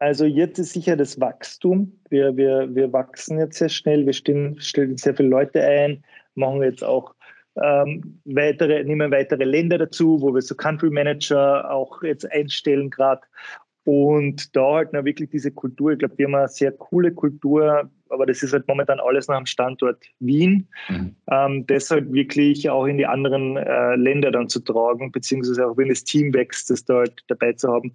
also 0.00 0.26
jetzt 0.26 0.58
ist 0.58 0.74
sicher 0.74 0.96
das 0.96 1.18
Wachstum. 1.18 1.98
Wir, 2.10 2.36
wir, 2.36 2.74
wir 2.74 2.92
wachsen 2.92 3.38
jetzt 3.38 3.56
sehr 3.56 3.70
schnell, 3.70 4.04
wir 4.04 4.12
stellen, 4.12 4.60
stellen 4.60 4.98
sehr 4.98 5.14
viele 5.14 5.30
Leute 5.30 5.62
ein, 5.62 6.04
machen 6.34 6.62
jetzt 6.62 6.84
auch 6.84 7.14
ähm, 7.62 8.20
weitere, 8.24 8.84
nehmen 8.84 9.10
weitere 9.10 9.44
Länder 9.44 9.78
dazu, 9.78 10.20
wo 10.20 10.34
wir 10.34 10.42
so 10.42 10.54
Country 10.54 10.90
Manager 10.90 11.70
auch 11.70 12.02
jetzt 12.02 12.30
einstellen 12.30 12.90
gerade. 12.90 13.22
Und 13.84 14.54
da 14.54 14.74
halt 14.74 14.92
noch 14.92 15.06
wirklich 15.06 15.30
diese 15.30 15.50
Kultur, 15.50 15.92
ich 15.92 15.98
glaube, 15.98 16.18
wir 16.18 16.26
haben 16.26 16.34
eine 16.34 16.48
sehr 16.48 16.72
coole 16.72 17.10
Kultur, 17.10 17.90
aber 18.10 18.26
das 18.26 18.42
ist 18.42 18.52
halt 18.52 18.68
momentan 18.68 19.00
alles 19.00 19.28
noch 19.28 19.36
am 19.36 19.46
Standort 19.46 20.04
Wien. 20.20 20.68
Mhm. 20.90 21.16
Ähm, 21.30 21.66
deshalb 21.66 22.12
wirklich 22.12 22.68
auch 22.68 22.84
in 22.84 22.98
die 22.98 23.06
anderen 23.06 23.56
äh, 23.56 23.96
Länder 23.96 24.30
dann 24.30 24.50
zu 24.50 24.60
tragen, 24.60 25.10
beziehungsweise 25.10 25.66
auch 25.66 25.78
wenn 25.78 25.88
das 25.88 26.04
Team 26.04 26.34
wächst, 26.34 26.68
das 26.68 26.84
da 26.84 26.96
halt 26.98 27.24
dabei 27.28 27.54
zu 27.54 27.72
haben. 27.72 27.94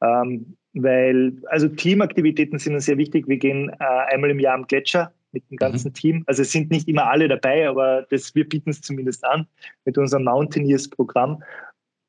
Ähm, 0.00 0.56
weil, 0.74 1.32
also 1.46 1.66
Teamaktivitäten 1.66 2.60
sind 2.60 2.74
uns 2.74 2.86
sehr 2.86 2.98
wichtig. 2.98 3.26
Wir 3.26 3.38
gehen 3.38 3.68
äh, 3.68 4.14
einmal 4.14 4.30
im 4.30 4.38
Jahr 4.38 4.54
am 4.54 4.66
Gletscher 4.68 5.12
mit 5.32 5.48
dem 5.50 5.56
ganzen 5.56 5.88
mhm. 5.88 5.94
Team. 5.94 6.24
Also 6.26 6.42
es 6.42 6.52
sind 6.52 6.70
nicht 6.70 6.88
immer 6.88 7.06
alle 7.06 7.28
dabei, 7.28 7.68
aber 7.68 8.06
das, 8.10 8.34
wir 8.34 8.48
bieten 8.48 8.70
es 8.70 8.80
zumindest 8.80 9.24
an 9.24 9.46
mit 9.84 9.98
unserem 9.98 10.24
Mountaineers-Programm. 10.24 11.42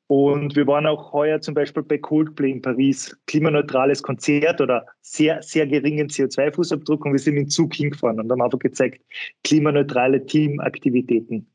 Und 0.06 0.54
wir 0.54 0.66
waren 0.66 0.86
auch 0.86 1.12
heuer 1.14 1.40
zum 1.40 1.54
Beispiel 1.54 1.82
bei 1.82 1.96
Coldplay 1.96 2.50
in 2.50 2.62
Paris, 2.62 3.16
klimaneutrales 3.26 4.02
Konzert 4.02 4.60
oder 4.60 4.86
sehr, 5.00 5.42
sehr 5.42 5.66
geringen 5.66 6.08
CO2-Fußabdruck 6.08 7.04
und 7.04 7.12
wir 7.12 7.18
sind 7.18 7.38
in 7.38 7.48
Zug 7.48 7.74
hingefahren 7.74 8.20
und 8.20 8.30
haben 8.30 8.42
einfach 8.42 8.58
gezeigt, 8.58 9.02
klimaneutrale 9.44 10.24
Teamaktivitäten. 10.26 11.46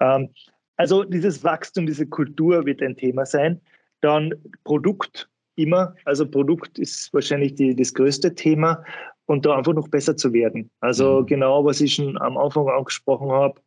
Ähm, 0.00 0.30
also 0.76 1.04
dieses 1.04 1.44
Wachstum, 1.44 1.86
diese 1.86 2.06
Kultur 2.06 2.66
wird 2.66 2.82
ein 2.82 2.96
Thema 2.96 3.24
sein. 3.24 3.60
Dann 4.00 4.34
Produkt 4.64 5.28
immer, 5.54 5.94
also 6.04 6.28
Produkt 6.28 6.78
ist 6.78 7.14
wahrscheinlich 7.14 7.54
die, 7.54 7.74
das 7.74 7.94
größte 7.94 8.34
Thema 8.34 8.84
und 9.26 9.44
da 9.44 9.56
einfach 9.56 9.74
noch 9.74 9.88
besser 9.88 10.16
zu 10.16 10.32
werden. 10.32 10.70
Also 10.80 11.20
mhm. 11.20 11.26
genau, 11.26 11.64
was 11.64 11.80
ich 11.80 11.94
schon 11.94 12.16
am 12.18 12.38
Anfang 12.38 12.68
angesprochen 12.68 13.30
habe, 13.30 13.60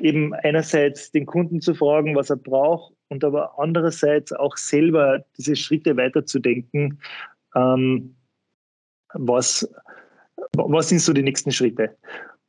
eben 0.00 0.34
einerseits 0.34 1.10
den 1.10 1.26
Kunden 1.26 1.60
zu 1.60 1.74
fragen, 1.74 2.14
was 2.14 2.30
er 2.30 2.36
braucht 2.36 2.94
und 3.08 3.24
aber 3.24 3.58
andererseits 3.58 4.32
auch 4.32 4.56
selber 4.56 5.24
diese 5.38 5.56
Schritte 5.56 5.96
weiterzudenken. 5.96 7.00
Ähm, 7.54 8.16
was, 9.14 9.68
was 10.54 10.88
sind 10.88 11.00
so 11.00 11.12
die 11.12 11.22
nächsten 11.22 11.50
Schritte? 11.50 11.96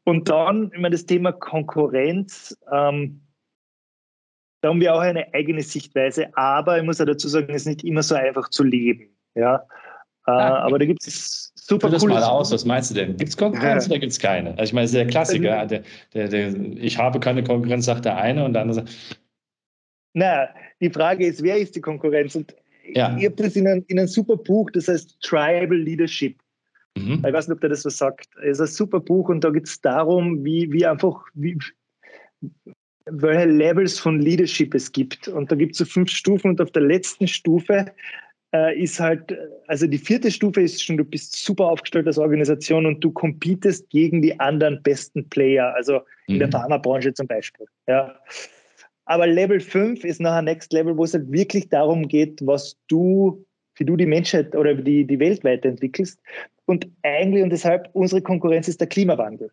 Und 0.03 0.29
dann 0.29 0.71
immer 0.71 0.89
das 0.89 1.05
Thema 1.05 1.31
Konkurrenz. 1.31 2.57
Ähm, 2.71 3.21
da 4.61 4.69
haben 4.69 4.81
wir 4.81 4.95
auch 4.95 4.99
eine 4.99 5.33
eigene 5.33 5.61
Sichtweise, 5.61 6.35
aber 6.35 6.77
ich 6.77 6.83
muss 6.83 6.99
auch 6.99 7.05
dazu 7.05 7.27
sagen, 7.27 7.49
es 7.49 7.61
ist 7.61 7.67
nicht 7.67 7.83
immer 7.83 8.03
so 8.03 8.15
einfach 8.15 8.49
zu 8.49 8.63
leben. 8.63 9.15
Ja, 9.35 9.63
äh, 10.27 10.31
aber 10.31 10.77
da 10.77 10.85
gibt 10.85 11.07
es 11.07 11.53
super 11.55 11.89
das 11.89 12.03
mal 12.03 12.23
aus, 12.23 12.51
was 12.51 12.65
meinst 12.65 12.91
du 12.91 12.95
denn? 12.95 13.15
Gibt 13.17 13.29
es 13.29 13.37
Konkurrenz 13.37 13.85
ja. 13.85 13.91
oder 13.91 13.99
gibt 13.99 14.11
es 14.11 14.19
keine? 14.19 14.51
Also 14.51 14.63
ich 14.63 14.73
meine, 14.73 14.83
das 14.83 14.91
ist 14.91 14.97
der 14.97 15.07
Klassiker. 15.07 15.65
Der, 15.65 15.83
der, 16.13 16.27
der, 16.27 16.53
ich 16.77 16.97
habe 16.97 17.19
keine 17.19 17.43
Konkurrenz, 17.43 17.85
sagt 17.85 18.05
der 18.05 18.17
eine 18.17 18.43
und 18.43 18.53
der 18.53 18.63
andere 18.63 18.75
sagt. 18.75 19.19
Na, 20.13 20.49
die 20.81 20.89
Frage 20.89 21.25
ist, 21.25 21.43
wer 21.43 21.57
ist 21.57 21.75
die 21.75 21.81
Konkurrenz? 21.81 22.35
Und 22.35 22.55
ja. 22.93 23.15
ich 23.17 23.25
habe 23.25 23.35
das 23.35 23.55
in 23.55 23.67
einem, 23.67 23.85
in 23.87 23.99
einem 23.99 24.07
super 24.07 24.35
Buch, 24.35 24.69
das 24.71 24.87
heißt 24.87 25.21
Tribal 25.21 25.77
Leadership. 25.77 26.37
Mhm. 26.97 27.23
Ich 27.25 27.33
weiß 27.33 27.47
nicht, 27.47 27.55
ob 27.55 27.61
der 27.61 27.69
das 27.69 27.83
so 27.83 27.89
sagt. 27.89 28.27
Es 28.43 28.59
ist 28.59 28.61
ein 28.61 28.67
super 28.67 28.99
Buch 28.99 29.29
und 29.29 29.43
da 29.43 29.49
geht 29.49 29.65
es 29.65 29.79
darum, 29.79 30.43
wie, 30.43 30.71
wie 30.71 30.85
einfach, 30.85 31.23
wie, 31.35 31.57
welche 33.05 33.45
Levels 33.45 33.97
von 33.99 34.19
Leadership 34.19 34.73
es 34.73 34.91
gibt. 34.91 35.27
Und 35.29 35.51
da 35.51 35.55
gibt 35.55 35.73
es 35.73 35.77
so 35.77 35.85
fünf 35.85 36.09
Stufen 36.09 36.51
und 36.51 36.61
auf 36.61 36.71
der 36.71 36.83
letzten 36.83 37.27
Stufe 37.27 37.85
äh, 38.57 38.81
ist 38.81 38.99
halt, 38.99 39.37
also 39.67 39.87
die 39.87 39.97
vierte 39.97 40.31
Stufe 40.31 40.61
ist 40.61 40.83
schon, 40.83 40.97
du 40.97 41.03
bist 41.03 41.35
super 41.35 41.65
aufgestellt 41.65 42.07
als 42.07 42.17
Organisation 42.17 42.85
und 42.85 43.03
du 43.03 43.11
competest 43.11 43.89
gegen 43.89 44.21
die 44.21 44.39
anderen 44.39 44.81
besten 44.81 45.27
Player, 45.29 45.73
also 45.75 46.01
in 46.27 46.35
mhm. 46.35 46.39
der 46.39 46.51
Pharmabranche 46.51 47.13
zum 47.13 47.27
Beispiel. 47.27 47.67
Ja. 47.87 48.19
Aber 49.05 49.27
Level 49.27 49.59
5 49.59 50.03
ist 50.03 50.19
nachher 50.19 50.41
Next 50.41 50.73
Level, 50.73 50.97
wo 50.97 51.03
es 51.03 51.13
halt 51.13 51.31
wirklich 51.31 51.69
darum 51.69 52.07
geht, 52.07 52.45
was 52.45 52.77
du, 52.87 53.45
wie 53.75 53.85
du 53.85 53.95
die 53.95 54.05
Menschheit 54.05 54.55
oder 54.55 54.75
die, 54.75 55.05
die 55.05 55.19
Welt 55.19 55.43
weiterentwickelst. 55.43 56.19
Und 56.65 56.89
eigentlich 57.03 57.43
und 57.43 57.51
deshalb, 57.51 57.89
unsere 57.93 58.21
Konkurrenz 58.21 58.67
ist 58.67 58.81
der 58.81 58.87
Klimawandel. 58.87 59.51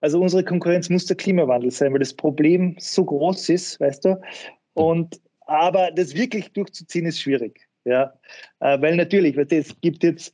Also 0.00 0.20
unsere 0.20 0.44
Konkurrenz 0.44 0.90
muss 0.90 1.06
der 1.06 1.16
Klimawandel 1.16 1.70
sein, 1.70 1.92
weil 1.92 1.98
das 1.98 2.14
Problem 2.14 2.76
so 2.78 3.04
groß 3.04 3.48
ist, 3.48 3.80
weißt 3.80 4.04
du. 4.04 4.20
Und 4.74 5.20
aber 5.44 5.90
das 5.90 6.14
wirklich 6.14 6.52
durchzuziehen 6.52 7.06
ist 7.06 7.20
schwierig. 7.20 7.68
Ja, 7.84 8.14
äh, 8.60 8.80
weil 8.80 8.96
natürlich, 8.96 9.36
es 9.36 9.78
gibt 9.82 10.02
jetzt 10.02 10.32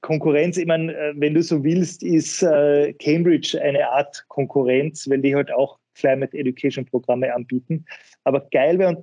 Konkurrenz. 0.00 0.56
Ich 0.58 0.66
meine, 0.66 0.94
äh, 0.94 1.14
wenn 1.16 1.34
du 1.34 1.42
so 1.42 1.62
willst, 1.64 2.02
ist 2.02 2.42
äh, 2.42 2.92
Cambridge 2.94 3.60
eine 3.60 3.88
Art 3.88 4.24
Konkurrenz, 4.28 5.08
weil 5.08 5.20
die 5.20 5.34
halt 5.34 5.50
auch 5.50 5.78
Climate 5.94 6.36
Education 6.36 6.84
Programme 6.84 7.32
anbieten. 7.34 7.84
Aber 8.24 8.46
geil 8.50 8.78
wäre, 8.78 9.02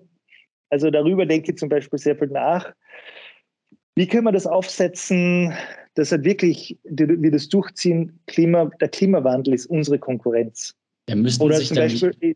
also 0.69 0.91
darüber 0.91 1.25
denke 1.25 1.51
ich 1.51 1.57
zum 1.57 1.69
Beispiel 1.69 1.99
sehr 1.99 2.15
viel 2.15 2.27
nach. 2.27 2.73
Wie 3.95 4.07
können 4.07 4.23
wir 4.23 4.31
das 4.31 4.47
aufsetzen, 4.47 5.53
dass 5.95 6.11
halt 6.11 6.23
wirklich 6.23 6.77
wir 6.83 7.31
das 7.31 7.49
durchziehen? 7.49 8.19
Klima, 8.25 8.65
der 8.81 8.89
Klimawandel 8.89 9.53
ist 9.53 9.67
unsere 9.67 9.99
Konkurrenz. 9.99 10.75
Ja, 11.09 11.15
Oder 11.39 11.59
zum 11.59 11.77
Beispiel, 11.77 12.35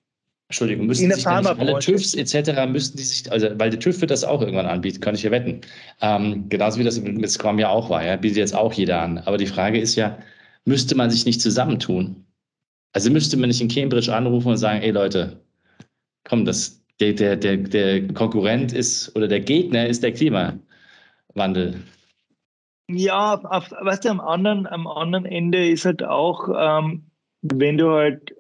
Entschuldigung, 0.50 0.86
müssen 0.86 1.12
sich 1.12 1.28
alle 1.28 1.80
TÜVs 1.80 2.14
etc. 2.14 2.68
müssten 2.70 2.98
die 2.98 3.04
sich, 3.04 3.30
also 3.30 3.48
weil 3.58 3.70
der 3.70 3.80
TÜV 3.80 4.00
wird 4.00 4.12
das 4.12 4.24
auch 4.24 4.42
irgendwann 4.42 4.66
anbieten, 4.66 5.02
kann 5.02 5.14
ich 5.14 5.24
ja 5.24 5.32
wetten. 5.32 5.60
Ähm, 6.02 6.48
genauso 6.48 6.80
wie 6.80 6.86
das 6.86 7.00
mit 7.02 7.30
Scrum 7.30 7.60
ja 7.60 7.68
auch 7.68 7.90
war, 7.90 8.06
ja, 8.06 8.16
bietet 8.16 8.38
jetzt 8.38 8.56
auch 8.56 8.72
jeder 8.72 9.02
an. 9.02 9.18
Aber 9.20 9.38
die 9.38 9.46
Frage 9.46 9.78
ist 9.78 9.96
ja, 9.96 10.18
müsste 10.64 10.96
man 10.96 11.10
sich 11.10 11.26
nicht 11.26 11.42
zusammentun? 11.42 12.26
Also 12.94 13.12
müsste 13.12 13.36
man 13.36 13.50
nicht 13.50 13.60
in 13.60 13.68
Cambridge 13.68 14.14
anrufen 14.14 14.50
und 14.50 14.58
sagen, 14.58 14.82
ey 14.82 14.92
Leute, 14.92 15.42
komm, 16.24 16.46
das, 16.46 16.82
der, 17.02 17.12
der, 17.12 17.36
der, 17.36 17.58
der 17.58 18.08
Konkurrent 18.14 18.72
ist 18.72 19.14
oder 19.18 19.28
der 19.28 19.42
Gegner 19.42 19.86
ist 19.88 20.02
der 20.02 20.14
Klimawandel. 20.14 21.84
Ja, 22.90 23.36
auf, 23.36 23.70
weißt 23.72 24.06
du, 24.06 24.10
am 24.10 24.22
anderen, 24.22 24.66
am 24.66 24.88
anderen 24.88 25.26
Ende 25.26 25.68
ist 25.68 25.84
halt 25.84 26.04
auch, 26.04 26.48
ähm, 26.58 27.04
wenn 27.42 27.78
du 27.78 27.92
halt 27.92 28.34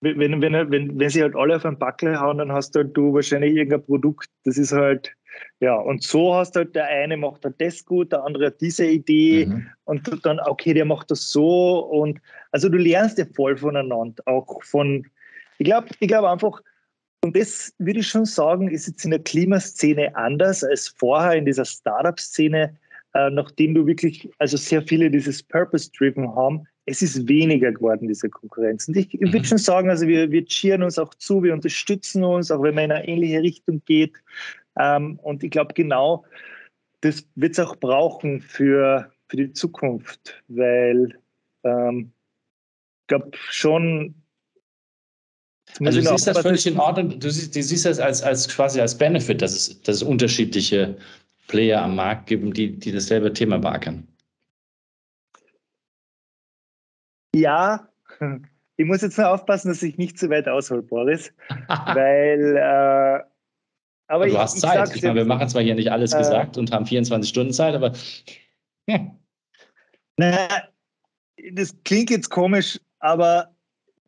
wenn, 0.00 0.40
wenn, 0.42 0.52
wenn, 0.52 0.98
wenn 0.98 1.10
sie 1.10 1.22
halt 1.22 1.34
alle 1.34 1.56
auf 1.56 1.64
einen 1.64 1.78
Backel 1.78 2.20
hauen, 2.20 2.38
dann 2.38 2.52
hast 2.52 2.74
halt 2.74 2.96
du 2.96 3.14
wahrscheinlich 3.14 3.54
irgendein 3.54 3.84
Produkt, 3.84 4.28
das 4.44 4.58
ist 4.58 4.72
halt, 4.72 5.12
ja, 5.60 5.74
und 5.74 6.02
so 6.02 6.34
hast 6.34 6.56
halt 6.56 6.74
der 6.74 6.86
eine 6.86 7.16
macht 7.16 7.44
halt 7.44 7.60
das 7.60 7.84
gut, 7.84 8.12
der 8.12 8.24
andere 8.24 8.46
hat 8.46 8.60
diese 8.60 8.86
Idee 8.86 9.46
mhm. 9.46 9.66
und 9.84 10.26
dann, 10.26 10.38
okay, 10.40 10.74
der 10.74 10.84
macht 10.84 11.10
das 11.10 11.30
so 11.30 11.78
und 11.78 12.20
also 12.52 12.68
du 12.68 12.78
lernst 12.78 13.18
ja 13.18 13.24
voll 13.34 13.56
voneinander, 13.56 14.22
auch 14.26 14.62
von, 14.64 15.06
ich 15.58 15.64
glaube, 15.64 15.88
ich 15.98 16.08
glaube 16.08 16.30
einfach, 16.30 16.60
und 17.22 17.34
das 17.34 17.74
würde 17.78 18.00
ich 18.00 18.06
schon 18.06 18.26
sagen, 18.26 18.70
ist 18.70 18.86
jetzt 18.86 19.04
in 19.04 19.10
der 19.10 19.20
Klimaszene 19.20 20.14
anders 20.14 20.62
als 20.62 20.88
vorher 20.88 21.32
in 21.34 21.46
dieser 21.46 21.64
Startup-Szene. 21.64 22.76
äh, 23.14 23.30
nachdem 23.30 23.74
du 23.74 23.86
wirklich, 23.86 24.30
also 24.38 24.56
sehr 24.56 24.82
viele 24.82 25.10
dieses 25.10 25.42
Purpose-Driven 25.42 26.36
haben, 26.36 26.68
es 26.86 27.02
ist 27.02 27.28
weniger 27.28 27.72
geworden, 27.72 28.08
diese 28.08 28.30
Konkurrenz. 28.30 28.86
Und 28.88 28.96
ich, 28.96 29.12
ich 29.12 29.20
würde 29.20 29.40
mhm. 29.40 29.44
schon 29.44 29.58
sagen, 29.58 29.90
also 29.90 30.06
wir, 30.06 30.30
wir 30.30 30.44
cheeren 30.44 30.84
uns 30.84 30.98
auch 30.98 31.12
zu, 31.14 31.42
wir 31.42 31.52
unterstützen 31.52 32.24
uns, 32.24 32.50
auch 32.50 32.62
wenn 32.62 32.76
man 32.76 32.84
in 32.84 32.92
eine 32.92 33.08
ähnliche 33.08 33.42
Richtung 33.42 33.82
geht. 33.84 34.14
Ähm, 34.78 35.18
und 35.22 35.42
ich 35.42 35.50
glaube, 35.50 35.74
genau 35.74 36.24
das 37.00 37.26
wird 37.34 37.52
es 37.52 37.58
auch 37.58 37.76
brauchen 37.76 38.40
für, 38.40 39.10
für 39.28 39.36
die 39.36 39.52
Zukunft, 39.52 40.42
weil 40.48 41.18
ähm, 41.64 42.12
ich 43.02 43.06
glaube 43.08 43.30
schon. 43.50 44.14
Also 45.80 46.00
du 46.00 46.06
siehst 46.06 46.26
das 46.28 46.38
völlig 46.38 46.66
in 46.66 46.78
Ordnung, 46.78 47.18
du 47.18 47.30
siehst, 47.30 47.54
du 47.54 47.62
siehst 47.62 47.84
das 47.84 47.98
als, 47.98 48.22
als 48.22 48.48
quasi 48.48 48.80
als 48.80 48.96
Benefit, 48.96 49.42
dass 49.42 49.54
es, 49.54 49.82
dass 49.82 49.96
es 49.96 50.02
unterschiedliche 50.02 50.96
Player 51.48 51.82
am 51.82 51.96
Markt 51.96 52.28
gibt, 52.28 52.56
die, 52.56 52.78
die 52.78 52.92
dasselbe 52.92 53.32
Thema 53.32 53.58
beackern. 53.58 54.06
Ja, 57.36 57.88
ich 58.76 58.86
muss 58.86 59.02
jetzt 59.02 59.18
nur 59.18 59.28
aufpassen, 59.28 59.68
dass 59.68 59.82
ich 59.82 59.98
nicht 59.98 60.18
zu 60.18 60.30
weit 60.30 60.48
aushole, 60.48 60.82
Boris, 60.82 61.32
weil 61.68 62.56
äh, 62.56 63.24
aber 64.08 64.26
du 64.26 64.32
ich, 64.32 64.38
hast 64.38 64.60
Zeit. 64.60 64.88
Ich, 64.90 64.96
ich 64.96 65.02
meine, 65.02 65.16
wir 65.16 65.24
machen 65.24 65.48
zwar 65.48 65.62
hier 65.62 65.74
nicht 65.74 65.90
alles 65.90 66.14
äh, 66.14 66.18
gesagt 66.18 66.56
und 66.56 66.72
haben 66.72 66.86
24 66.86 67.28
Stunden 67.28 67.52
Zeit, 67.52 67.74
aber. 67.74 67.92
Ja. 68.86 69.14
Naja, 70.16 70.48
das 71.52 71.76
klingt 71.84 72.10
jetzt 72.10 72.30
komisch, 72.30 72.80
aber 73.00 73.54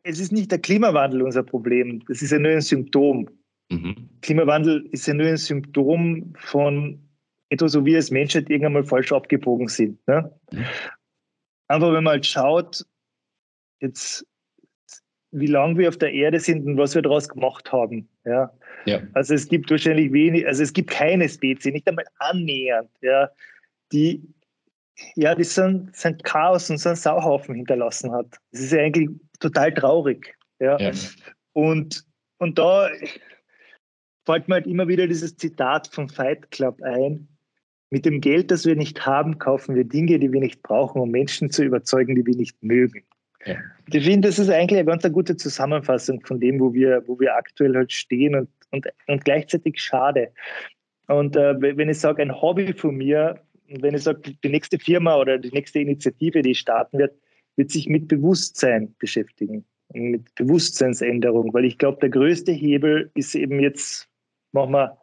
es 0.03 0.19
ist 0.19 0.31
nicht 0.31 0.51
der 0.51 0.59
Klimawandel 0.59 1.21
unser 1.21 1.43
Problem. 1.43 2.01
Das 2.07 2.21
ist 2.21 2.31
ja 2.31 2.39
nur 2.39 2.51
ein 2.51 2.61
Symptom. 2.61 3.29
Mhm. 3.69 4.09
Klimawandel 4.21 4.87
ist 4.91 5.05
ja 5.05 5.13
nur 5.13 5.27
ein 5.27 5.37
Symptom 5.37 6.33
von 6.37 6.99
etwas, 7.49 7.73
so 7.73 7.85
wie 7.85 7.95
als 7.95 8.09
Menschheit 8.09 8.49
irgendwann 8.49 8.73
mal 8.73 8.83
falsch 8.83 9.11
abgebogen 9.11 9.67
sind. 9.67 9.99
Ne? 10.07 10.31
Mhm. 10.51 10.65
Einfach 11.67 11.93
wenn 11.93 12.03
man 12.03 12.13
halt 12.13 12.25
schaut, 12.25 12.85
jetzt 13.79 14.25
wie 15.31 15.47
lange 15.47 15.77
wir 15.77 15.89
auf 15.89 15.97
der 15.97 16.11
Erde 16.11 16.39
sind 16.39 16.65
und 16.65 16.77
was 16.77 16.95
wir 16.95 17.03
daraus 17.03 17.29
gemacht 17.29 17.71
haben. 17.71 18.09
Ja. 18.25 18.51
ja. 18.85 19.01
Also 19.13 19.35
es 19.35 19.47
gibt 19.47 19.69
wahrscheinlich 19.69 20.11
wenig, 20.11 20.47
also 20.47 20.63
es 20.63 20.73
gibt 20.73 20.89
keine 20.89 21.29
Spezies, 21.29 21.71
nicht 21.71 21.87
einmal 21.87 22.05
annähernd, 22.17 22.89
ja, 23.01 23.29
die 23.91 24.23
ja, 25.15 25.35
die 25.35 25.43
so 25.43 25.61
ein, 25.63 25.91
so 25.93 26.09
ein 26.09 26.17
Chaos 26.19 26.69
und 26.69 26.77
so 26.77 26.89
einen 26.89 26.95
Sauhaufen 26.95 27.55
hinterlassen 27.55 28.11
hat. 28.11 28.27
Das 28.51 28.61
ist 28.61 28.71
ja 28.71 28.81
eigentlich 28.81 29.09
total 29.39 29.73
traurig. 29.73 30.35
Ja. 30.59 30.77
ja. 30.77 30.91
Und, 31.53 32.05
und 32.37 32.57
da 32.57 32.89
fällt 34.25 34.47
mir 34.47 34.55
halt 34.55 34.67
immer 34.67 34.87
wieder 34.87 35.07
dieses 35.07 35.35
Zitat 35.37 35.87
vom 35.87 36.09
Fight 36.09 36.51
Club 36.51 36.81
ein. 36.81 37.27
Mit 37.91 38.05
dem 38.05 38.21
Geld, 38.21 38.51
das 38.51 38.65
wir 38.65 38.75
nicht 38.75 39.05
haben, 39.05 39.39
kaufen 39.39 39.75
wir 39.75 39.83
Dinge, 39.83 40.19
die 40.19 40.31
wir 40.31 40.41
nicht 40.41 40.61
brauchen, 40.61 41.01
um 41.01 41.09
Menschen 41.09 41.49
zu 41.49 41.63
überzeugen, 41.63 42.15
die 42.15 42.25
wir 42.25 42.35
nicht 42.35 42.61
mögen. 42.61 43.03
Ich 43.91 44.03
finde, 44.03 44.27
das 44.27 44.39
ist 44.39 44.49
eigentlich 44.49 44.79
eine 44.79 44.85
ganz 44.85 45.03
eine 45.03 45.13
gute 45.13 45.35
Zusammenfassung 45.35 46.21
von 46.25 46.39
dem, 46.39 46.59
wo 46.59 46.73
wir, 46.73 47.03
wo 47.07 47.19
wir 47.19 47.35
aktuell 47.35 47.75
halt 47.75 47.91
stehen 47.91 48.35
und, 48.35 48.49
und, 48.71 48.87
und 49.07 49.25
gleichzeitig 49.25 49.81
schade. 49.81 50.31
Und 51.07 51.35
äh, 51.35 51.59
wenn 51.59 51.89
ich 51.89 51.99
sage, 51.99 52.21
ein 52.21 52.41
Hobby 52.41 52.73
von 52.73 52.95
mir, 52.95 53.41
wenn 53.67 53.95
ich 53.95 54.03
sage, 54.03 54.35
die 54.43 54.49
nächste 54.49 54.77
Firma 54.77 55.15
oder 55.15 55.37
die 55.37 55.51
nächste 55.51 55.79
Initiative, 55.79 56.41
die 56.41 56.53
starten 56.53 56.99
wird, 56.99 57.13
wird 57.55 57.71
sich 57.71 57.87
mit 57.87 58.07
Bewusstsein 58.07 58.93
beschäftigen, 58.99 59.65
mit 59.93 60.33
Bewusstseinsänderung, 60.35 61.53
weil 61.53 61.65
ich 61.65 61.77
glaube, 61.77 61.99
der 61.99 62.09
größte 62.09 62.51
Hebel 62.51 63.11
ist 63.15 63.35
eben 63.35 63.59
jetzt, 63.59 64.07
machen 64.51 64.71
wir 64.71 64.97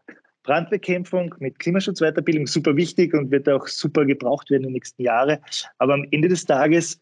Brandbekämpfung 0.44 1.34
mit 1.40 1.58
Klimaschutzweiterbildung, 1.58 2.46
super 2.46 2.76
wichtig 2.76 3.12
und 3.12 3.30
wird 3.32 3.48
auch 3.48 3.66
super 3.66 4.04
gebraucht 4.04 4.48
werden 4.50 4.62
in 4.62 4.68
den 4.68 4.74
nächsten 4.74 5.02
Jahren. 5.02 5.38
Aber 5.78 5.94
am 5.94 6.06
Ende 6.12 6.28
des 6.28 6.44
Tages 6.44 7.00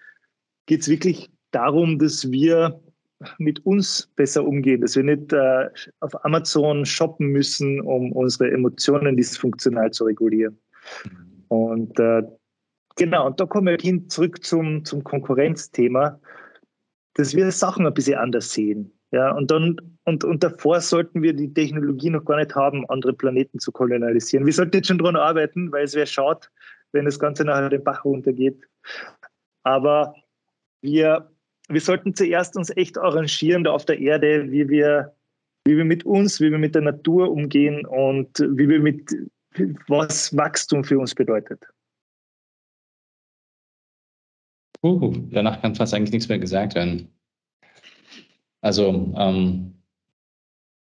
geht 0.66 0.80
es 0.80 0.88
wirklich 0.88 1.30
darum, 1.54 1.98
dass 1.98 2.30
wir 2.30 2.80
mit 3.38 3.64
uns 3.64 4.12
besser 4.16 4.44
umgehen, 4.44 4.80
dass 4.80 4.96
wir 4.96 5.04
nicht 5.04 5.32
äh, 5.32 5.68
auf 6.00 6.24
Amazon 6.24 6.84
shoppen 6.84 7.28
müssen, 7.28 7.80
um 7.80 8.12
unsere 8.12 8.50
Emotionen 8.50 9.16
dysfunktional 9.16 9.90
zu 9.92 10.04
regulieren. 10.04 10.58
Und 11.48 11.98
äh, 11.98 12.22
genau, 12.96 13.26
und 13.26 13.40
da 13.40 13.46
kommen 13.46 13.68
wir 13.68 13.78
hin 13.80 14.08
zurück 14.08 14.44
zum, 14.44 14.84
zum 14.84 15.04
Konkurrenzthema, 15.04 16.20
dass 17.14 17.34
wir 17.34 17.50
Sachen 17.50 17.86
ein 17.86 17.94
bisschen 17.94 18.18
anders 18.18 18.52
sehen. 18.52 18.92
Ja, 19.12 19.30
und 19.30 19.50
dann, 19.52 19.76
und, 20.04 20.24
und 20.24 20.42
davor 20.42 20.80
sollten 20.80 21.22
wir 21.22 21.34
die 21.34 21.54
Technologie 21.54 22.10
noch 22.10 22.24
gar 22.24 22.36
nicht 22.36 22.56
haben, 22.56 22.84
andere 22.90 23.12
Planeten 23.12 23.60
zu 23.60 23.70
kolonialisieren. 23.70 24.44
Wir 24.44 24.52
sollten 24.52 24.76
jetzt 24.76 24.88
schon 24.88 24.98
daran 24.98 25.14
arbeiten, 25.14 25.70
weil 25.70 25.84
es 25.84 25.94
wäre 25.94 26.08
schaut, 26.08 26.50
wenn 26.90 27.04
das 27.04 27.20
Ganze 27.20 27.44
nachher 27.44 27.68
den 27.68 27.84
Bach 27.84 28.04
runtergeht. 28.04 28.60
Aber 29.62 30.16
wir, 30.82 31.30
wir 31.68 31.80
sollten 31.80 32.14
zuerst 32.14 32.56
uns 32.56 32.70
echt 32.76 32.98
arrangieren 32.98 33.64
da 33.64 33.72
auf 33.72 33.84
der 33.84 33.98
Erde, 33.98 34.50
wie 34.50 34.68
wir, 34.68 35.14
wie 35.66 35.76
wir 35.76 35.84
mit 35.84 36.04
uns, 36.04 36.40
wie 36.40 36.50
wir 36.50 36.58
mit 36.58 36.74
der 36.74 36.82
Natur 36.82 37.30
umgehen 37.30 37.86
und 37.86 38.38
wie 38.38 38.68
wir 38.68 38.80
mit, 38.80 39.14
was 39.88 40.36
Wachstum 40.36 40.84
für 40.84 40.98
uns 40.98 41.14
bedeutet. 41.14 41.62
Uh, 44.82 45.14
danach 45.30 45.62
kann 45.62 45.74
fast 45.74 45.94
eigentlich 45.94 46.12
nichts 46.12 46.28
mehr 46.28 46.38
gesagt 46.38 46.74
werden. 46.74 47.08
Also, 48.60 49.14
ähm, 49.16 49.74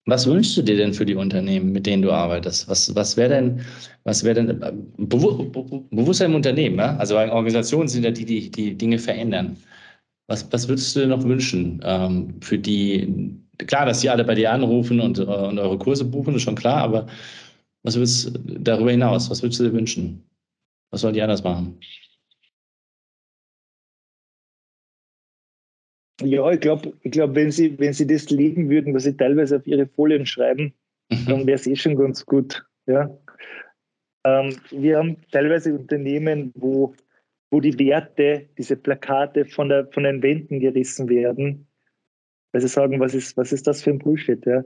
was 0.06 0.28
wünschst 0.28 0.58
du 0.58 0.62
dir 0.62 0.78
denn 0.78 0.94
für 0.94 1.06
die 1.06 1.16
Unternehmen, 1.16 1.72
mit 1.72 1.86
denen 1.86 2.02
du 2.02 2.12
arbeitest? 2.12 2.68
Was, 2.68 2.96
was 2.96 3.18
wäre 3.18 3.30
denn, 3.30 3.62
was 4.04 4.24
wäre 4.24 4.44
denn 4.44 4.62
äh, 4.62 4.74
Bewusstsein 4.98 6.32
im 6.32 6.36
Unternehmen? 6.36 6.78
Ja? 6.78 6.98
Also 6.98 7.18
Organisationen 7.18 7.88
sind 7.88 8.04
ja 8.04 8.12
die, 8.12 8.26
die 8.26 8.50
die 8.50 8.76
Dinge 8.76 8.98
verändern. 8.98 9.58
Was, 10.30 10.52
was 10.54 10.68
würdest 10.68 10.96
du 10.96 11.02
dir 11.02 11.08
noch 11.08 11.24
wünschen 11.24 11.82
ähm, 11.84 12.40
für 12.42 12.60
die? 12.60 13.36
Klar, 13.58 13.88
dass 13.88 14.02
die 14.02 14.10
alle 14.10 14.24
bei 14.24 14.36
dir 14.36 14.52
anrufen 14.52 15.00
und, 15.00 15.18
äh, 15.18 15.24
und 15.24 15.58
eure 15.58 15.78
Kurse 15.78 16.06
buchen, 16.06 16.36
ist 16.36 16.44
schon 16.44 16.56
klar, 16.56 16.78
aber 16.78 17.08
was 17.84 17.96
würdest 17.96 18.36
du 18.36 18.60
darüber 18.60 18.92
hinaus, 18.92 19.30
was 19.30 19.42
würdest 19.42 19.60
du 19.60 19.66
dir 19.66 19.74
wünschen? 19.74 20.24
Was 20.92 21.02
sollen 21.02 21.16
die 21.16 21.22
anders 21.22 21.44
machen? 21.44 21.80
Ja, 26.22 26.52
ich 26.52 26.60
glaube, 26.60 26.94
ich 27.02 27.12
glaub, 27.12 27.34
wenn, 27.34 27.52
sie, 27.52 27.80
wenn 27.80 27.94
sie 27.94 28.06
das 28.06 28.30
legen 28.30 28.70
würden, 28.70 28.94
was 28.94 29.04
sie 29.04 29.18
teilweise 29.18 29.58
auf 29.58 29.66
ihre 29.66 29.88
Folien 29.88 30.26
schreiben, 30.26 30.74
mhm. 31.10 31.26
dann 31.26 31.48
wäre 31.48 31.56
es 31.56 31.66
eh 31.66 31.76
schon 31.76 31.96
ganz 31.96 32.26
gut. 32.26 32.64
Ja. 32.86 33.10
Ähm, 34.26 34.58
wir 34.70 34.98
haben 34.98 35.18
teilweise 35.32 35.74
Unternehmen, 35.74 36.52
wo 36.56 36.94
wo 37.52 37.60
die 37.60 37.78
Werte, 37.80 38.48
diese 38.58 38.76
Plakate 38.76 39.46
von, 39.46 39.70
der, 39.70 39.88
von 39.92 40.04
den 40.04 40.22
Wänden 40.22 40.60
gerissen 40.60 41.10
werden, 41.10 41.68
weil 42.52 42.62
sie 42.62 42.68
sagen, 42.68 43.00
was 43.00 43.14
ist, 43.14 43.38
was 43.38 43.52
ist 43.52 43.68
das 43.68 43.82
für 43.84 43.92
ein 43.92 44.00
Bullshit? 44.00 44.44
Ja? 44.46 44.64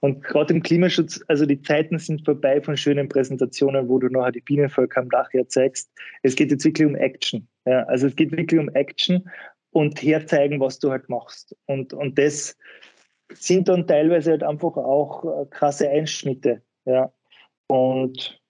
Und 0.00 0.22
gerade 0.22 0.54
im 0.54 0.62
Klimaschutz, 0.62 1.22
also 1.28 1.44
die 1.44 1.60
Zeiten 1.60 1.98
sind 1.98 2.24
vorbei 2.24 2.60
von 2.62 2.76
schönen 2.76 3.08
Präsentationen, 3.08 3.88
wo 3.88 3.98
du 3.98 4.08
nachher 4.08 4.32
die 4.32 4.40
Bienenvölker 4.40 5.00
am 5.00 5.10
Dach 5.10 5.28
herzeigst. 5.32 5.90
Es 6.22 6.34
geht 6.34 6.50
jetzt 6.50 6.64
wirklich 6.64 6.86
um 6.86 6.96
Action. 6.96 7.46
Ja? 7.66 7.82
Also 7.84 8.06
es 8.06 8.16
geht 8.16 8.32
wirklich 8.32 8.58
um 8.58 8.70
Action 8.70 9.28
und 9.70 10.02
herzeigen, 10.02 10.60
was 10.60 10.78
du 10.78 10.90
halt 10.90 11.08
machst. 11.08 11.54
Und, 11.66 11.92
und 11.92 12.18
das 12.18 12.56
sind 13.32 13.68
dann 13.68 13.86
teilweise 13.86 14.32
halt 14.32 14.42
einfach 14.42 14.76
auch 14.76 15.24
äh, 15.24 15.46
krasse 15.50 15.90
Einschnitte. 15.90 16.62
Ja? 16.86 17.12
Und 17.66 18.40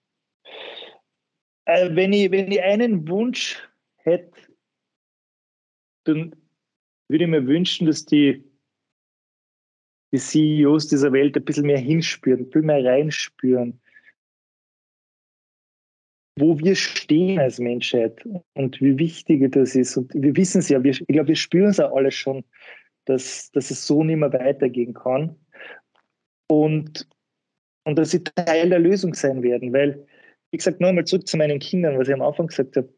äh, 1.65 1.89
wenn, 1.93 2.13
ich, 2.13 2.31
wenn 2.31 2.53
ich 2.53 2.63
einen 2.63 3.09
Wunsch 3.09 3.69
hätte, 4.07 4.33
dann 6.05 6.35
würde 7.09 7.25
ich 7.25 7.31
mir 7.31 7.47
wünschen, 7.47 7.87
dass 7.87 8.05
die, 8.05 8.45
die 10.13 10.19
CEOs 10.19 10.89
dieser 10.89 11.13
Welt 11.13 11.37
ein 11.37 11.45
bisschen 11.45 11.67
mehr 11.67 11.79
hinspüren, 11.79 12.41
ein 12.41 12.51
bisschen 12.51 12.67
mehr 12.67 12.85
reinspüren, 12.85 13.81
wo 16.39 16.59
wir 16.59 16.75
stehen 16.77 17.39
als 17.39 17.59
Menschheit 17.59 18.25
und 18.55 18.81
wie 18.81 18.99
wichtig 18.99 19.51
das 19.53 19.75
ist. 19.75 19.97
Und 19.97 20.13
wir 20.15 20.37
wissen 20.37 20.59
es 20.59 20.69
ja, 20.69 20.83
wir, 20.83 20.91
ich 20.93 21.07
glaube, 21.07 21.29
wir 21.29 21.37
spüren 21.37 21.71
es 21.71 21.79
ja 21.79 21.91
alle 21.93 22.11
schon, 22.11 22.45
dass, 23.07 23.51
dass 23.53 23.71
es 23.71 23.87
so 23.87 24.05
nicht 24.05 24.19
mehr 24.19 24.33
weitergehen 24.33 24.93
kann. 24.93 25.37
Und, 26.49 27.09
und 27.85 27.99
dass 27.99 28.11
sie 28.11 28.23
Teil 28.23 28.69
der 28.69 28.79
Lösung 28.79 29.15
sein 29.15 29.43
werden, 29.43 29.73
weil, 29.73 30.07
wie 30.51 30.59
gesagt, 30.59 30.81
noch 30.81 30.89
einmal 30.89 31.07
zurück 31.07 31.27
zu 31.27 31.37
meinen 31.37 31.59
Kindern, 31.59 31.99
was 31.99 32.09
ich 32.09 32.15
am 32.15 32.23
Anfang 32.23 32.49
gesagt 32.49 32.77
habe, 32.77 32.93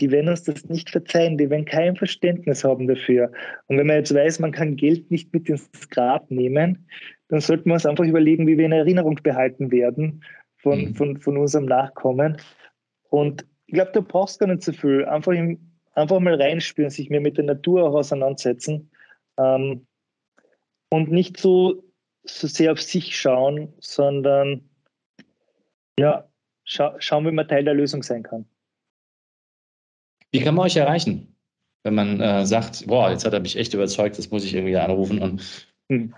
die 0.00 0.10
werden 0.10 0.28
uns 0.28 0.42
das 0.44 0.68
nicht 0.68 0.90
verzeihen, 0.90 1.38
die 1.38 1.50
werden 1.50 1.64
kein 1.64 1.96
Verständnis 1.96 2.64
haben 2.64 2.86
dafür. 2.88 3.30
Und 3.66 3.78
wenn 3.78 3.86
man 3.86 3.96
jetzt 3.96 4.14
weiß, 4.14 4.40
man 4.40 4.52
kann 4.52 4.76
Geld 4.76 5.10
nicht 5.10 5.32
mit 5.32 5.48
ins 5.48 5.68
Grab 5.90 6.30
nehmen, 6.30 6.86
dann 7.28 7.40
sollten 7.40 7.68
wir 7.68 7.74
uns 7.74 7.86
einfach 7.86 8.04
überlegen, 8.04 8.46
wie 8.46 8.58
wir 8.58 8.66
in 8.66 8.72
Erinnerung 8.72 9.18
behalten 9.22 9.70
werden 9.70 10.24
von, 10.56 10.86
mhm. 10.86 10.94
von, 10.94 11.16
von 11.18 11.36
unserem 11.36 11.66
Nachkommen. 11.66 12.36
Und 13.10 13.46
ich 13.66 13.74
glaube, 13.74 13.92
du 13.92 14.02
brauchst 14.02 14.40
gar 14.40 14.48
nicht 14.48 14.62
so 14.62 14.72
viel. 14.72 15.04
Einfach, 15.04 15.32
im, 15.32 15.58
einfach 15.94 16.20
mal 16.20 16.40
reinspüren, 16.40 16.90
sich 16.90 17.10
mehr 17.10 17.20
mit 17.20 17.36
der 17.36 17.44
Natur 17.44 17.84
auch 17.84 17.94
auseinandersetzen 17.94 18.90
ähm, 19.38 19.86
und 20.90 21.10
nicht 21.10 21.38
so, 21.38 21.82
so 22.24 22.46
sehr 22.46 22.72
auf 22.72 22.82
sich 22.82 23.16
schauen, 23.16 23.72
sondern 23.80 24.68
ja, 25.98 26.28
scha 26.64 26.96
schauen, 26.98 27.26
wie 27.26 27.32
man 27.32 27.48
Teil 27.48 27.64
der 27.64 27.74
Lösung 27.74 28.02
sein 28.02 28.22
kann. 28.22 28.46
Wie 30.32 30.40
kann 30.40 30.54
man 30.54 30.66
euch 30.66 30.76
erreichen? 30.76 31.36
Wenn 31.84 31.94
man 31.94 32.20
äh, 32.20 32.46
sagt, 32.46 32.86
boah, 32.86 33.10
jetzt 33.10 33.24
hat 33.24 33.34
er 33.34 33.40
mich 33.40 33.56
echt 33.56 33.74
überzeugt, 33.74 34.18
das 34.18 34.30
muss 34.30 34.44
ich 34.44 34.54
irgendwie 34.54 34.76
anrufen. 34.76 35.20
Und 35.20 35.66
hm. 35.90 36.14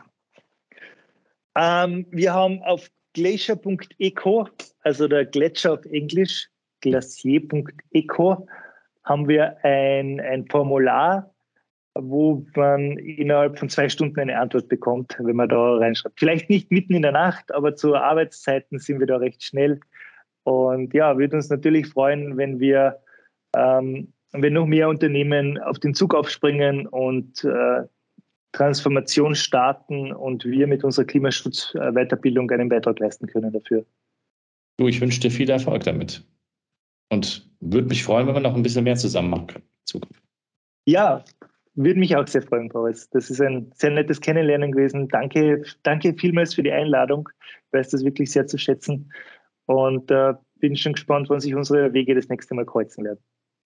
ähm, 1.57 2.07
wir 2.11 2.33
haben 2.33 2.63
auf 2.63 2.91
glacier.eco, 3.15 4.49
also 4.83 5.09
der 5.09 5.25
Gletscher 5.25 5.75
auf 5.75 5.85
Englisch, 5.87 6.49
glacier.eco, 6.81 8.47
haben 9.05 9.29
wir 9.29 9.65
ein, 9.65 10.21
ein 10.21 10.47
Formular, 10.47 11.35
wo 11.95 12.45
man 12.55 12.99
innerhalb 12.99 13.59
von 13.59 13.69
zwei 13.69 13.89
Stunden 13.89 14.21
eine 14.21 14.39
Antwort 14.39 14.69
bekommt, 14.69 15.17
wenn 15.19 15.37
man 15.37 15.49
da 15.49 15.77
reinschreibt. 15.77 16.19
Vielleicht 16.19 16.51
nicht 16.51 16.71
mitten 16.71 16.95
in 16.95 17.03
der 17.03 17.13
Nacht, 17.13 17.55
aber 17.55 17.77
zu 17.77 17.95
Arbeitszeiten 17.95 18.79
sind 18.79 19.01
wir 19.01 19.07
da 19.07 19.17
recht 19.17 19.43
schnell. 19.43 19.81
Und 20.43 20.93
ja, 20.93 21.17
würde 21.17 21.37
uns 21.37 21.49
natürlich 21.49 21.87
freuen, 21.87 22.37
wenn 22.37 22.61
wir, 22.61 23.01
ähm, 23.55 24.13
wenn 24.33 24.53
noch 24.53 24.67
mehr 24.67 24.89
Unternehmen 24.89 25.59
auf 25.59 25.79
den 25.79 25.95
Zug 25.95 26.15
aufspringen 26.15 26.87
und 26.87 27.45
äh, 27.45 27.83
Transformation 28.53 29.35
starten 29.35 30.13
und 30.13 30.45
wir 30.45 30.67
mit 30.67 30.85
unserer 30.85 31.05
Klimaschutzweiterbildung 31.05 32.51
einen 32.51 32.69
Beitrag 32.69 32.99
leisten 33.01 33.27
können 33.27 33.53
dafür. 33.53 33.85
Du, 34.77 34.89
ich 34.89 35.01
wünsche 35.01 35.21
dir 35.21 35.31
viel 35.31 35.51
Erfolg 35.51 35.85
damit. 35.85 36.25
Und 37.11 37.49
würde 37.61 37.89
mich 37.89 38.03
freuen, 38.03 38.27
wenn 38.27 38.35
wir 38.35 38.41
noch 38.41 38.57
ein 38.57 38.63
bisschen 38.63 38.85
mehr 38.85 38.97
zusammen 38.97 39.31
machen 39.31 39.47
können 39.47 39.65
in 39.65 39.87
Zukunft. 39.87 40.23
Ja, 40.87 41.25
würde 41.75 41.99
mich 41.99 42.17
auch 42.17 42.27
sehr 42.27 42.43
freuen, 42.43 42.69
Boris. 42.69 43.09
Das 43.11 43.31
ist 43.31 43.41
ein 43.41 43.71
sehr 43.75 43.91
nettes 43.91 44.21
Kennenlernen 44.21 44.73
gewesen. 44.73 45.09
Danke, 45.09 45.63
danke 45.83 46.15
vielmals 46.15 46.55
für 46.55 46.63
die 46.63 46.73
Einladung. 46.73 47.29
Ich 47.67 47.73
weiß 47.73 47.91
das 47.91 48.05
wirklich 48.05 48.31
sehr 48.31 48.47
zu 48.47 48.59
schätzen 48.59 49.13
und 49.67 50.11
äh, 50.11 50.35
bin 50.61 50.77
schon 50.77 50.93
gespannt, 50.93 51.29
wann 51.29 51.41
sich 51.41 51.55
unsere 51.55 51.93
Wege 51.93 52.15
das 52.15 52.29
nächste 52.29 52.55
Mal 52.55 52.67
kreuzen 52.67 53.05
werden. 53.05 53.19